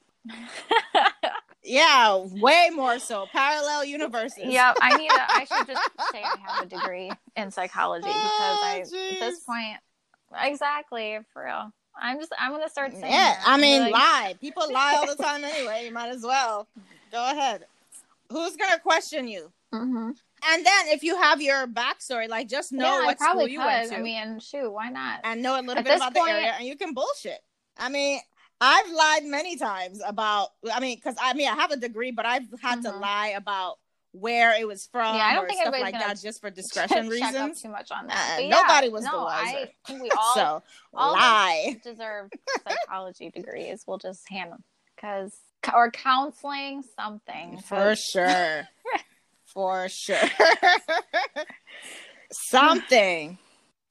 [1.62, 3.26] yeah, way more so.
[3.30, 4.44] Parallel universes.
[4.46, 5.10] Yeah, I need.
[5.10, 9.12] A, I should just say I have a degree in psychology ah, because oh, I,
[9.12, 9.76] at this point,
[10.42, 11.72] exactly for real.
[12.00, 12.32] I'm just.
[12.38, 13.12] I'm gonna start saying.
[13.12, 13.92] Yeah, I mean, like...
[13.92, 14.34] lie.
[14.40, 15.84] People lie all the time anyway.
[15.86, 16.66] You might as well
[17.10, 17.66] go ahead.
[18.30, 19.52] Who's gonna question you?
[19.72, 20.10] Mm-hmm.
[20.48, 23.66] And then if you have your backstory, like just know yeah, what school you could.
[23.66, 23.96] went to.
[23.96, 25.20] I mean, shoot, why not?
[25.24, 26.28] And know a little At bit about point...
[26.28, 27.40] the area, and you can bullshit.
[27.78, 28.20] I mean,
[28.60, 30.50] I've lied many times about.
[30.72, 32.92] I mean, because I mean, I have a degree, but I've had mm-hmm.
[32.92, 33.78] to lie about
[34.12, 35.16] where it was from.
[35.16, 37.60] Yeah, I don't think stuff like that just for discretion reasons.
[37.60, 38.38] too much on that.
[38.38, 39.68] Uh, yeah, nobody was no, the wiser.
[39.88, 40.62] I we all so
[40.94, 42.30] all lie deserve
[42.68, 43.84] psychology degrees.
[43.86, 44.64] We'll just hand them
[44.94, 45.36] because
[45.74, 48.68] or counseling something for sure,
[49.46, 50.18] for sure,
[52.30, 53.38] something,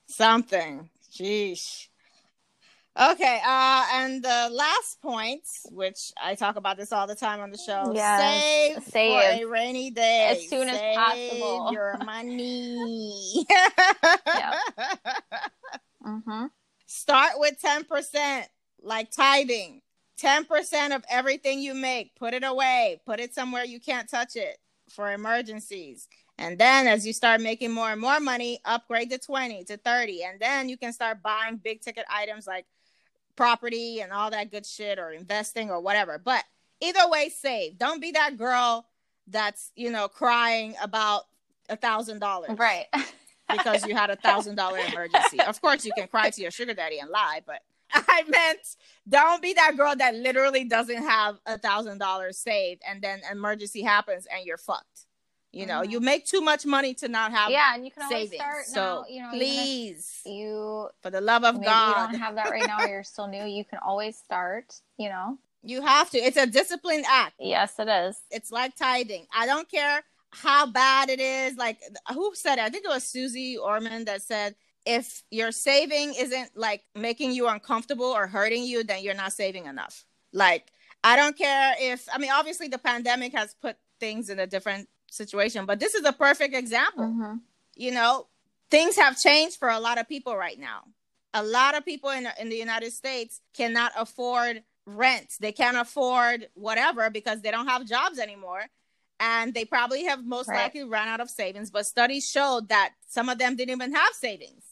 [0.07, 0.89] something.
[1.11, 1.87] Jeez.
[2.97, 7.51] Okay, uh, and the last point, which I talk about this all the time on
[7.51, 8.21] the show, yes.
[8.21, 11.69] save, save for a rainy day as soon save as possible.
[11.73, 13.45] Your money.
[13.49, 14.59] yeah.
[16.05, 16.45] Mm-hmm.
[16.85, 18.47] Start with ten percent,
[18.81, 19.81] like tithing.
[20.17, 23.01] Ten percent of everything you make, put it away.
[23.05, 24.57] Put it somewhere you can't touch it
[24.89, 26.07] for emergencies.
[26.37, 30.23] And then as you start making more and more money, upgrade to 20 to 30.
[30.23, 32.65] And then you can start buying big ticket items like
[33.35, 36.17] property and all that good shit or investing or whatever.
[36.23, 36.43] But
[36.81, 37.77] either way, save.
[37.77, 38.85] Don't be that girl
[39.27, 41.23] that's, you know, crying about
[41.69, 42.57] a thousand dollars.
[42.57, 42.85] Right.
[43.49, 45.39] because you had a thousand dollar emergency.
[45.39, 47.61] Of course you can cry to your sugar daddy and lie, but
[47.93, 48.59] I meant
[49.07, 53.81] don't be that girl that literally doesn't have a thousand dollars saved and then emergency
[53.81, 55.05] happens and you're fucked.
[55.55, 55.91] You know, mm-hmm.
[55.91, 58.41] you make too much money to not have yeah, and you can always savings.
[58.41, 59.05] start so.
[59.09, 61.89] You know, please, you For the love of God.
[62.11, 62.85] you don't have that right now.
[62.85, 63.45] You're still new.
[63.45, 64.75] You can always start.
[64.97, 65.37] You know.
[65.67, 66.19] You have to.
[66.19, 67.37] It's a disciplined act.
[67.39, 68.21] Yes, it is.
[68.29, 69.25] It's like tithing.
[69.35, 71.57] I don't care how bad it is.
[71.57, 71.79] Like
[72.13, 72.61] who said it?
[72.61, 74.53] I think it was Suze Orman that said
[74.85, 79.65] if your saving isn't like making you uncomfortable or hurting you, then you're not saving
[79.65, 80.05] enough.
[80.33, 80.71] Like
[81.03, 84.87] I don't care if I mean obviously the pandemic has put things in a different
[85.09, 87.05] situation, but this is a perfect example.
[87.05, 87.35] Mm-hmm.
[87.75, 88.27] You know,
[88.69, 90.83] things have changed for a lot of people right now.
[91.33, 95.33] A lot of people in in the United States cannot afford rent.
[95.39, 98.63] They can't afford whatever because they don't have jobs anymore.
[99.19, 100.63] And they probably have most Right.
[100.63, 101.71] likely run out of savings.
[101.71, 104.63] But studies showed that some of them didn't even have savings.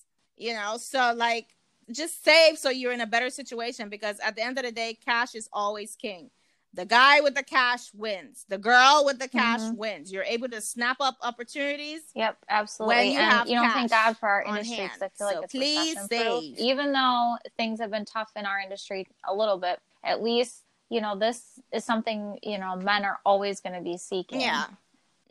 [0.43, 1.55] You know, so like
[1.89, 4.97] just save so you're in a better situation because at the end of the day,
[5.05, 6.31] cash is always king.
[6.73, 8.45] The guy with the cash wins.
[8.49, 9.77] The girl with the cash Mhm.
[9.77, 10.11] wins.
[10.11, 12.01] You're able to snap up opportunities.
[12.13, 12.95] Yep, absolutely.
[12.97, 15.35] When you and have you know, thank God for our industry because I feel like
[15.37, 16.57] So it's please save.
[16.57, 20.99] Even though things have been tough in our industry a little bit, at least you
[20.99, 24.41] know this is something you know men are always going to be seeking.
[24.41, 24.67] Yeah.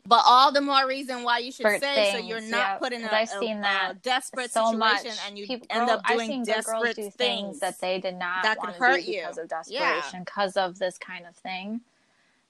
[0.05, 2.91] But all the more reason why you should For save so you're not yeah, put
[2.91, 4.79] in a, I've a- seen a that desperate so situation
[5.11, 5.17] much.
[5.27, 7.59] and you People- end up doing I've seen good girls desperate do things.
[7.61, 9.21] that they did not that could want to hurt do you.
[9.21, 11.81] because of desperation, because of this kind of thing,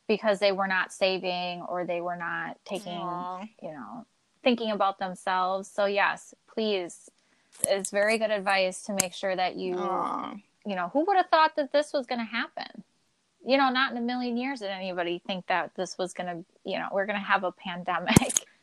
[0.08, 3.44] because they were not saving or they were not taking Aw.
[3.62, 4.06] you know,
[4.42, 5.68] thinking about themselves.
[5.70, 7.12] So yes, please,
[7.68, 10.34] it's very good advice to make sure that you, Aw.
[10.66, 12.84] you know, who would have thought that this was going to happen?
[13.46, 16.46] You know, not in a million years did anybody think that this was going to,
[16.64, 18.46] you know, we're going to have a pandemic.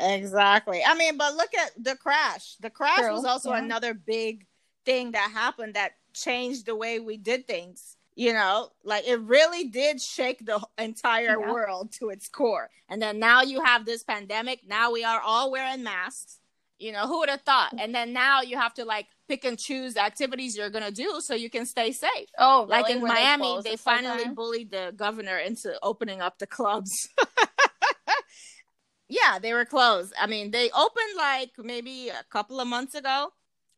[0.00, 0.80] Exactly.
[0.86, 2.56] I mean, but look at the crash.
[2.60, 3.58] The crash True, was also yeah.
[3.58, 4.46] another big
[4.84, 7.96] thing that happened that changed the way we did things.
[8.14, 11.52] You know, like it really did shake the entire Yeah.
[11.52, 12.70] world to its core.
[12.88, 14.60] And then now you have this pandemic.
[14.66, 16.38] Now we are all wearing masks.
[16.78, 17.74] You know, who would have thought?
[17.76, 21.20] And then now you have to like pick and choose activities you're going to do
[21.20, 22.28] so you can stay safe.
[22.38, 24.34] Oh, like in Were Miami, closed they, finally time?
[24.34, 27.08] bullied the governor into opening up the clubs.
[29.08, 30.12] yeah, they were closed.
[30.20, 33.28] I mean, they opened like maybe a couple of months ago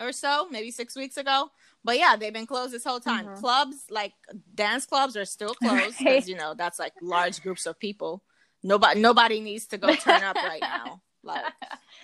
[0.00, 1.50] or so, maybe six weeks ago.
[1.84, 3.26] But yeah, they've been closed this whole time.
[3.26, 3.38] Mhm.
[3.40, 4.12] Clubs, like
[4.54, 6.28] dance clubs, are still closed because Right.
[6.28, 8.22] you know that's like large groups of people.
[8.62, 11.02] Nobody, nobody needs to go turn up right now.
[11.22, 11.44] Like,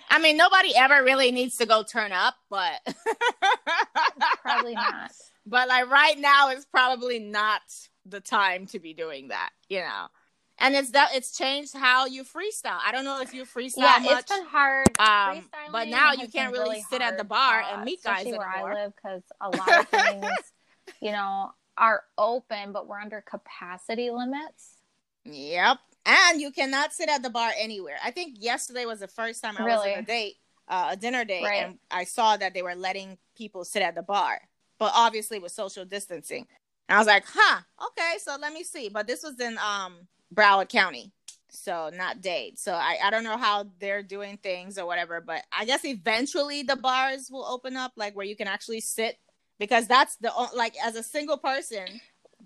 [0.09, 2.79] I mean, nobody ever really needs to go turn up, but
[4.41, 5.11] Probably not.
[5.45, 7.61] but like right now is probably not
[8.05, 10.07] the time to be doing that, you know.
[10.59, 12.79] And it's that it's changed how you freestyle.
[12.83, 14.87] I don't know if you freestyle Yeah, much, it's been hard.
[14.99, 18.39] um, but now you can't really, really sit at the bar and meet guys anymore.
[18.39, 20.31] where I live because a lot of things,
[21.01, 24.77] you know, are open, but we're under capacity limits.
[25.25, 25.77] Yep.
[26.07, 27.97] And you cannot sit at the bar anywhere.
[28.03, 30.35] I think yesterday was the first time I was on a date,
[30.69, 31.63] uh, a dinner date, Right.
[31.65, 34.39] and I saw that they were letting people sit at the bar,
[34.79, 36.47] but obviously with social distancing.
[36.87, 38.87] And I was like, huh, okay, so let me see.
[38.89, 41.11] But this was in um Broward County,
[41.49, 42.57] so not Dade.
[42.57, 46.63] So I, I don't know how they're doing things or whatever, but I guess eventually
[46.63, 49.17] the bars will open up, like where you can actually sit,
[49.59, 51.99] because that's the like as a single person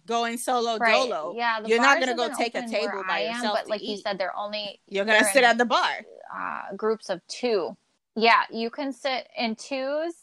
[0.06, 0.92] going solo Right.
[0.94, 1.34] dolo.
[1.36, 1.62] Yeah.
[1.62, 4.18] the you're not gonna go take a table by am, yourself But like you said,
[4.18, 5.90] they're only You're gonna sit in- at the bar.
[6.36, 7.76] uh, groups of two.
[8.16, 10.14] Yeah, you can sit in twos,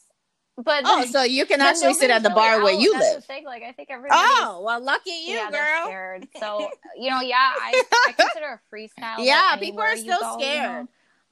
[0.57, 2.81] but Oh, so you can actually sit at the bar really where out.
[2.81, 3.25] you That's live.
[3.25, 3.45] Thing.
[3.45, 4.21] Like I think everybody.
[4.23, 5.87] Oh, well, lucky you, yeah, girl.
[5.87, 6.29] scared.
[6.39, 9.17] So you know, yeah, I, I consider a freestyle.
[9.25, 10.83] Yeah, people are still go, you scared.
[10.85, 10.89] know,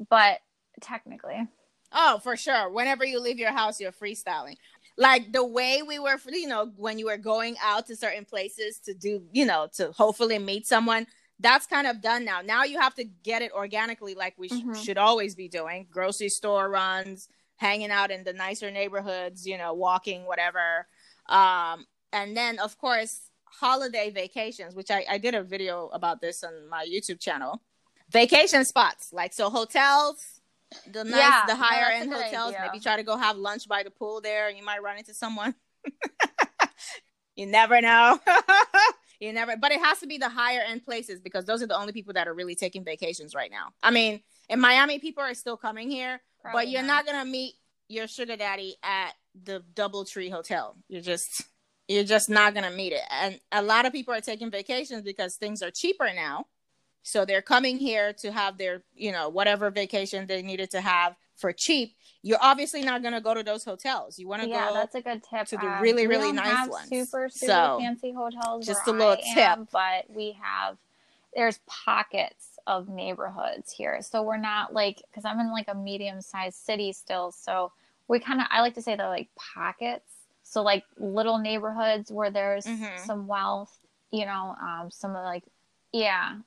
[0.09, 0.39] but
[0.81, 1.47] technically,
[1.93, 2.69] Oh, for sure.
[2.69, 4.57] Whenever you leave your house, you're freestyling.
[4.99, 8.79] Like the way we were, you know, when you were going out to certain places
[8.81, 11.07] to do, you know, to hopefully meet someone,
[11.39, 12.41] that's kind of done now.
[12.41, 14.85] Now you have to get it organically, like we sh- Mhm.
[14.85, 19.75] should always be doing grocery store runs, hanging out in the nicer neighborhoods, you know,
[19.75, 20.87] walking, whatever.
[21.27, 26.43] Um, and then, of course, holiday vacations, which I, I did a video about this
[26.43, 27.61] on my YouTube channel.
[28.11, 30.36] Vacation spots, like so hotels,
[30.93, 32.55] the nice, Yeah, the higher end hotels.
[32.55, 32.67] idea.
[32.67, 35.15] Maybe try to go have lunch by the pool there, and you might run into
[35.15, 35.55] someone.
[37.37, 38.19] you never know.
[39.21, 41.77] you never, but it has to be the higher end places because those are the
[41.79, 43.69] only people that are really taking vacations right now.
[43.83, 46.21] I mean, in Miami, people are still coming here,
[46.53, 47.55] but you're not gonna meet
[47.89, 49.13] your sugar daddy at
[49.45, 50.77] the DoubleTree Hotel.
[50.89, 51.45] You're just
[51.89, 53.03] you're just not gonna meet it.
[53.11, 56.47] And a lot of people are taking vacations because things are cheaper now.
[57.07, 61.15] So they're coming here to have their, you know, whatever vacation they needed to have
[61.37, 61.95] for cheap.
[62.23, 64.19] You're obviously not gonna go to those hotels.
[64.19, 65.47] You wanna Yeah, go that's a good tip.
[65.47, 66.89] to the Um, really, really nice have ones.
[66.89, 68.67] Super, super So, fancy hotels.
[68.67, 69.69] just a little I am, tip.
[69.71, 70.79] but we have.
[71.33, 76.59] There's pockets of neighborhoods here, so we're not like because I'm in like a medium-sized
[76.59, 77.71] city still, so
[78.09, 80.11] we kind of I like to say they're like pockets.
[80.43, 83.07] So like little neighborhoods where there's Mhm.
[83.07, 83.79] some wealth,
[84.11, 85.45] you know, um, some of like
[85.93, 86.39] yeah.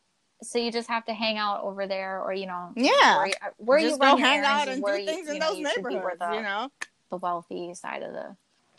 [0.42, 3.18] So you just have to hang out over there, or you know, Yeah.
[3.18, 5.48] where, you- where just you go hang out and do you- things in you know,
[5.50, 6.72] those you be where neighborhoods, the, you know?
[7.10, 8.36] the wealthy side of the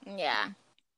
[0.06, 0.50] Yeah.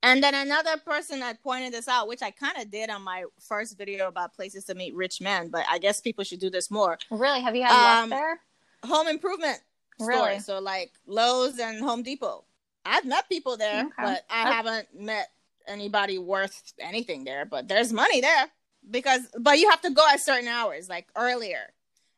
[0.05, 3.25] And then another person that pointed this out, which I kind of did on my
[3.41, 6.71] first video about places to meet rich men, but I guess people should do this
[6.71, 6.99] more.
[7.11, 7.41] really.
[7.41, 8.41] Have you had Um, luck there?
[8.85, 9.61] Home improvement
[10.01, 10.17] Really?
[10.41, 12.45] stores, so like Lowe's and Home Depot.
[12.85, 13.93] I've met people there, Okay.
[13.97, 15.31] but I That's- haven't met
[15.69, 17.45] anybody worth anything there.
[17.45, 18.51] But there's money there
[18.91, 21.73] because, but you have to go at certain hours, like earlier,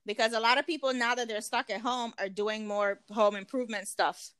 [0.06, 3.36] because a lot of people now that they're stuck at home are doing more home
[3.36, 4.30] improvement stuff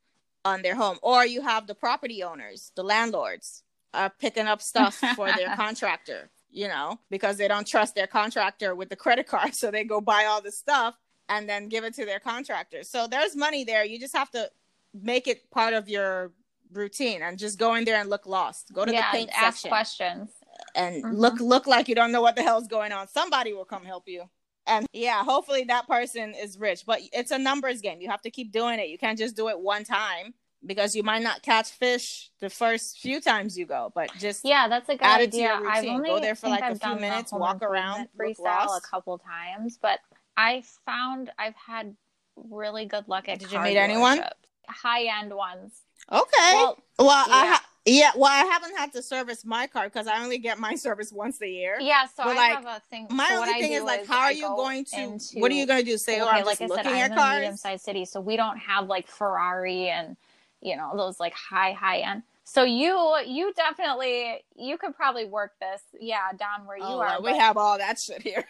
[0.44, 4.94] on their home, or you have the property owners, the landlords, are picking up stuff
[5.16, 6.30] for their contractor.
[6.50, 10.00] You know, because they don't trust their contractor with the credit card, so they go
[10.00, 10.94] buy all the stuff
[11.28, 12.84] and then give it to their contractor.
[12.84, 13.84] So there's money there.
[13.84, 14.50] You just have to
[14.92, 16.30] make it part of your
[16.72, 18.72] routine and just go in there and look lost.
[18.72, 20.30] Go to yeah, the paint ask section questions.
[20.74, 21.16] And Mhm.
[21.18, 23.08] look look like you don't know what the hell's going on.
[23.08, 24.28] Somebody will come help you.
[24.66, 26.84] And yeah, hopefully that person is rich.
[26.86, 28.00] But it's a numbers game.
[28.00, 28.88] You have to keep doing it.
[28.88, 30.34] You can't just do it one time
[30.64, 33.92] because you might not catch fish the first few times you go.
[33.94, 35.60] But just Yeah, that's a good Add it to idea.
[35.66, 39.18] I've only Go there for, like, a I've few minutes, walk around, freestyle a couple
[39.18, 40.00] times, but
[40.36, 41.94] I found I've had
[42.36, 43.38] really good luck at.
[43.40, 44.18] Did you meet anyone?
[44.20, 44.30] dealerships.
[44.68, 45.82] High end ones.
[46.10, 46.54] okay.
[46.54, 48.10] Well, Well, I ha- yeah.
[48.16, 51.40] Well, I haven't had to service my car because I only get my service once
[51.42, 51.78] a year.
[51.80, 52.06] yeah.
[52.06, 53.06] So But, I like, have a thing.
[53.10, 55.00] My so what only thing is like, how I are you going to?
[55.00, 55.96] into- what are you going to do?
[55.98, 57.34] Say, oh, okay, I'm like I said, I'm in a cars.
[57.36, 60.16] medium-sized city, so we don't have like Ferrari and
[60.60, 62.22] you know those like high high end.
[62.46, 67.20] So you you definitely you could probably work this, yeah, down where you Oh, are.
[67.20, 68.44] well, we have all that shit here.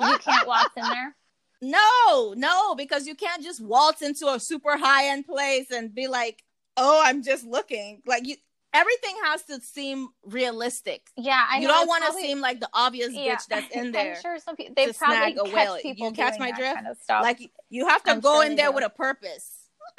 [0.00, 1.14] you can't walk in there.
[1.64, 6.08] No, no, because you can't just waltz into a super high end place and be
[6.08, 6.42] like,
[6.76, 8.36] "Oh, I'm just looking." Like you,
[8.74, 11.02] everything has to seem realistic.
[11.16, 13.36] Yeah, I you know, don't want to seem like the obvious yeah.
[13.36, 14.14] bitch that's in there.
[14.16, 16.74] I'm sure some people they probably catch people You catch my drift?
[16.74, 16.98] kind of.
[17.08, 18.74] Like you have to I'm go sure in there do.
[18.74, 19.50] with a purpose.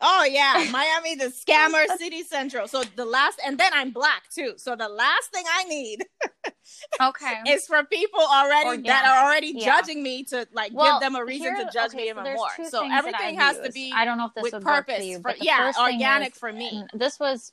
[0.00, 2.68] oh yeah, Miami, the scammer city central.
[2.68, 4.54] So the last, and then I'm black too.
[4.56, 6.04] So the last thing I need
[7.00, 7.34] okay.
[7.48, 9.64] is for people already that are already yeah.
[9.64, 12.10] judging me to like Well, give them a reason here- to judge okay, me so
[12.10, 12.66] even there's more.
[12.68, 14.96] So everything has to be I don't know if this with purpose.
[14.98, 16.70] for you, for- but yeah, organic is- for me.
[16.72, 17.52] Mm, this was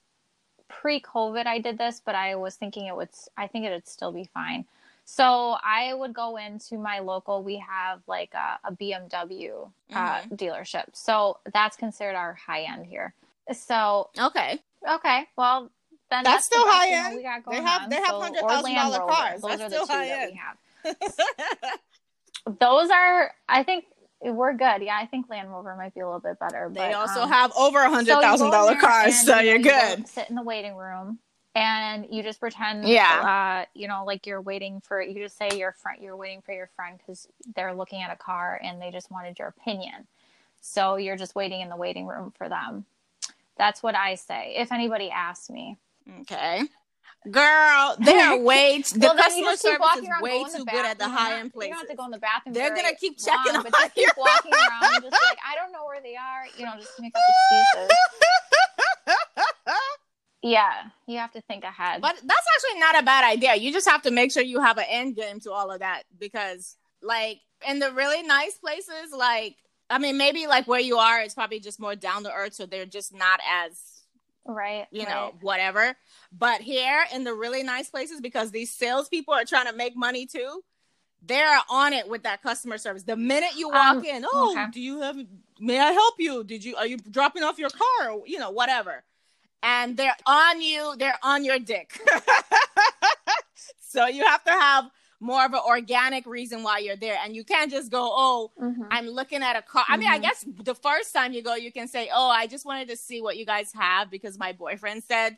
[0.69, 1.45] pre-COVID.
[1.45, 3.09] I did this, but I was thinking it would.
[3.37, 4.65] I think it would still be fine.
[5.09, 7.41] So I would go into my local.
[7.41, 10.35] We have like a, a BMW uh, Mm-hmm.
[10.35, 13.13] dealership, so that's considered our high end here.
[13.53, 15.71] So Okay, okay, well
[16.09, 17.15] then That's the still best high end.
[17.15, 17.89] We got They have- on.
[17.89, 19.41] they have So- $100,000 or cars.
[19.41, 20.31] Those That's are the two high that end.
[20.33, 21.79] we have.
[22.59, 23.85] Those are, I think,
[24.21, 24.81] we're good.
[24.81, 26.69] Yeah, I think Land Rover might be a little bit better.
[26.73, 29.27] they but, also um, have over a so hundred you thousand go dollar cars, and,
[29.27, 30.07] so you know, you're you go good.
[30.07, 31.19] sit in the waiting room,
[31.57, 33.63] and you just pretend, Yeah.
[33.63, 35.01] uh, you know, like you're waiting for.
[35.01, 38.15] You just say your friend, you're waiting for your friend because they're looking at a
[38.15, 40.07] car and they just wanted your opinion.
[40.61, 42.85] So you're just waiting in the waiting room for them.
[43.57, 44.53] That's what I say.
[44.57, 45.77] If anybody asks me,
[46.21, 46.61] Okay.
[47.31, 50.85] Girl, they are way t- the well, then customer service is way too the good
[50.85, 51.69] at the high end You places.
[51.71, 52.53] don't have to go in the bathroom.
[52.53, 55.73] They're gonna keep checking long, on but just keep walking around just like, I don't
[55.73, 56.45] know where they are.
[56.57, 57.97] You know, just make up excuses.
[60.49, 60.71] Yeah,
[61.07, 62.01] you have to think ahead.
[62.01, 63.55] But that's actually not a bad idea.
[63.55, 66.03] You just have to make sure you have an end game to all of that
[66.17, 69.57] because, like, in the really nice places, like,
[69.89, 72.65] I mean, maybe like where you are, it's probably just more down to earth, so
[72.65, 74.03] they're just not as
[74.45, 75.09] right, you right.
[75.09, 75.95] know, whatever.
[76.31, 80.25] But here in the really nice places, because these salespeople are trying to make money
[80.25, 80.61] too,
[81.21, 83.03] they're on it with that customer service.
[83.03, 84.71] The minute you walk Um, in, oh, okay.
[84.71, 85.17] do you have?
[85.59, 86.43] May I help you?
[86.43, 86.75] Did you?
[86.75, 88.11] Are you dropping off your car?
[88.11, 89.03] Or, you know, whatever.
[89.63, 90.95] And they're on you.
[90.97, 91.99] They're on your dick.
[93.79, 94.85] so you have to have
[95.19, 98.51] more of an organic reason why you're there, and you can't just go, oh.
[98.61, 98.87] Mhm.
[98.91, 99.83] I'm looking at a car.
[99.89, 100.21] I mean, I Mhm.
[100.21, 103.19] guess the first time you go, you can say, "Oh, I just wanted to see
[103.21, 105.37] what you guys have because my boyfriend said."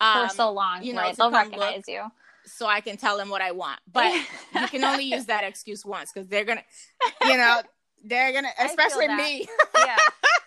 [0.00, 1.10] Um, For so long, you know, right?
[1.12, 2.02] to They'll recognize you.
[2.46, 3.80] so I can tell them what I want.
[3.92, 4.12] But
[4.52, 6.64] you can only use that excuse once because they're gonna,
[7.22, 7.62] you know,
[8.04, 9.48] they're gonna, especially me.
[9.78, 9.96] yeah.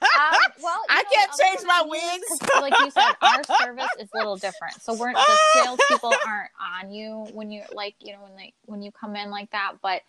[0.02, 2.40] Um, well, I know, can't change my wigs.
[2.62, 4.82] like you said, our service is a little different.
[4.82, 8.82] So we're the salespeople aren't on you when you like you know when they when
[8.82, 9.74] you come in like that.
[9.82, 10.02] But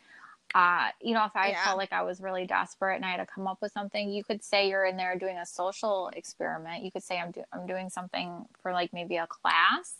[0.55, 1.62] uh, you know, if I Yeah.
[1.65, 4.24] felt like I was really desperate and I had to come up with something, you
[4.24, 6.82] could say you're in there doing a social experiment.
[6.85, 9.94] You could say I'm do- I'm doing something for like maybe a class,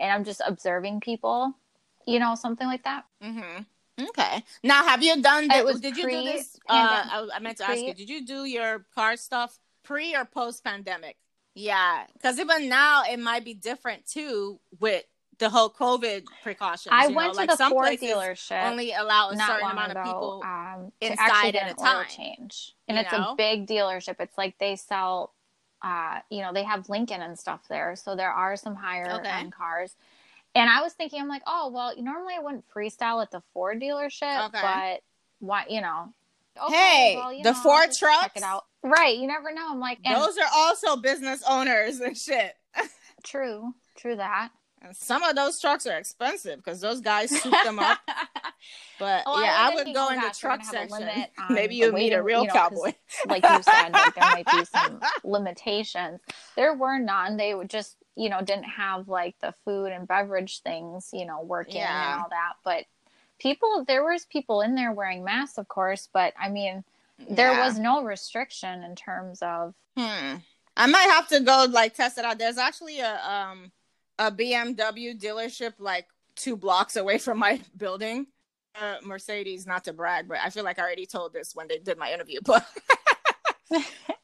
[0.00, 1.54] and I'm just observing people.
[2.06, 3.04] You know, something like that.
[3.22, 3.62] hmm
[4.00, 4.42] Okay.
[4.62, 5.50] Now, have you done?
[5.50, 6.58] It was did you do this?
[6.68, 6.72] Uh.
[6.72, 7.94] I, I meant to ask you.
[7.94, 11.16] Did you do your car stuff pre or post pandemic?
[11.54, 15.04] Yeah, because even now it might be different too with
[15.38, 16.90] the whole COVID precautions.
[16.92, 17.32] I you went know?
[17.32, 20.42] to like the some Ford dealership only allow a certain amount ago of people.
[20.44, 23.32] um, inside at a time, change, and it's know?
[23.32, 24.16] a big dealership.
[24.18, 25.32] It's like they sell,
[25.82, 29.30] uh, you know, they have Lincoln and stuff there, so there are some higher Okay.
[29.30, 29.96] end cars.
[30.54, 33.80] And I was thinking, I'm like, oh well, normally I wouldn't freestyle at the Ford
[33.80, 34.60] dealership, Okay.
[34.62, 35.00] but
[35.40, 36.12] why, you know?
[36.62, 38.36] okay, Hey, well, you the know, Ford just check trucks?
[38.36, 38.64] it out.
[38.82, 39.66] Right, you never know.
[39.70, 42.54] I'm like, and Those are also business owners and shit.
[43.24, 44.50] true, true that.
[44.82, 47.98] And some of those trucks are expensive because those guys soup them up.
[48.98, 51.24] But Oh, yeah, I I would go in the truck gonna have a section.
[51.50, 52.92] Maybe the you meet a real you know, cowboy.
[53.26, 56.20] like you said, like there might be some limitations.
[56.54, 57.36] There were none.
[57.38, 61.40] They would just, you know, didn't have like the food and beverage things, you know,
[61.40, 62.12] working Yeah.
[62.14, 62.54] and all that.
[62.64, 62.84] But
[63.38, 66.08] people, there was people in there wearing masks, of course.
[66.12, 66.84] But I mean,
[67.30, 67.66] there Yeah.
[67.66, 69.74] was no restriction in terms of.
[69.96, 70.36] Hmm.
[70.76, 72.38] I might have to go like test it out.
[72.38, 73.70] There's actually a um
[74.18, 78.26] a BMW dealership like two blocks away from my building.
[78.80, 81.78] Uh, Mercedes, not to brag, but I feel like I already told this when they
[81.78, 82.40] did my interview.
[82.46, 82.64] But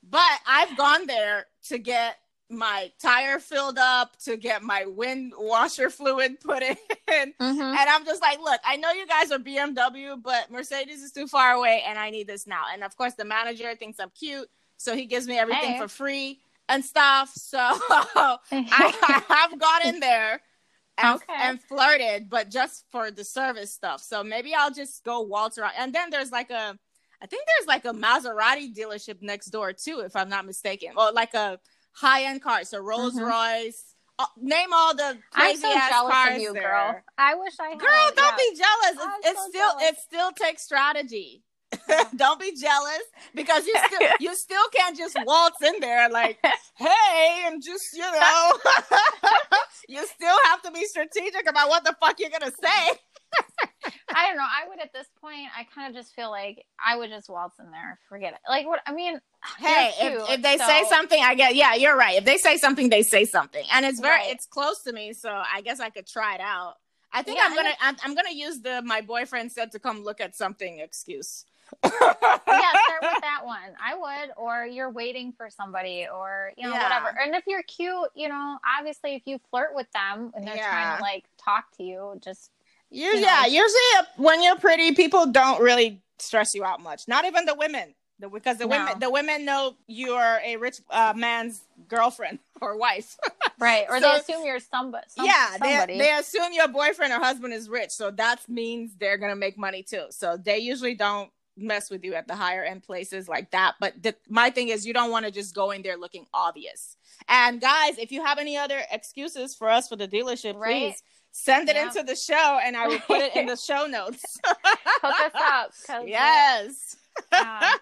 [0.03, 2.17] but I've gone there to get
[2.51, 6.77] my tire filled up, to get my wind washer fluid put in.
[7.11, 7.37] Mhm.
[7.41, 11.27] And I'm just like, look, I know you guys are BMW, but Mercedes is too
[11.27, 12.63] far away and I need this now.
[12.73, 14.49] And of course, the manager thinks I'm cute.
[14.77, 15.79] So he gives me everything Hey.
[15.79, 17.33] for free and stuff.
[17.35, 18.39] So I,
[19.29, 20.41] have got in there
[20.99, 21.33] and, Okay.
[21.37, 24.01] and flirted, but just for the service stuff.
[24.03, 25.73] So maybe I'll just go waltz around.
[25.77, 26.79] And then there's like a,
[27.21, 31.11] I think there's like a Maserati dealership next door too, if I'm not mistaken, or
[31.11, 31.59] like a
[31.93, 33.29] high end cars, So Rolls Mhm.
[33.31, 33.85] Royce.
[34.19, 36.63] Uh, name all the I'm crazy so ass jealous cars of you, there.
[36.71, 37.01] girl.
[37.17, 37.79] I wish I had.
[37.79, 38.37] Girl, don't yeah.
[38.37, 38.93] be jealous.
[39.05, 39.83] It, I'm it so still jealous.
[39.93, 41.43] it still takes strategy.
[42.17, 43.01] don't be jealous
[43.35, 46.39] because you still you still can't just waltz in there like,
[46.77, 48.53] hey, and just you know,
[49.89, 52.99] you still have to be strategic about what the fuck you're gonna say.
[54.15, 54.43] I don't know.
[54.45, 55.47] I would at this point.
[55.57, 57.99] I kind of just feel like I would just waltz in there.
[58.09, 58.41] Forget it.
[58.49, 58.81] Like what?
[58.87, 59.21] I mean,
[59.59, 62.17] Hey, they're if, if they say something, I get yeah, you're right.
[62.19, 64.31] If they say something, they say something, and it's very Right.
[64.33, 66.75] it's close to me, so I guess I could try it out.
[67.13, 70.05] I think Yeah, I'm gonna I'm, I'm gonna use the my boyfriend said to come
[70.05, 71.45] look at something excuse.
[71.83, 73.75] yeah, start with that one.
[73.83, 76.83] I would, or you're waiting for somebody, or you know, Yeah.
[76.83, 77.19] whatever.
[77.21, 80.97] And if you're cute, you know, obviously, if you flirt with them and they're trying
[80.97, 82.51] to like talk to you, just
[82.91, 83.21] You, you know.
[83.21, 87.07] yeah, usually when you're pretty, people don't really stress you out much.
[87.09, 88.77] Not even the women, the, because the No.
[88.79, 93.17] women the women know you are a rich uh, man's girlfriend or wife.
[93.59, 95.07] right, or So- they assume you're somebody.
[95.09, 95.95] Some, yeah, somebody.
[95.99, 99.57] they they assume your boyfriend or husband is rich, so that means they're gonna make
[99.57, 100.07] money too.
[100.11, 103.75] So they usually don't mess with you at the higher end places like that.
[103.79, 106.97] But the, my thing is, you don't want to just go in there looking obvious.
[107.29, 110.93] And guys, if you have any other excuses for us for the dealership, Right.
[110.93, 111.03] please
[111.33, 111.87] send it Yeah.
[111.87, 114.23] into the show, and I will put it in the show notes.
[114.45, 116.03] hook us up.
[116.07, 116.97] yes.
[117.33, 117.77] uh,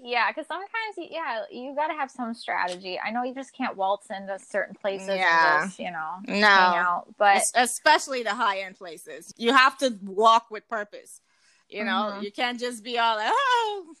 [0.00, 2.98] yeah, because sometimes, you- yeah, you got to have some strategy.
[2.98, 5.64] I know you just can't waltz into certain places Yeah.
[5.64, 6.34] just, you know, No.
[6.46, 7.06] hang out.
[7.18, 9.32] But Es- especially the high end places.
[9.36, 11.20] You have to walk with purpose.
[11.68, 12.22] You know, Mhm.
[12.22, 13.94] you can't just be all like, "Oh,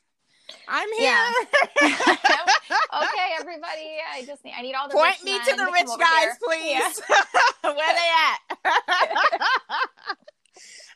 [0.68, 1.32] I'm here." Yeah.
[3.02, 5.86] okay, everybody, I just need, I need all the Point me to the come rich
[5.98, 6.36] guys, here.
[6.44, 7.02] please.
[7.62, 8.38] Where they at?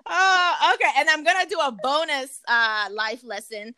[0.08, 0.90] oh, okay.
[0.98, 3.74] And I'm gonna do a bonus uh, life lesson.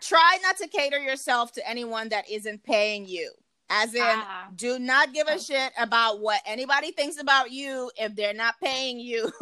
[0.00, 3.30] Try not to cater yourself to anyone that isn't paying you.
[3.70, 4.48] As in, Ah.
[4.54, 5.34] do not give Oh.
[5.36, 9.32] a shit about what anybody thinks about you if they're not paying you.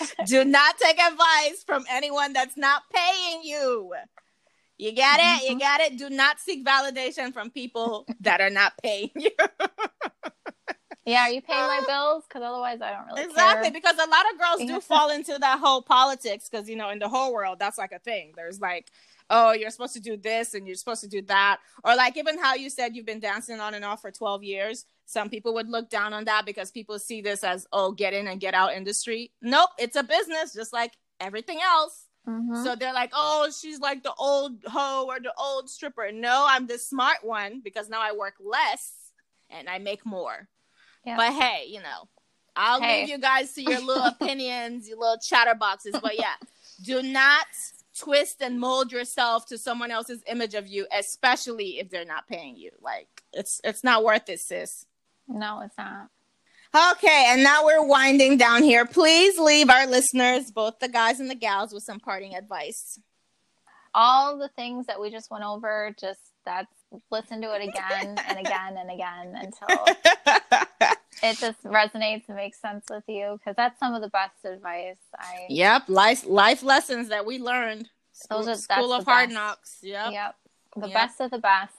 [0.26, 3.94] do not take advice from anyone that's not paying you.
[4.78, 5.48] You get it?
[5.48, 5.60] You Mhm.
[5.60, 5.96] got it?
[5.96, 9.30] Do not seek validation from people that are not paying you.
[11.06, 12.24] yeah, are you paying my bills?
[12.28, 13.80] Because otherwise, I don't really exactly, care.
[13.80, 16.98] because a lot of girls do fall into that whole politics because, you know, in
[16.98, 18.32] the whole world, that's like a thing.
[18.34, 18.90] There's like,
[19.34, 21.58] oh, you're supposed to do this and you're supposed to do that.
[21.84, 24.84] Or like even how you said you've been dancing on and off for 12 years.
[25.06, 28.28] Some people would look down on that because people see this as, oh, get in
[28.28, 29.32] and get out industry.
[29.40, 32.06] Nope, it's a business just like everything else.
[32.28, 32.62] Mhm.
[32.62, 36.12] So they're like, oh, she's like the old hoe or the old stripper.
[36.12, 38.92] No, I'm the smart one because now I work less
[39.50, 40.48] and I make more.
[41.04, 41.16] Yeah.
[41.16, 42.08] But hey, you know,
[42.54, 43.00] I'll Hey.
[43.00, 46.00] leave you guys to your little opinions, your little chatterboxes.
[46.00, 46.34] But yeah,
[46.84, 47.46] do not
[47.98, 52.56] twist and mold yourself to someone else's image of you, especially if they're not paying
[52.56, 52.70] you.
[52.80, 54.86] Like it's it's not worth it, sis.
[55.28, 56.08] no, it's not.
[56.92, 58.86] Okay, and now we're winding down here.
[58.86, 62.98] Please leave our listeners, both the guys and the gals, with some parting advice.
[63.94, 66.72] All the things that we just went over, just that's
[67.10, 69.86] listen to it again and again and again until
[71.22, 74.96] it just resonates and makes sense with you because that's some of the best advice
[75.16, 77.88] I Yep, life life lessons that we learned.
[78.12, 79.34] School, Those are, school of hard best.
[79.34, 79.78] knocks.
[79.82, 80.12] Yep.
[80.12, 80.34] Yep.
[80.76, 80.94] The yep.
[80.94, 81.72] best of the best.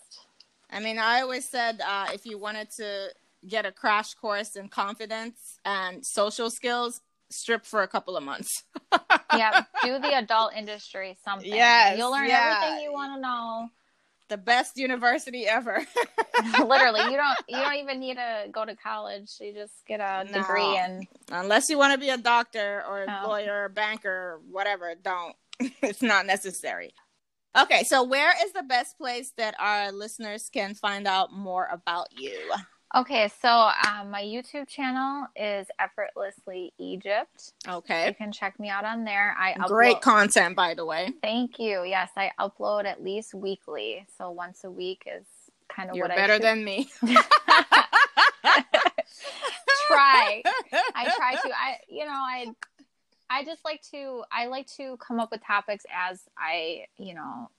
[0.70, 3.10] I mean, I always said uh, if you wanted to
[3.48, 8.64] get a crash course in confidence and social skills, strip for a couple of months.
[9.34, 11.53] yeah, do the adult industry something.
[11.53, 12.60] Yes, you'll learn yeah.
[12.60, 13.70] everything you want to know.
[14.29, 15.85] The best university ever.
[16.65, 19.31] Literally, you don't you don't even need to go to college.
[19.39, 20.39] You just get a no.
[20.39, 23.27] degree and unless you want to be a doctor or a no.
[23.27, 25.35] lawyer or banker or whatever, don't.
[25.81, 26.93] it's not necessary.
[27.55, 32.07] Okay, so where is the best place that our listeners can find out more about
[32.17, 32.51] you?
[32.95, 37.53] Okay, so um, my YouTube channel is Effortlessly Egypt.
[37.68, 38.07] Okay.
[38.07, 39.36] You can check me out on there.
[39.40, 39.68] I upload...
[39.68, 41.10] Great content, by the way.
[41.24, 41.84] Thank you.
[41.84, 44.06] Yes, I upload at least weekly.
[44.18, 45.26] So once a week is
[45.70, 46.88] kind of You're what better I better than me.
[49.88, 50.44] try.
[50.95, 51.49] I try to.
[51.49, 52.45] I, you know, I
[53.30, 57.49] I just like to I like to come up with topics as I, you know,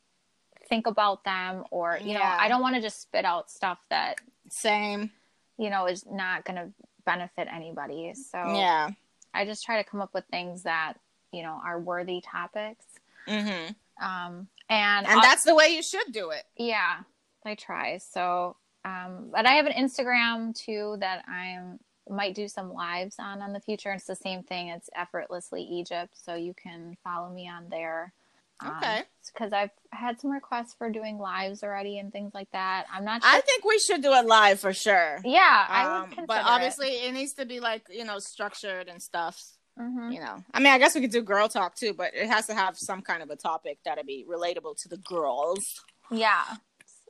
[0.68, 2.18] think about them or, you yeah.
[2.18, 5.10] know, I don't want to just spit out stuff that same,
[5.58, 6.70] you know, is not going to
[7.04, 8.14] benefit anybody.
[8.14, 8.90] So Yeah.
[9.32, 10.94] I just try to come up with things that,
[11.32, 12.84] you know, are worthy topics.
[13.26, 13.68] hmm
[14.00, 16.44] Um and And that's the way you should do it.
[16.56, 17.00] Yeah.
[17.44, 17.98] I try.
[17.98, 21.78] So um but I have an Instagram too that I'm
[22.08, 23.92] might do some lives on on the future.
[23.92, 24.68] It's the same thing.
[24.68, 28.12] It's effortlessly Egypt, so you can follow me on there.
[28.60, 29.02] Um, okay.
[29.32, 32.86] Because um, I've had some requests for doing lives already and things like that.
[32.92, 33.22] I'm not.
[33.22, 33.32] Sure.
[33.32, 35.20] I think we should do it live for sure.
[35.24, 37.08] Yeah, I would um, But obviously, it.
[37.08, 37.12] it.
[37.12, 39.42] needs to be like you know structured and stuff.
[39.78, 40.12] Mm-hmm.
[40.12, 42.46] You know, I mean, I guess we could do girl talk too, but it has
[42.46, 45.82] to have some kind of a topic that'll be relatable to the girls.
[46.10, 46.44] Yeah.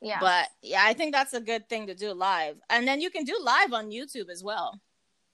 [0.01, 0.19] Yeah.
[0.21, 2.57] But yeah, I think that's a good thing to do live.
[2.71, 4.81] And then you can do live on YouTube as well.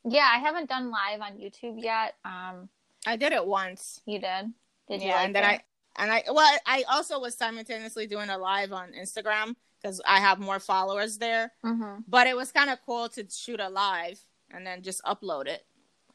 [0.04, 2.14] Yeah, I haven't done live on YouTube yet.
[2.24, 2.68] Um
[3.06, 4.00] I did it once.
[4.06, 4.52] You did?
[4.88, 5.08] Did you?
[5.08, 5.46] Yeah, like and then it?
[5.46, 5.60] I
[5.96, 10.38] and I well, I also was simultaneously doing a live on Instagram because I have
[10.38, 11.52] more followers there.
[11.64, 12.02] Mm-hmm.
[12.08, 15.64] But it was kind of cool to shoot a live and then just upload it.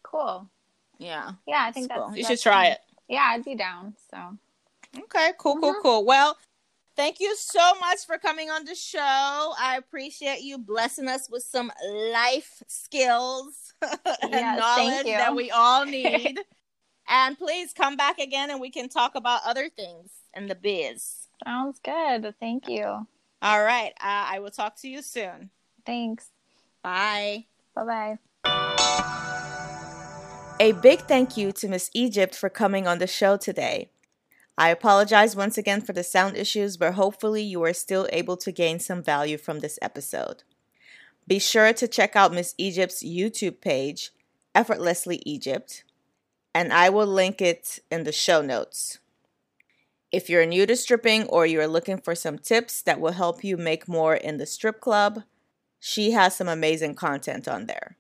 [0.04, 0.50] Cool.
[0.98, 1.32] Yeah.
[1.48, 2.16] Yeah, I think that's, cool.
[2.16, 2.80] You that's should try it.
[3.08, 3.96] Yeah, I'd be down.
[4.12, 4.38] So.
[5.04, 5.32] Okay.
[5.38, 5.58] Cool.
[5.60, 5.72] Cool.
[5.72, 5.82] Mm-hmm.
[5.82, 6.06] Cool.
[6.06, 6.38] Well,
[6.96, 9.54] Thank you so much for coming on the show.
[9.60, 11.70] I appreciate you blessing us with some
[12.14, 16.40] life skills and yes, knowledge that we all need.
[17.07, 21.27] And please come back again and we can talk about other things in the biz.
[21.44, 22.34] Sounds good.
[22.40, 23.07] Thank you.
[23.41, 23.91] All right.
[23.99, 25.49] Uh, I will talk to you soon.
[25.86, 26.30] Thanks.
[26.82, 27.45] Bye.
[27.76, 29.15] Bye bye.
[30.60, 33.90] A big thank you to Miss Egypt for coming on the show today.
[34.57, 38.53] I apologize once again for the sound issues, but hopefully you are still able to
[38.53, 40.44] gain some value from this episode.
[41.27, 44.11] Be sure to check out Miss Egypt's YouTube page,
[44.53, 45.84] Effortlessly Egypt,
[46.56, 48.99] and I will link it in the show notes.
[50.10, 53.57] If you're new to stripping or you're looking for some tips that will help you
[53.57, 55.23] make more in the strip club,
[55.82, 57.98] she has some amazing content on there.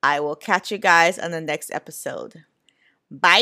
[0.00, 2.44] I will catch you guys on the next episode.
[3.10, 3.40] Bye.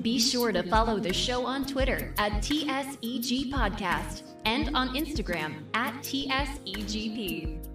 [0.00, 5.92] Be sure to follow the show on Twitter at TSEG Podcast and on Instagram at
[6.02, 7.73] TSEGP.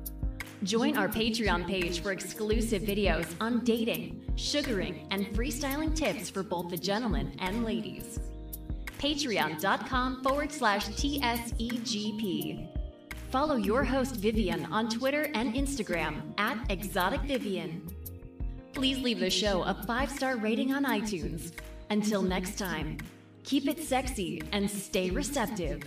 [0.64, 6.70] Join our Patreon page for exclusive videos on dating, sugaring, and freestyling tips for both
[6.70, 8.20] the gentlemen and ladies.
[9.00, 12.68] Patreon.com forward slash TSEGP.
[13.32, 17.88] Follow your host Vivian on Twitter and Instagram at Exotic Vivian.
[18.74, 21.54] Please leave the show a five star rating on iTunes.
[21.90, 22.98] Until next time,
[23.44, 25.84] keep it sexy and stay receptive.